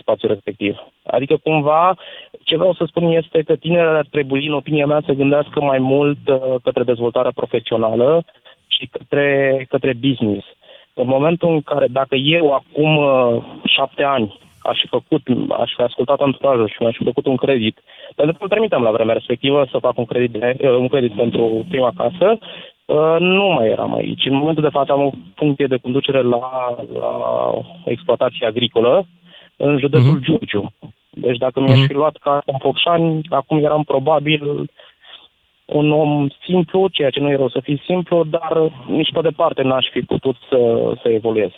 [0.00, 0.76] spațiul respectiv.
[1.02, 1.96] Adică cumva
[2.42, 5.78] ce vreau să spun este că tinerii ar trebui, în opinia mea, să gândească mai
[5.78, 8.24] mult uh, către dezvoltarea profesională
[8.66, 10.46] și către, către business.
[10.94, 15.22] În momentul în care, dacă eu acum uh, șapte ani aș fi făcut,
[15.60, 17.80] aș fi ascultat anturajul și mi-aș fi făcut un credit,
[18.16, 21.12] pentru că îmi permiteam la vremea respectivă să fac un credit, de, uh, un credit
[21.12, 22.38] pentru prima casă,
[22.84, 24.26] uh, nu mai eram aici.
[24.26, 27.50] În momentul de față am o funcție de conducere la, la
[27.84, 29.06] exploatație agricolă
[29.56, 30.24] în județul uh-huh.
[30.24, 30.72] Giurgiu.
[31.10, 31.64] Deci dacă uh-huh.
[31.66, 31.86] mi-aș mhm.
[31.86, 34.70] fi luat ca în Focșani, acum eram probabil
[35.64, 39.62] un om simplu, ceea ce nu e rău să fii simplu, dar nici pe departe
[39.62, 41.50] n-aș fi putut să, să evoluez.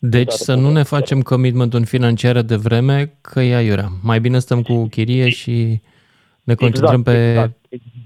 [0.00, 3.88] Deci să nu ne facem commitment financiar de vreme, că e aiurea.
[4.02, 5.80] Mai bine stăm cu chirie și
[6.42, 7.58] ne concentrăm exact, pe, exact.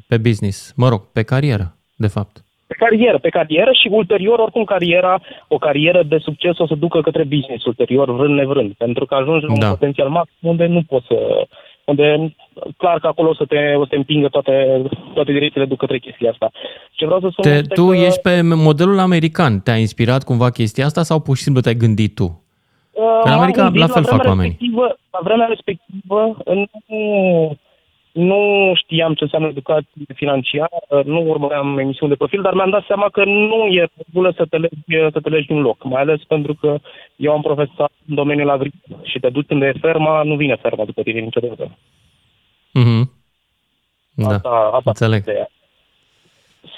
[0.07, 0.73] pe business.
[0.77, 2.42] Mă rog, pe carieră, de fapt.
[2.73, 7.01] Pe carieră, pe carieră și ulterior, oricum, cariera, o carieră de succes o să ducă
[7.01, 8.73] către business ulterior, vrând nevrând.
[8.73, 9.67] Pentru că ajungi la da.
[9.67, 11.47] un potențial maxim unde nu poți să,
[11.85, 12.35] unde
[12.77, 14.83] clar că acolo o să te, o să te împingă toate,
[15.15, 16.51] toate direcțiile duc către chestia asta.
[16.91, 17.97] Ce vreau să spun te, tu că...
[17.97, 19.61] ești pe modelul american.
[19.61, 22.43] Te-a inspirat cumva chestia asta sau pur și simplu te-ai gândit tu?
[22.93, 24.57] Uh, în America la fel la fac oamenii.
[25.11, 26.67] La vremea respectivă nu,
[28.13, 33.09] nu știam ce înseamnă educație financiară, nu urmăream emisiuni de profil, dar mi-am dat seama
[33.09, 36.55] că nu e regulă să te legi, să te legi din loc, mai ales pentru
[36.55, 36.79] că
[37.17, 40.85] eu am profesat în domeniul agricol și te duci unde e ferma, nu vine ferma
[40.85, 41.79] după tine niciodată.
[42.79, 43.21] Mm-hmm.
[44.15, 45.25] Da, asta, asta înțeleg.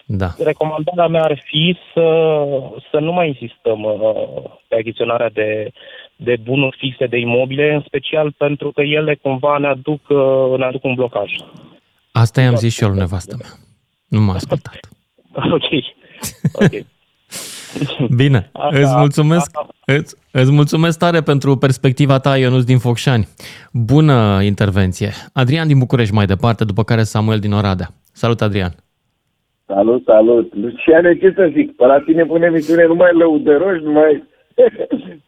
[0.07, 0.35] Da.
[0.39, 2.07] Recomandarea mea ar fi să,
[2.91, 5.71] să nu mai insistăm uh, pe achiziționarea de,
[6.17, 10.65] de bunuri fixe de imobile, în special pentru că ele cumva ne aduc, uh, ne
[10.65, 11.33] aduc un blocaj.
[12.13, 13.51] Asta i-am zis și eu lui nevastă mea.
[14.09, 14.79] Nu m-a ascultat.
[15.57, 15.69] ok.
[16.53, 16.87] okay.
[18.17, 19.67] Bine, asta, îți mulțumesc, asta.
[19.85, 23.29] Îți, îți mulțumesc tare pentru perspectiva ta, Ionuț din Focșani.
[23.73, 25.13] Bună intervenție.
[25.33, 27.89] Adrian din București mai departe, după care Samuel din Oradea.
[28.13, 28.75] Salut, Adrian.
[29.67, 30.55] Salut, salut.
[30.55, 31.77] Luciane, ce să zic?
[31.77, 34.25] Pe la tine pune emisiune numai lăudăroși, numai...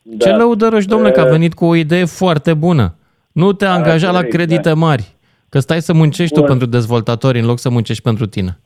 [0.03, 0.25] da.
[0.31, 2.95] Ce lăudăroși, domnule, că a venit cu o idee foarte bună.
[3.33, 5.05] Nu te angaja la credite mari,
[5.49, 6.43] că stai să muncești Bun.
[6.43, 8.59] tu pentru dezvoltatori în loc să muncești pentru tine.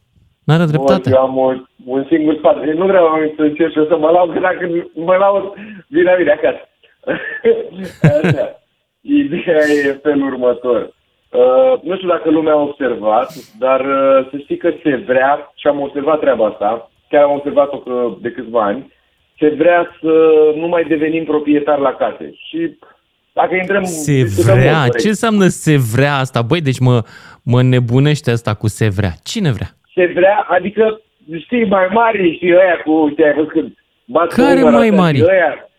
[0.44, 1.08] N-are dreptate.
[1.10, 1.52] Bun, eu am o,
[1.84, 2.72] un singur spate.
[2.72, 5.44] Nu vreau să încerc să mă laud, că dacă mă laud,
[5.88, 6.68] vine vine acasă.
[8.28, 8.60] Așa.
[9.00, 10.94] Ideea e felul următor.
[11.30, 15.66] Uh, nu știu dacă lumea a observat, dar uh, să știi că se vrea, și
[15.66, 17.82] am observat treaba asta, chiar am observat-o
[18.20, 18.92] de câțiva ani,
[19.38, 20.12] se vrea să
[20.56, 22.32] nu mai devenim proprietari la case.
[22.48, 22.78] Și
[23.32, 23.84] dacă intrăm...
[23.84, 24.88] Se vrea?
[25.00, 26.42] Ce înseamnă se vrea asta?
[26.42, 27.02] Băi, deci mă,
[27.42, 29.12] mă nebunește asta cu se vrea.
[29.22, 29.70] Cine vrea?
[29.94, 31.00] Se vrea, adică,
[31.38, 33.74] știi, mai mari și ăia cu, ce ai văzut când
[34.28, 35.22] Care mai mari?
[35.22, 35.70] Ăia.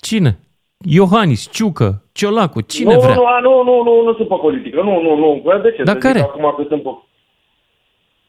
[0.00, 0.38] Cine?
[0.84, 3.14] Iohannis, Ciucă, Ciolacu, cine nu, vrea?
[3.14, 4.80] Nu, nu, nu, nu, nu sunt pe politică.
[4.82, 5.60] Nu, nu, nu.
[5.62, 5.82] De ce?
[5.82, 6.20] Dar care?
[6.20, 6.88] Acum că sunt pe...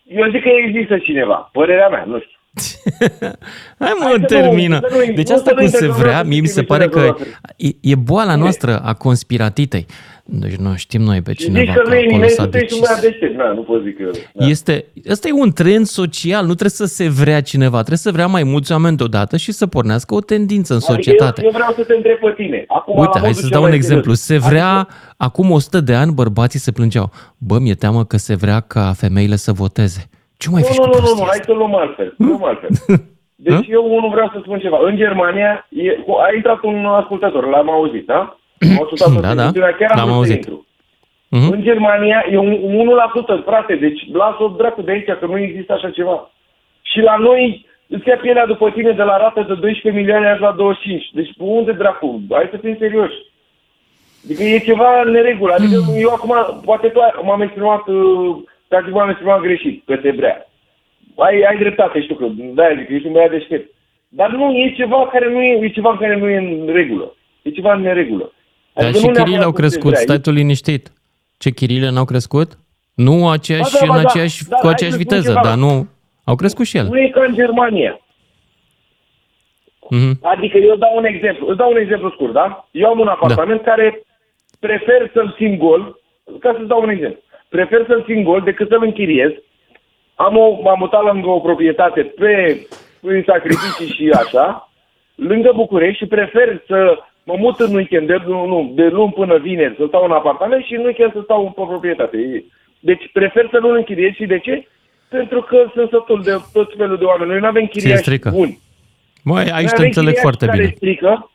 [0.05, 1.49] Eu zic că există cineva.
[1.51, 2.37] Părerea mea, nu știu.
[3.83, 4.79] Hai mă, Hai termină.
[4.81, 7.15] Nu, deci asta cum se vrea, mie mi se pare că
[7.57, 9.85] e, e boala noastră a conspiratitei.
[10.25, 12.79] Deci noi știm noi pe cineva că, că acolo s-a decis.
[13.35, 14.45] Na, nu pot zic că, da.
[14.45, 18.27] este, ăsta e un trend social, nu trebuie să se vrea cineva, trebuie să vrea
[18.27, 21.41] mai mulți oameni deodată și să pornească o tendință în adică societate.
[21.41, 22.65] Eu, eu vreau să te întreb pe tine.
[22.67, 24.13] Acum, Uite, hai să-ți dau un exemplu.
[24.13, 24.93] Se vrea, adică...
[25.17, 27.11] acum 100 de ani bărbații se plângeau.
[27.37, 30.09] Bă, mi-e teamă că se vrea ca femeile să voteze.
[30.37, 32.13] Ce mai nu, nu, nu, nu, nu, hai să luăm altfel.
[32.17, 32.69] Luăm altfel.
[33.35, 34.77] Deci eu unul vreau să spun ceva.
[34.81, 35.89] În Germania e,
[36.27, 38.37] a intrat un ascultător, l-am auzit, da?
[39.33, 40.45] Da, da, chiar am auzit.
[40.45, 41.51] Uh-huh.
[41.51, 42.51] În Germania e un
[43.41, 46.31] 1%, frate, deci lasă-o dracu de aici, că nu există așa ceva.
[46.81, 50.41] Și la noi îți ia pielea după tine de la rată de 12 milioane azi
[50.41, 51.09] la 25.
[51.13, 52.21] Deci unde dracu?
[52.29, 53.15] Hai să fim serioși.
[54.25, 55.53] Adică e ceva în neregulă.
[55.53, 55.95] Adică mm.
[55.97, 58.35] eu acum, poate tu m-am exprimat, uh,
[58.67, 60.47] practic m-am exprimat greșit, că te vrea.
[61.17, 63.73] Ai, ai dreptate, știu că, da, zic, ești un băiat deștept.
[64.09, 67.15] Dar nu, e ceva care nu e, e ceva care nu e în regulă.
[67.41, 68.31] E ceva în neregulă.
[68.73, 70.91] Dar adică și chirile au crescut, stai tu liniștit.
[71.37, 72.57] Ce chirile n-au crescut?
[72.93, 75.41] Nu aceeași, ba, da, ba, în aceeași, da, cu aceeași viteză, ceva.
[75.41, 75.87] dar nu...
[76.23, 76.87] Au crescut și ele.
[76.87, 78.01] Nu e ca în Germania.
[79.93, 80.19] Mm-hmm.
[80.21, 82.67] Adică eu dau un exemplu, îți dau un exemplu scurt, da?
[82.71, 83.69] Eu am un apartament da.
[83.69, 84.03] care
[84.59, 85.99] prefer să-l țin gol,
[86.39, 87.19] ca să-ți dau un exemplu.
[87.49, 89.31] Prefer să-l țin gol decât să-l închiriez.
[90.15, 92.65] Am o, m-am mutat lângă o proprietate pe
[93.01, 94.69] prin sacrificii și așa,
[95.15, 99.37] lângă București și prefer să mă mut în weekend, de, nu, nu, de luni până
[99.37, 102.45] vineri, să stau în apartament și în weekend să stau în proprietate.
[102.79, 104.67] Deci prefer să nu-l închiriez și de ce?
[105.09, 107.29] Pentru că sunt sătul de tot felul de oameni.
[107.29, 108.59] Noi nu avem chiriași buni.
[109.23, 110.73] Măi, aici te înțeleg foarte care bine.
[110.75, 111.31] Strică,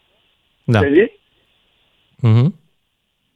[0.65, 0.81] da.
[0.85, 2.49] Uh-huh.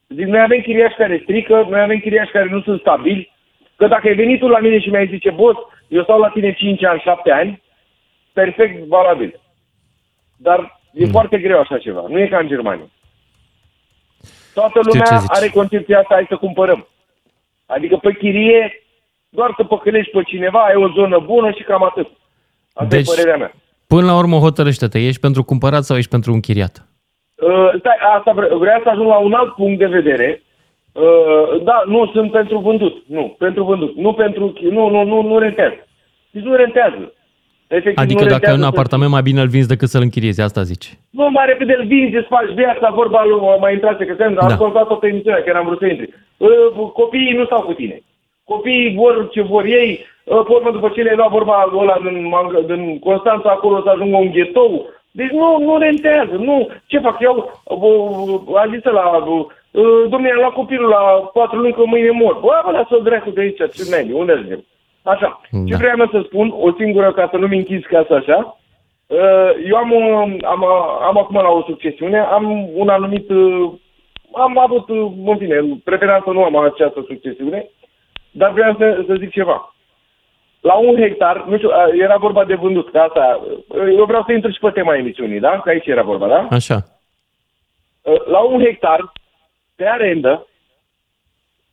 [0.07, 3.31] Zic, noi avem chiriași care strică, noi avem chiriași care nu sunt stabili.
[3.75, 6.53] Că dacă ai venit tu la mine și mi-ai zice, boss, eu stau la tine
[6.53, 7.61] 5 ani, 7 ani,
[8.33, 9.39] perfect valabil.
[10.37, 11.11] Dar E mm.
[11.11, 12.03] foarte greu așa ceva.
[12.07, 12.89] Nu e ca în Germania.
[14.53, 16.87] Toată lumea are concepția asta, hai să cumpărăm.
[17.65, 18.83] Adică pe chirie,
[19.29, 22.07] doar să păcălești pe cineva, ai o zonă bună și cam atât.
[22.73, 23.53] Asta deci, e părerea mea.
[23.87, 26.87] Până la urmă hotărăște-te, ești pentru cumpărat sau ești pentru închiriat?
[27.35, 30.41] Uh, stai, asta vre- vreau să ajung la un alt punct de vedere.
[30.91, 33.03] Uh, da, nu sunt pentru vândut.
[33.07, 33.95] Nu, pentru vândut.
[33.95, 34.53] Nu pentru...
[34.61, 35.87] Nu, nu, nu, nu rentează.
[36.31, 37.13] Deci nu rentează.
[37.67, 40.97] Efectiv, adică dacă ai un apartament, mai bine îl vinzi decât să-l închiriezi, asta zici.
[41.09, 44.45] Nu, mai repede îl vinzi, îți faci viața, vorba lui, mai intrase, că am da.
[44.45, 46.13] ascultat toată emisiunea, chiar am vrut să intri.
[46.37, 46.49] Uh,
[46.93, 48.01] copiii nu stau cu tine.
[48.43, 52.33] Copiii vor ce vor ei, uh, pe urmă după ce le luat vorba ăla din,
[52.65, 54.89] din Constanța acolo să ajungă un ghetou.
[55.11, 56.69] Deci nu, nu rentează, nu.
[56.85, 57.61] Ce fac eu?
[57.63, 59.23] Uh, a zis la
[60.09, 62.37] domnule, am luat copilul la patru luni că mâine mor.
[62.41, 64.63] Bă, mă lasă-o dracu de aici, ce mediu, unde ajungem?
[65.03, 65.41] Așa.
[65.51, 65.59] Da.
[65.65, 68.57] Ce vreau să spun, o singură, ca să nu mi închizi casa așa,
[69.07, 69.93] uh, eu am,
[70.45, 70.63] am,
[71.01, 73.71] am acum la o succesiune, am un anumit, uh,
[74.33, 77.69] am avut, uh, în fine, preferansă nu am această succesiune,
[78.31, 79.75] dar vreau să, să zic ceva.
[80.61, 81.69] La un hectar, nu știu,
[82.01, 83.41] era vorba de vândut, ca asta,
[83.97, 85.59] eu vreau să intru și pe tema emisiunii, da?
[85.59, 86.47] Că aici era vorba, da?
[86.51, 86.77] Așa.
[88.25, 89.11] La un hectar,
[89.75, 90.47] pe arendă,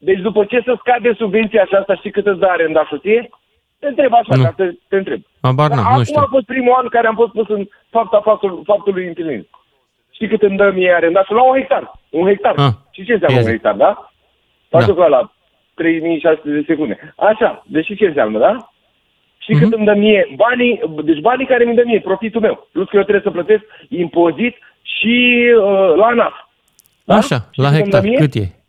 [0.06, 3.30] deci după ce să scade subvenția aceasta, știi cât îți dă arendașul ție?
[3.78, 4.42] Te întreb așa, nu.
[4.42, 5.20] ca te, te întreb.
[5.40, 6.14] Abar n-am, nu știu.
[6.16, 9.48] Acum a fost primul an care am fost pus în fapta faptul, faptului întâlnit.
[10.10, 11.36] Știi cât îmi dă mie arendașul?
[11.36, 12.00] La un hectar.
[12.10, 12.54] Un hectar.
[12.56, 12.72] Ah.
[12.90, 14.12] Și ce înseamnă un hectar, da?
[14.68, 15.06] Faci da.
[15.06, 15.32] la
[15.74, 17.14] 3600 de secunde.
[17.16, 18.70] Așa, deci ce înseamnă, da?
[19.38, 19.60] Și mm-hmm.
[19.62, 22.68] cât îmi dă mie banii, deci banii care mi dă mie, profitul meu.
[22.72, 26.34] Plus că eu trebuie să plătesc impozit și uh, la ANAF.
[27.04, 27.14] Da?
[27.14, 28.59] Așa, și la hectar, cât e?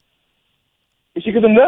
[1.20, 1.68] Știi cât îmi dă?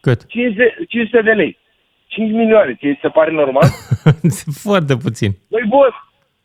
[0.00, 0.26] Cât?
[0.26, 1.58] 500, 500 de lei.
[2.06, 2.74] 5 milioane.
[2.80, 3.68] Ți se pare normal?
[4.66, 5.30] Foarte puțin.
[5.48, 5.94] Băi, boss!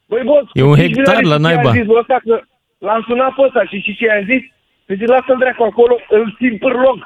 [0.10, 0.46] Băi, boss!
[0.54, 1.72] E un hectar la naiba.
[1.72, 2.42] Zis, ăsta, că
[2.78, 4.44] l-am sunat pe ăsta și, și ce i-am zis?
[4.86, 6.98] Păi zic, lasă-l dracu acolo, îl țin pârlog.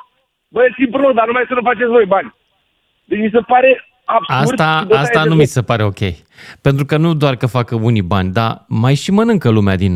[0.47, 2.33] Băi, îl țin pârlog, dar numai să nu faceți voi bani.
[3.05, 3.71] Deci mi se pare
[4.05, 4.59] absurd.
[4.59, 6.01] Asta, asta nu mi se pare ok.
[6.61, 9.93] Pentru că nu doar că facă unii bani, dar mai și mănâncă lumea din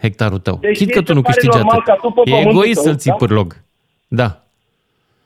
[0.00, 0.58] hectarul tău.
[0.60, 1.82] Deci Chit că tu nu câștigi atât.
[2.24, 3.16] E egoist să-l ții da?
[3.16, 3.56] pârlog.
[4.08, 4.43] Da.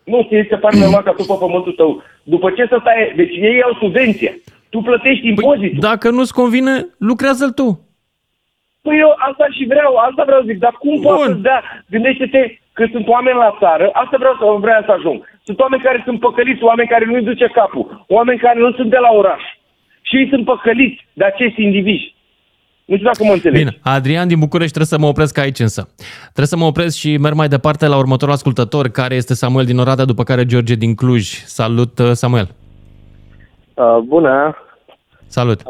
[0.09, 2.03] Nu, ți se pare normal ca tu pe pământul tău.
[2.23, 3.13] După ce să stai...
[3.17, 4.41] Deci ei au subvenție.
[4.69, 5.79] Tu plătești păi, impozitul.
[5.81, 7.69] Păi, dacă nu-ți convine, lucrează-l tu.
[8.83, 11.63] Păi eu asta și vreau, asta vreau să zic, dar cum poți să dea?
[11.91, 15.19] Gândește-te că sunt oameni la țară, asta vreau să vreau să ajung.
[15.47, 19.01] Sunt oameni care sunt păcăliți, oameni care nu-i duce capul, oameni care nu sunt de
[19.07, 19.43] la oraș.
[20.03, 22.15] Și ei sunt păcăliți de acești indivizi.
[22.89, 23.65] Nu știu dacă mă înțelegi.
[23.65, 25.89] Bine, Adrian din București, trebuie să mă opresc aici însă.
[26.23, 29.79] Trebuie să mă opresc și merg mai departe la următorul ascultător, care este Samuel din
[29.79, 31.25] Oradea, după care George din Cluj.
[31.45, 32.49] Salut, uh, Samuel!
[33.75, 34.57] Uh, bună!
[35.27, 35.61] Salut!
[35.61, 35.67] Uh,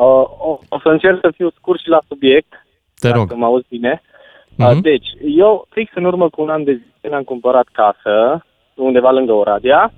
[0.49, 2.67] o, o să încerc să fiu scurt și la subiect.
[2.99, 3.33] Te rog.
[3.33, 4.03] mă auzi bine.
[4.03, 4.75] Uh-huh.
[4.75, 9.11] Uh, deci, eu fix în urmă cu un an de zile am cumpărat casă undeva
[9.11, 9.93] lângă Oradea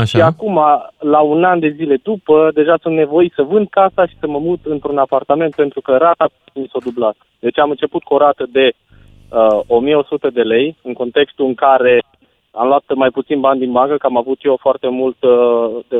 [0.00, 0.18] Așa.
[0.18, 0.60] Și acum,
[0.98, 4.38] la un an de zile după, deja sunt nevoit să vând casa și să mă
[4.38, 7.16] mut într-un apartament pentru că rata mi s-a dublat.
[7.38, 8.72] Deci am început cu o rată de
[9.28, 12.02] uh, 1100 de lei, în contextul în care
[12.50, 15.96] am luat mai puțin bani din bancă, că am avut eu foarte mult uh, de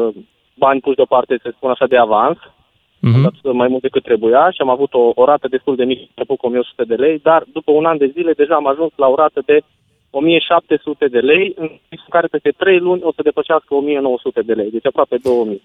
[0.55, 2.39] bani puși deoparte, să spun așa, de avans.
[2.39, 3.15] Uh-huh.
[3.15, 6.03] Am dat mai mult decât trebuia și am avut o, o rată destul de mică,
[6.09, 9.07] început cu 1100 de lei, dar după un an de zile deja am ajuns la
[9.07, 9.61] o rată de
[10.11, 11.71] 1700 de lei, în
[12.09, 15.63] care peste 3 luni o să depășească 1900 de lei, deci aproape 2000.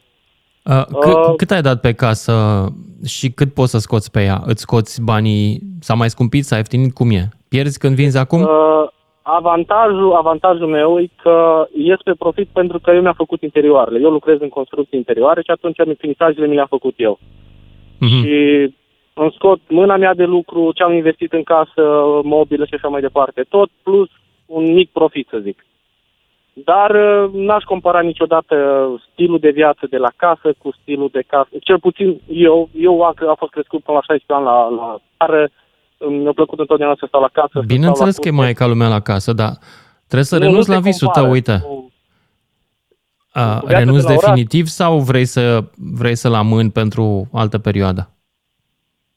[0.65, 2.65] Uh, cât, uh, cât ai dat pe casă
[3.05, 4.41] și cât poți să scoți pe ea?
[4.45, 7.29] Îți scoți banii, s-a mai scumpit, s-a ieftinit, cum e?
[7.49, 8.41] Pierzi când vinzi acum?
[8.41, 8.87] Uh,
[9.21, 13.99] avantajul, avantajul meu e că ies pe profit pentru că eu mi-am făcut interioarele.
[13.99, 17.19] Eu lucrez în construcții interioare și atunci finisajele mi le-am făcut eu.
[17.19, 18.21] Uh-huh.
[18.21, 18.73] Și
[19.13, 21.81] îmi scot mâna mea de lucru, ce am investit în casă,
[22.23, 24.09] mobilă și așa mai departe, tot, plus
[24.45, 25.65] un mic profit, să zic.
[26.53, 28.55] Dar uh, n-aș compara niciodată
[29.11, 31.49] stilul de viață de la casă cu stilul de casă.
[31.61, 35.49] Cel puțin eu, eu am, am fost crescut până la 16 ani la, la țară,
[36.09, 37.63] mi-a plăcut întotdeauna să stau la casă.
[37.65, 39.51] Bineînțeles că e mai ca lumea la casă, dar
[39.97, 41.61] trebuie să nu, renunți nu la visul tău, uite.
[41.61, 41.91] Nu.
[43.31, 48.09] A, renunți de definitiv sau vrei să, vrei să-l amâni pentru altă perioadă?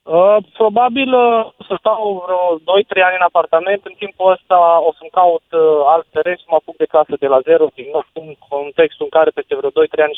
[0.06, 3.80] Uh, probabil uh, să stau vreo 2-3 ani în apartament.
[3.90, 4.58] În timpul ăsta
[4.88, 7.88] o să-mi caut uh, alt teren și mă apuc de casă de la zero, din
[7.92, 9.74] nou, în contextul în care peste vreo 2-3
[10.06, 10.16] ani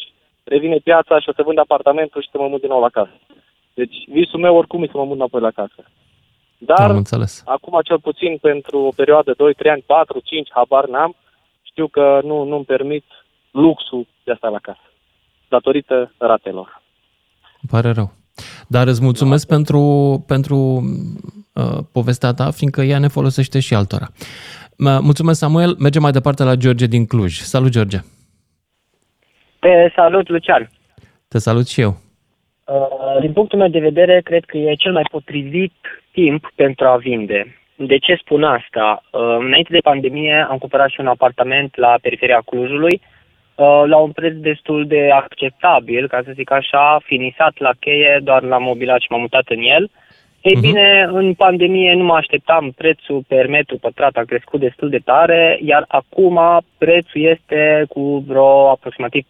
[0.54, 3.16] revine piața și o să vând apartamentul și să mă mut din nou la casă.
[3.74, 5.80] Deci visul meu oricum e să mă mut înapoi la casă.
[6.58, 7.42] Dar Am înțeles.
[7.56, 9.36] acum cel puțin pentru o perioadă 2-3
[9.74, 11.12] ani, 4, 5, habar n-am,
[11.62, 13.04] știu că nu, nu-mi permit
[13.50, 14.86] luxul de asta la casă,
[15.48, 16.82] datorită ratelor.
[17.70, 18.17] Pare rău.
[18.68, 19.54] Dar îți mulțumesc da.
[19.54, 19.80] pentru,
[20.26, 20.56] pentru
[21.54, 24.06] uh, povestea ta, fiindcă ea ne folosește și altora.
[25.00, 25.76] Mulțumesc, Samuel.
[25.78, 27.32] Mergem mai departe la George din Cluj.
[27.32, 27.98] Salut, George.
[29.58, 30.70] Te salut, Lucian.
[31.28, 31.96] Te salut și eu.
[32.66, 35.74] Uh, din punctul meu de vedere, cred că e cel mai potrivit
[36.12, 37.56] timp pentru a vinde.
[37.76, 39.02] De ce spun asta?
[39.12, 43.17] Uh, înainte de pandemie am cumpărat și un apartament la periferia Clujului uh,
[43.86, 48.62] la un preț destul de acceptabil, ca să zic așa, finisat la cheie, doar l-am
[48.62, 49.90] mobilat și m-am mutat în el.
[50.40, 50.60] Ei uh-huh.
[50.60, 55.58] bine, în pandemie nu mă așteptam, prețul per metru pătrat a crescut destul de tare,
[55.62, 56.40] iar acum
[56.78, 59.24] prețul este cu vreo aproximativ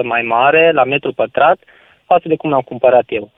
[0.00, 1.58] 40% mai mare la metru pătrat
[2.04, 3.30] față de cum l-am cumpărat eu.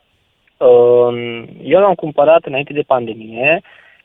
[0.56, 3.60] Uh, eu l-am cumpărat înainte de pandemie,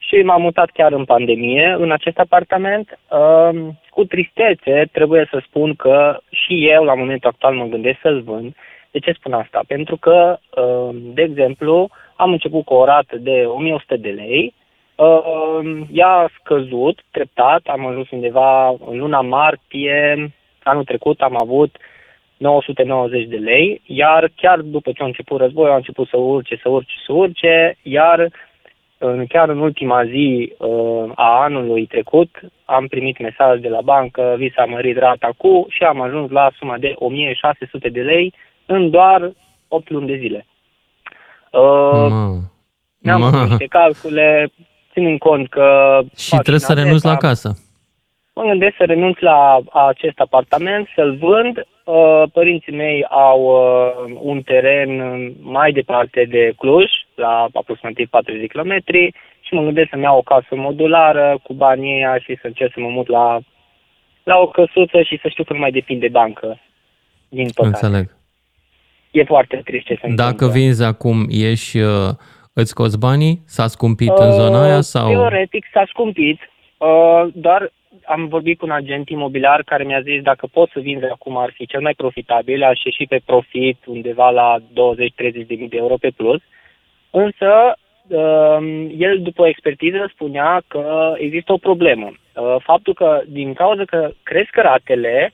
[0.07, 2.99] și m-am mutat chiar în pandemie în acest apartament.
[3.09, 8.21] Um, cu tristețe trebuie să spun că și eu la momentul actual mă gândesc să-l
[8.21, 8.55] vând.
[8.91, 9.61] De ce spun asta?
[9.67, 14.53] Pentru că, um, de exemplu, am început cu o rată de 1100 de lei,
[14.95, 20.31] um, ea a scăzut treptat, am ajuns undeva în luna martie,
[20.63, 21.77] anul trecut am avut
[22.37, 26.69] 990 de lei, iar chiar după ce a început războiul, a început să urce, să
[26.69, 28.31] urce, să urce, iar
[28.97, 34.35] în, chiar în ultima zi uh, a anului trecut am primit mesaj de la bancă,
[34.37, 38.33] vi s-a mărit rata cu și am ajuns la suma de 1600 de lei
[38.65, 39.31] în doar
[39.67, 40.45] 8 luni de zile.
[41.51, 42.35] Uh,
[42.97, 44.51] Ne-am făcut niște calcule,
[44.91, 45.99] ținând cont că...
[46.17, 47.64] Și trebuie să renunți la casă.
[48.35, 51.57] Mă gândesc să renunț la acest apartament, să-l vând.
[51.83, 54.91] Uh, părinții mei au uh, un teren
[55.41, 56.85] mai departe de Cluj,
[57.15, 58.75] la aproximativ 40 km,
[59.39, 62.79] și mă gândesc să-mi iau o casă modulară cu banii aia și să încerc să
[62.79, 63.39] mă mut la,
[64.23, 66.59] la o căsuță și să știu că nu mai depind de bancă.
[67.29, 67.75] Din păcate.
[67.75, 68.15] Înțeleg.
[69.11, 70.59] E foarte trist ce se Dacă întâmplă.
[70.59, 72.09] vinzi acum, ieși, uh,
[72.53, 73.41] îți scoți banii?
[73.45, 74.81] S-a scumpit uh, în zona aia?
[74.81, 75.07] sau?
[75.09, 76.39] Teoretic s-a scumpit,
[76.77, 77.71] uh, dar
[78.05, 81.51] am vorbit cu un agent imobiliar care mi-a zis dacă pot să vinzi acum ar
[81.53, 84.63] fi cel mai profitabil, aș ieși pe profit undeva la 20-30
[85.47, 86.41] de mii de euro pe plus.
[87.11, 87.75] Însă,
[88.07, 92.11] um, el după expertiză spunea că există o problemă.
[92.11, 95.33] Uh, faptul că din cauza că cresc ratele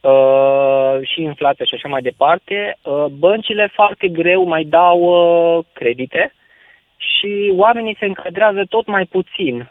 [0.00, 6.32] uh, și inflația și așa mai departe, uh, băncile foarte greu mai dau credite
[6.96, 9.70] și oamenii se încadrează tot mai puțin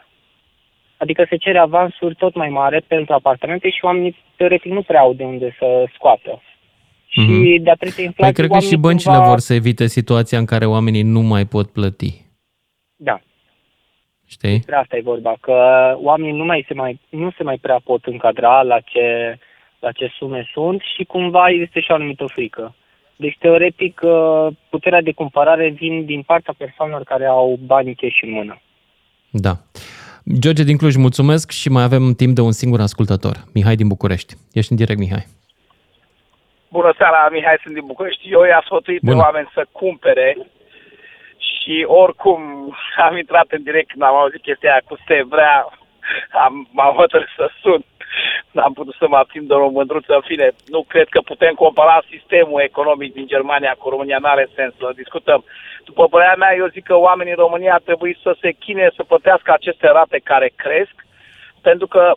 [1.02, 5.12] Adică se cere avansuri tot mai mare pentru apartamente și oamenii teoretic nu prea au
[5.14, 6.40] de unde să scoată.
[6.40, 7.08] Mm-hmm.
[7.08, 7.62] Și mhm.
[7.62, 8.12] de-a inflație...
[8.16, 9.28] Păi cred că și băncile cumva...
[9.28, 12.24] vor să evite situația în care oamenii nu mai pot plăti.
[12.96, 13.20] Da.
[14.26, 14.50] Știi?
[14.50, 15.54] Despre asta e vorba, că
[15.96, 19.38] oamenii nu, mai se mai, nu se mai prea pot încadra la ce,
[19.78, 22.74] la ce sume sunt și cumva este și o anumită frică.
[23.16, 28.30] Deci, teoretic, uh, puterea de cumpărare vin din partea persoanelor care au banii cash în
[28.30, 28.60] mână.
[29.30, 29.52] Da.
[30.24, 33.36] George din Cluj, mulțumesc și mai avem timp de un singur ascultător.
[33.54, 34.34] Mihai din București.
[34.52, 35.26] Ești în direct, Mihai.
[36.68, 38.30] Bună seara, Mihai, sunt din București.
[38.30, 39.16] Eu i-am sfătuit Bună.
[39.16, 40.36] pe oameni să cumpere
[41.50, 42.40] și oricum
[43.06, 45.56] am intrat în direct când am auzit chestia aia cu se vrea,
[46.44, 47.84] am, m-am hotărât să sun.
[48.52, 50.14] N-am putut să mă abțin de o mândruță.
[50.14, 54.18] În fine, nu cred că putem compara sistemul economic din Germania cu România.
[54.20, 55.44] N-are sens să discutăm.
[55.84, 59.02] După părerea mea, eu zic că oamenii în România ar trebui să se chine să
[59.02, 60.94] plătească aceste rate care cresc,
[61.60, 62.12] pentru că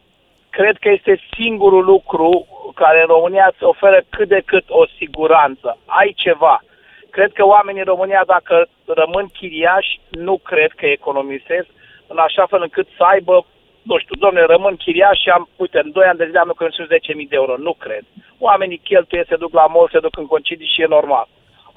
[0.49, 5.77] cred că este singurul lucru care în România îți oferă cât de cât o siguranță.
[5.85, 6.63] Ai ceva.
[7.09, 11.67] Cred că oamenii în România, dacă rămân chiriași, nu cred că economisesc
[12.07, 13.45] în așa fel încât să aibă
[13.89, 16.85] nu știu, domne, rămân chiriaș și am, uite, în 2 ani de zile am economisit
[16.85, 17.53] 10.000 de euro.
[17.67, 18.03] Nu cred.
[18.47, 21.27] Oamenii cheltuie, se duc la mol, se duc în concedii și e normal.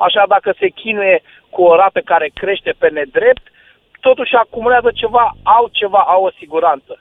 [0.06, 1.22] Așa, dacă se chinuie
[1.54, 3.44] cu o rată care crește pe nedrept,
[4.00, 6.92] totuși acumulează ceva, au ceva, au o siguranță.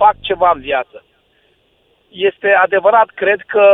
[0.00, 1.04] Fac ceva în viață.
[2.08, 3.64] Este adevărat, cred că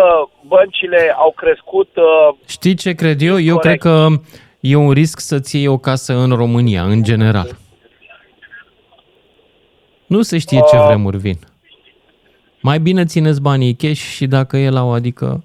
[0.46, 1.90] băncile au crescut...
[1.96, 3.40] Uh, Știi ce cred eu?
[3.40, 3.80] Eu corect.
[3.80, 4.06] cred că
[4.60, 7.48] e un risc să-ți iei o casă în România, în general.
[10.14, 11.38] Nu se știe ce uh, vremuri vin.
[12.60, 15.44] Mai bine țineți banii cash și dacă e la o, adică...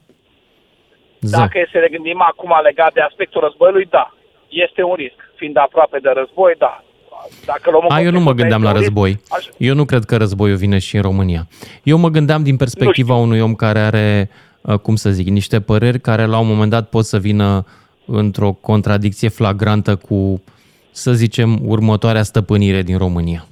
[1.19, 1.38] Ză.
[1.38, 4.14] Dacă e să ne gândim acum legat de aspectul războiului, da.
[4.49, 5.19] Este un risc.
[5.35, 6.84] Fiind aproape de război, da.
[7.45, 9.10] Dacă luăm A, eu nu mă gândeam la război.
[9.10, 11.48] Risc, eu nu cred că războiul vine și în România.
[11.84, 14.30] Eu mă gândeam din perspectiva unui om care are,
[14.61, 17.65] uh, cum să zic, niște păreri care la un moment dat pot să vină
[18.06, 20.44] într-o contradicție flagrantă cu,
[20.91, 23.45] să zicem, următoarea stăpânire din România.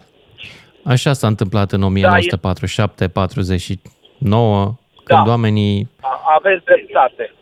[0.94, 1.88] Așa s-a întâmplat în 1947-49,
[4.18, 5.30] da, când da.
[5.34, 5.90] oamenii...
[6.38, 7.34] Aveți dreptate.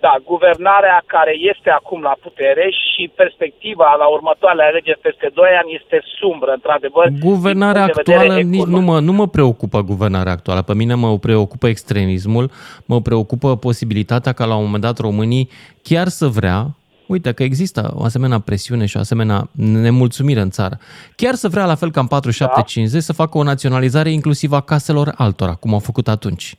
[0.00, 5.74] da, guvernarea care este acum la putere și perspectiva la următoarele alegeri peste 2 ani
[5.80, 7.06] este sumbră, într-adevăr.
[7.20, 10.62] Guvernarea actuală nici nu mă, nu mă preocupă guvernarea actuală.
[10.62, 12.50] Pe mine mă preocupă extremismul,
[12.84, 15.48] mă preocupă posibilitatea ca la un moment dat românii
[15.82, 16.66] chiar să vrea
[17.06, 20.78] Uite că există o asemenea presiune și o asemenea nemulțumire în țară.
[21.16, 23.12] Chiar să vrea, la fel ca în 4750, da.
[23.12, 26.54] să facă o naționalizare inclusiv a caselor altora, cum au făcut atunci.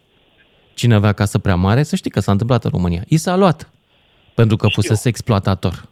[0.74, 3.02] Cine avea casă prea mare, să știi că s-a întâmplat în România.
[3.08, 3.70] I s-a luat,
[4.34, 4.82] pentru că Știu.
[4.82, 5.84] fusese exploatator.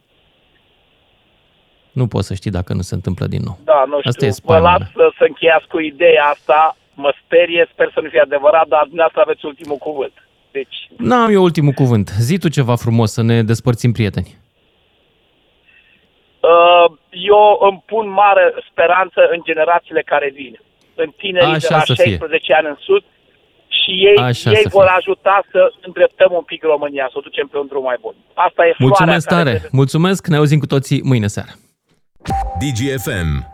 [1.92, 3.60] Nu poți să știi dacă nu se întâmplă din nou.
[3.64, 4.10] Da, nu știu.
[4.10, 6.78] Asta e Vă las să, să încheiați cu ideea asta.
[6.94, 10.14] Mă sperie, sper să nu fie adevărat, dar dumneavoastră aveți ultimul cuvânt.
[10.52, 10.76] Deci...
[10.98, 12.10] N-am eu ultimul cuvânt.
[12.20, 14.38] Zi tu ceva frumos să ne despărțim prieteni.
[16.52, 20.60] Uh, eu îmi pun mare speranță în generațiile care vin.
[20.96, 22.56] În tinerii Așa de la 16 fie.
[22.56, 23.04] ani în sus
[23.68, 24.96] și ei, Așa ei vor fie.
[24.98, 28.16] ajuta să îndreptăm un pic România, să o ducem pe un drum mai bun.
[28.34, 29.54] Asta e Mulțumesc tare!
[29.54, 29.70] Care...
[29.72, 30.28] Mulțumesc!
[30.28, 31.52] Ne auzim cu toții mâine seară.
[32.60, 33.53] DGFM